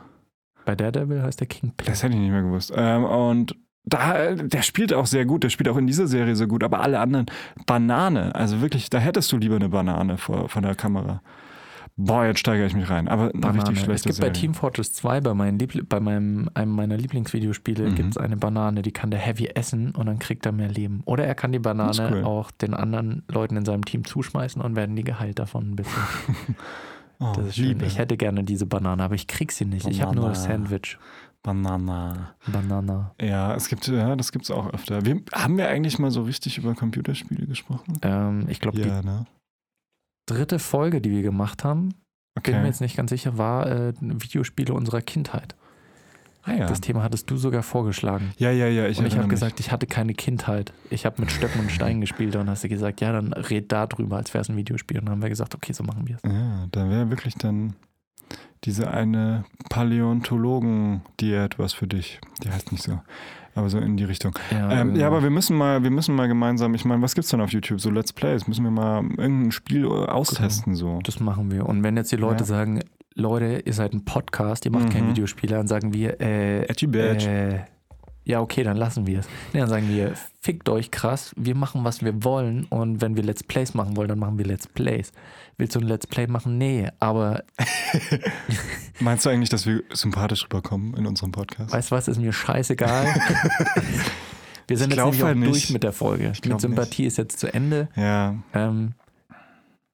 Bei 0.66 0.76
Daredevil 0.76 1.22
heißt 1.24 1.40
der 1.40 1.48
Kingpin. 1.48 1.86
Das 1.86 2.04
hätte 2.04 2.14
ich 2.14 2.20
nicht 2.20 2.32
mehr 2.32 2.44
gewusst. 2.44 2.72
Ähm, 2.76 3.04
und 3.04 3.56
da, 3.84 4.34
der 4.36 4.62
spielt 4.62 4.94
auch 4.94 5.08
sehr 5.08 5.26
gut, 5.26 5.44
der 5.44 5.50
spielt 5.50 5.68
auch 5.68 5.78
in 5.78 5.88
dieser 5.88 6.06
Serie 6.08 6.36
sehr 6.36 6.46
gut, 6.46 6.64
aber 6.64 6.82
alle 6.82 7.00
anderen, 7.00 7.26
Banane, 7.66 8.36
also 8.36 8.62
wirklich, 8.62 8.92
da 8.92 9.00
hättest 9.00 9.32
du 9.32 9.38
lieber 9.38 9.56
eine 9.56 9.70
Banane 9.70 10.18
vor, 10.20 10.50
von 10.50 10.62
der 10.62 10.76
Kamera. 10.76 11.22
Boah, 11.98 12.26
jetzt 12.26 12.40
steigere 12.40 12.66
ich 12.66 12.74
mich 12.74 12.90
rein. 12.90 13.08
Aber 13.08 13.24
eine 13.24 13.32
Banane. 13.34 13.58
richtig 13.60 13.78
Es 13.78 13.84
schlechte 13.84 14.10
gibt 14.10 14.20
bei 14.22 14.26
Serie. 14.28 14.40
Team 14.40 14.54
Fortress 14.54 14.94
2, 14.94 15.22
bei, 15.22 15.34
meinen 15.34 15.60
Liebl 15.60 15.84
bei 15.84 16.00
meinem, 16.00 16.50
einem 16.54 16.72
meiner 16.72 16.98
Lieblingsvideospiele, 16.98 17.90
Mhm. 17.90 17.96
gibt 17.96 18.10
es 18.12 18.18
eine 18.18 18.38
Banane, 18.38 18.82
die 18.82 18.92
kann 18.92 19.12
der 19.12 19.20
Heavy 19.20 19.48
essen 19.48 19.92
und 19.94 20.06
dann 20.08 20.18
kriegt 20.18 20.46
er 20.46 20.52
mehr 20.52 20.70
Leben. 20.70 21.02
Oder 21.06 21.26
er 21.28 21.36
kann 21.36 21.52
die 21.52 21.60
Banane 21.60 22.10
cool. 22.12 22.24
auch 22.24 22.50
den 22.52 22.74
anderen 22.74 23.24
Leuten 23.28 23.56
in 23.58 23.66
seinem 23.66 23.86
Team 23.86 24.06
zuschmeißen 24.06 24.62
und 24.62 24.76
werden 24.76 24.96
die 24.96 25.04
geheilt 25.04 25.38
davon 25.40 25.72
ein 25.72 25.76
bisschen. 25.76 26.02
oh, 27.20 27.34
Das 27.36 27.48
ist 27.48 27.56
schön. 27.58 27.66
Liebe. 27.68 27.86
Ich 27.86 27.98
hätte 27.98 28.18
gerne 28.18 28.44
diese 28.44 28.66
Banane, 28.66 29.04
aber 29.04 29.16
ich 29.16 29.28
krieg 29.28 29.52
sie 29.52 29.66
nicht. 29.66 29.88
Ich 29.88 30.02
habe 30.02 30.16
nur 30.16 30.30
das 30.30 30.44
Banane. 30.44 30.68
Sandwich. 30.70 30.98
Banana. 31.44 32.36
Banana. 32.52 33.16
Ja, 33.20 33.56
es 33.56 33.68
gibt, 33.68 33.88
ja, 33.88 34.16
das 34.16 34.32
gibt's 34.32 34.52
auch 34.52 34.72
öfter. 34.74 35.06
Wir, 35.06 35.22
haben 35.34 35.58
wir 35.58 35.68
eigentlich 35.70 35.98
mal 36.00 36.12
so 36.12 36.22
richtig 36.24 36.58
über 36.60 36.76
Computerspiele 36.76 37.48
gesprochen? 37.48 37.98
Ähm, 38.04 38.46
ich 38.48 38.60
glaube, 38.60 38.80
Ja, 38.80 39.02
ne? 39.02 39.26
Dritte 40.34 40.60
Folge, 40.60 41.02
die 41.02 41.12
wir 41.12 41.22
gemacht 41.22 41.64
haben, 41.64 41.90
bin 42.44 42.54
mir 42.54 42.60
Okay. 42.60 42.68
jetzt 42.68 42.82
nicht 42.82 42.96
ganz 42.98 43.10
sicher, 43.10 43.38
war 43.38 43.68
äh, 43.68 43.94
Videospiele 44.00 44.74
unserer 44.74 45.02
Kindheit. 45.02 45.56
Ah, 46.44 46.54
ja. 46.54 46.66
Das 46.66 46.82
Thema 46.82 47.04
hattest 47.04 47.30
du 47.30 47.38
sogar 47.38 47.62
vorgeschlagen. 47.62 48.32
ja, 48.38 48.50
ja, 48.50 48.66
ja. 48.68 48.88
Ich 48.88 48.98
und 48.98 49.06
ich 49.06 49.16
habe 49.16 49.28
gesagt, 49.28 49.60
ich 49.60 49.72
hatte 49.72 49.86
keine 49.86 50.16
Kindheit. 50.16 50.74
Ich 50.90 51.06
habe 51.06 51.22
mit 51.22 51.32
Stöcken 51.36 51.60
und 51.60 51.72
Steinen 51.72 52.02
gespielt 52.02 52.36
und 52.36 52.50
hast 52.50 52.64
du 52.64 52.70
gesagt, 52.70 53.00
ja, 53.02 53.12
dann 53.12 53.32
red 53.34 53.72
da 53.72 53.86
drüber, 53.86 54.18
als 54.18 54.34
wäre 54.34 54.42
es 54.42 54.50
ein 54.50 54.58
Videospiel. 54.58 54.98
Und 55.00 55.06
dann 55.06 55.12
haben 55.16 55.22
wir 55.22 55.30
gesagt, 55.30 55.54
okay, 55.54 55.72
so 55.74 55.84
machen 55.84 56.08
wir 56.08 56.16
es. 56.16 56.22
Ja, 56.24 56.66
da 56.72 56.90
wäre 56.90 57.10
wirklich 57.12 57.36
dann 57.36 57.76
diese 58.64 58.90
eine 58.90 59.44
Paläontologen-Diät 59.70 61.60
was 61.60 61.74
für 61.74 61.88
dich. 61.88 62.20
Die 62.44 62.50
heißt 62.50 62.72
nicht 62.72 62.84
so. 62.84 63.00
Aber 63.56 63.70
so 63.70 63.78
in 63.80 63.98
die 63.98 64.04
Richtung. 64.06 64.34
Ähm, 64.52 64.96
ja, 64.96 65.08
aber 65.08 65.24
wir 65.24 65.30
müssen 65.30 65.58
mal, 65.58 65.84
wir 65.84 65.92
müssen 65.92 66.16
mal 66.16 66.28
gemeinsam, 66.28 66.74
ich 66.74 66.86
meine, 66.86 67.02
was 67.02 67.16
gibt's 67.16 67.30
denn 67.32 67.42
auf 67.42 67.52
YouTube? 67.52 67.82
So 67.82 67.90
Let's 67.90 68.14
Plays, 68.14 68.48
müssen 68.48 68.64
wir 68.64 68.72
mal 68.72 69.04
irgendein 69.18 69.52
Spiel 69.52 69.86
austesten 69.88 70.76
so. 70.76 71.00
das 71.04 71.20
machen 71.20 71.52
wir. 71.52 71.66
Und 71.68 71.84
wenn 71.84 71.98
jetzt 71.98 72.12
die 72.12 72.16
Leute 72.18 72.42
Ja. 72.44 72.46
sagen, 72.46 72.80
Leute, 73.14 73.62
ihr 73.66 73.74
seid 73.74 73.92
ein 73.94 74.06
Podcast, 74.06 74.64
ihr 74.66 74.72
macht 74.72 74.90
kein 74.92 75.06
Mhm. 75.06 75.10
Videospiel, 75.10 75.50
dann 75.50 75.68
sagen 75.68 75.94
wir, 75.94 76.22
äh, 76.22 76.62
Edgy 76.64 76.88
Badge. 76.88 77.28
Äh, 77.28 77.60
ja, 78.24 78.40
okay, 78.40 78.64
dann 78.64 78.78
lassen 78.78 79.08
wir 79.08 79.20
es. 79.20 79.28
Nee, 79.54 79.60
dann 79.62 79.70
sagen 79.70 79.90
wir, 79.90 80.14
fickt 80.42 80.70
euch 80.70 80.92
krass, 80.92 81.34
wir 81.36 81.56
machen, 81.56 81.84
was 81.84 82.04
wir 82.04 82.24
wollen 82.24 82.66
und 82.66 83.02
wenn 83.02 83.16
wir 83.16 83.24
Let's 83.24 83.44
Plays 83.44 83.74
machen 83.74 83.96
wollen, 83.98 84.10
dann 84.10 84.20
machen 84.20 84.38
wir 84.38 84.46
Let's 84.46 84.68
Plays. 84.68 85.12
Willst 85.58 85.76
du 85.76 85.80
ein 85.80 85.88
Let's 85.88 86.08
Play 86.08 86.28
machen? 86.28 86.58
Nee, 86.58 86.90
aber 87.00 87.44
Meinst 89.00 89.26
du 89.26 89.30
eigentlich, 89.30 89.50
dass 89.50 89.66
wir 89.66 89.84
sympathisch 89.92 90.44
rüberkommen 90.46 90.94
in 90.96 91.06
unserem 91.06 91.32
Podcast? 91.32 91.72
weißt 91.74 91.92
du 91.92 91.96
was, 91.96 92.08
ist 92.08 92.18
mir 92.20 92.34
scheißegal. 92.34 93.06
wir 94.68 94.78
sind 94.78 94.92
Ich 94.92 94.98
jetzt 94.98 95.06
nämlich 95.06 95.22
auch 95.22 95.26
halt 95.26 95.38
nicht. 95.38 95.50
durch 95.52 95.70
mit 95.72 95.84
der 95.84 95.94
Folge. 95.94 96.34
Mit 96.46 96.62
Sympathie 96.62 97.06
ist 97.06 97.18
jetzt 97.18 97.40
zu 97.40 97.54
Ende. 97.54 97.90
Ja, 97.96 98.36
Ähm, 98.54 98.94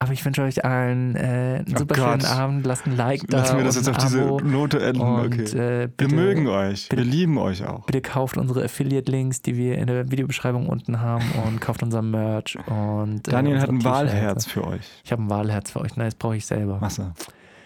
aber 0.00 0.12
ich 0.12 0.24
wünsche 0.24 0.42
euch 0.42 0.64
allen 0.64 1.16
äh, 1.16 1.18
einen 1.66 1.74
Oh 1.74 1.78
super 1.78 1.94
Gott. 1.96 2.22
schönen 2.22 2.24
Abend. 2.26 2.66
Lasst 2.66 2.86
ein 2.86 2.96
Like 2.96 3.22
da. 3.28 3.38
lassen 3.38 3.56
wir 3.58 3.64
das 3.64 3.76
jetzt 3.76 3.88
auf 3.88 3.96
diese 3.98 4.22
Abo. 4.22 4.40
Note 4.40 4.80
enden. 4.80 5.00
Und 5.00 5.26
okay. 5.26 5.42
äh, 5.42 5.80
Wir 5.80 5.88
bitte, 5.88 6.14
mögen 6.14 6.46
euch. 6.46 6.88
bitte- 6.88 7.02
wir 7.04 7.10
lieben 7.10 7.36
euch 7.38 7.66
auch. 7.66 7.84
Bitte 7.86 8.00
kauft 8.00 8.36
unsere 8.36 8.64
Affiliate-Links, 8.64 9.42
die 9.42 9.56
wir 9.56 9.76
in 9.78 9.86
der 9.88 10.10
Videobeschreibung 10.10 10.68
unten 10.68 11.00
haben 11.00 11.24
und 11.46 11.60
kauft 11.60 11.82
unser 11.82 12.02
Merch. 12.02 12.56
Und, 12.66 13.26
äh, 13.26 13.30
Daniel 13.32 13.60
hat 13.60 13.70
ein. 13.70 13.82
Wahlherz 13.84 14.46
für 14.46 14.66
euch. 14.66 14.88
Ich 15.04 15.10
habe 15.12 15.22
ein 15.22 15.30
Wahlherz 15.30 15.72
für 15.72 15.80
euch. 15.80 15.96
Nein, 15.96 16.06
das 16.06 16.14
brauche 16.14 16.36
ich 16.36 16.46
selber. 16.46 16.80
Wasser. 16.80 17.14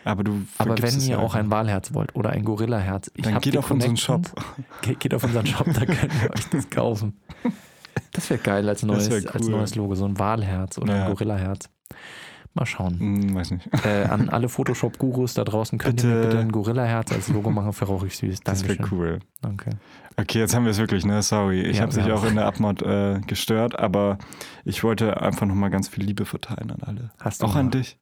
Aber 0.05 0.24
du 0.24 0.43
Aber 0.59 0.76
wenn 0.83 0.99
ihr 1.01 1.07
ja 1.07 1.18
auch 1.18 1.35
ein. 1.37 1.51
Wahlherz 1.51 1.95
wollt 1.95 2.16
oder 2.16 2.30
ein 2.30 2.45
Gorillaherz, 2.45 3.11
ich 3.14 3.22
dann 3.24 3.41
geht 3.41 3.57
auf 3.57 3.70
unseren 3.70 3.97
Shop. 3.97 4.22
Ge 4.80 4.97
geht 4.99 5.14
auf 5.14 5.22
unseren 5.22 5.47
Shop, 5.47 5.66
da 5.72 5.85
könnt 5.87 6.12
ihr 6.22 6.30
euch 6.35 6.49
das 6.51 6.70
kaufen. 6.70 7.20
Das 8.14 8.28
wäre 8.28 8.41
geil 8.41 8.68
als 8.68 8.83
neues, 8.83 9.09
wär 9.11 9.16
als 9.35 9.45
cool. 9.47 9.51
neues 9.53 9.74
Logo, 9.74 9.95
so 9.95 10.05
ein 10.07 10.18
Wahlherz 10.18 10.76
oder 10.78 10.97
Ja. 10.97 11.03
ein 11.05 11.11
Gorillaherz. 11.12 11.68
Mal 12.55 12.66
schauen. 12.66 12.98
Hm, 13.00 13.34
weiß 13.34 13.53
nicht. 13.53 13.68
Äh, 13.86 14.05
an 14.05 14.28
alle 14.28 14.48
Photoshop-Gurus 14.50 15.32
da 15.34 15.44
draußen, 15.44 15.78
könnt 15.78 16.03
ihr 16.03 16.09
mir 16.11 16.14
Bitte. 16.16 16.28
bitte 16.28 16.40
ein 16.40 16.53
Gorillaherz 16.53 17.11
als 17.11 17.28
Logo 17.28 17.50
machen 17.50 17.72
für 17.72 17.86
Rauchig 17.86 18.14
Süß. 18.16 18.40
Das 18.40 18.64
wäre 18.64 18.76
Dankeschön. 18.76 18.98
cool. 18.98 19.18
Danke. 19.40 19.70
Okay, 20.18 20.38
jetzt 20.40 20.55
haben 20.55 20.64
wir 20.64 20.72
es 20.72 20.78
wirklich, 20.78 21.07
ne? 21.07 21.22
Sorry. 21.22 21.62
Ich 21.62 21.76
Ja, 21.78 21.82
habe 21.84 21.96
wir 21.96 22.03
sich 22.05 22.12
auch 22.12 22.24
in 22.24 22.34
der 22.34 22.44
Abmod 22.46 22.82
äh, 22.82 23.20
gestört, 23.26 23.78
aber 23.78 24.18
ich 24.66 24.84
wollte 24.84 25.20
einfach 25.22 25.46
nochmal 25.46 25.70
ganz 25.70 25.88
viel 25.88 26.05
Liebe 26.05 26.26
verteilen 26.26 26.70
an 26.70 26.82
alle. 26.82 27.11
Hast 27.20 27.40
du 27.40 27.46
Auch 27.46 27.55
mal- 27.55 27.61
an 27.61 27.70
dich. 27.70 27.98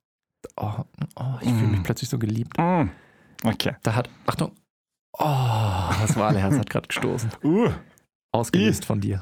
Oh, 0.57 0.73
oh, 1.17 1.25
ich 1.43 1.49
fühle 1.51 1.69
mich 1.69 1.81
Mm. 1.81 1.83
plötzlich 1.85 2.09
so 2.11 2.19
geliebt. 2.19 2.59
Mm. 2.59 2.89
Okay. 3.45 3.77
Da 3.83 3.95
hat, 3.95 4.09
Achtung. 4.27 4.51
Oh, 5.19 5.91
das 6.01 6.17
Wahlherz 6.17 6.57
hat 6.59 6.71
gerade 6.71 6.89
gestoßen. 6.89 7.31
Uh. 7.45 7.69
Ausgelöst 8.33 8.85
von 8.85 9.01
dir. 9.01 9.21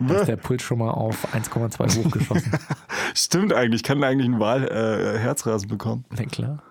Da 0.00 0.14
ist 0.20 0.26
der 0.28 0.36
Puls 0.36 0.62
schon 0.62 0.78
mal 0.78 0.90
auf 0.90 1.32
1,2 1.34 2.04
hochgeschossen. 2.04 2.52
Stimmt 3.14 3.52
eigentlich. 3.52 3.82
Kann 3.82 4.02
eigentlich 4.02 4.28
ein 4.28 4.40
Wal 4.40 4.64
äh, 4.68 5.18
Herzrasen 5.18 5.68
bekommen. 5.68 6.04
Na 6.10 6.24
klar. 6.24 6.62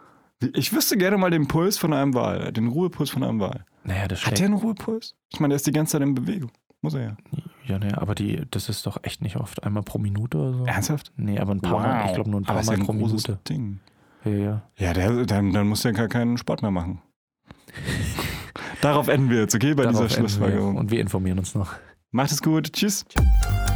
Ich 0.54 0.74
wüsste 0.74 0.98
gerne 0.98 1.18
mal 1.18 1.30
den 1.32 1.48
Puls 1.48 1.78
von 1.78 1.94
einem 1.94 2.14
Wal, 2.14 2.52
den 2.54 2.68
Ruhepuls 2.68 3.10
von 3.10 3.24
einem 3.24 3.40
Wal. 3.40 3.66
Naja, 3.84 4.08
das 4.08 4.26
Hat 4.26 4.40
der 4.40 4.46
einen 4.46 4.56
Ruhepuls? 4.56 5.16
Ich 5.30 5.40
meine, 5.40 5.52
der 5.52 5.58
ist 5.58 5.68
die 5.68 5.72
ganze 5.72 5.94
Zeit 5.94 6.02
in 6.02 6.16
Bewegung. 6.16 6.52
Muss 6.82 6.94
er 6.94 7.02
ja. 7.02 7.18
Ja, 7.66 7.78
naja, 7.78 7.98
aber 7.98 8.16
die, 8.16 8.44
das 8.50 8.70
ist 8.70 8.86
doch 8.86 9.04
echt 9.04 9.22
nicht 9.22 9.36
oft. 9.36 9.64
Einmal 9.64 9.84
pro 9.84 10.00
Minute 10.00 10.38
oder 10.38 10.54
so. 10.54 10.66
Ernsthaft? 10.66 11.12
Nee, 11.18 11.38
aber 11.40 11.52
ein 11.54 11.62
paar 11.62 11.80
Mal. 11.80 12.06
Ich 12.08 12.14
glaube 12.16 12.30
nur 12.30 12.40
ein 12.40 12.44
paar 12.46 12.54
Aber 12.56 12.62
ist 12.62 12.68
ja 12.68 12.78
Mal 12.78 12.80
ein 12.80 12.86
pro 12.86 12.94
großes 12.94 13.28
Minute. 13.28 13.44
Ding. 13.48 13.80
Ja, 14.26 14.32
ja. 14.32 14.62
Ja, 14.78 14.94
der, 14.94 15.26
dann, 15.26 15.52
dann 15.52 15.68
muss 15.68 15.82
der 15.82 15.92
gar 15.94 16.08
keinen 16.08 16.38
Sport 16.38 16.62
mehr 16.62 16.72
machen. 16.72 17.02
Darauf 18.82 19.08
enden 19.10 19.30
wir 19.30 19.40
jetzt, 19.40 19.54
okay? 19.56 19.74
Bei 19.74 19.84
Darauf 19.84 20.08
dieser. 20.08 20.20
Schlussfolgerung. 20.20 20.78
Und 20.78 20.90
wir 20.90 21.02
informieren 21.02 21.38
uns 21.38 21.54
noch. 21.54 21.74
Macht 22.12 22.32
es 22.32 22.42
gut. 22.42 22.74
Tschüss. 22.74 23.06
Ciao. 23.10 23.69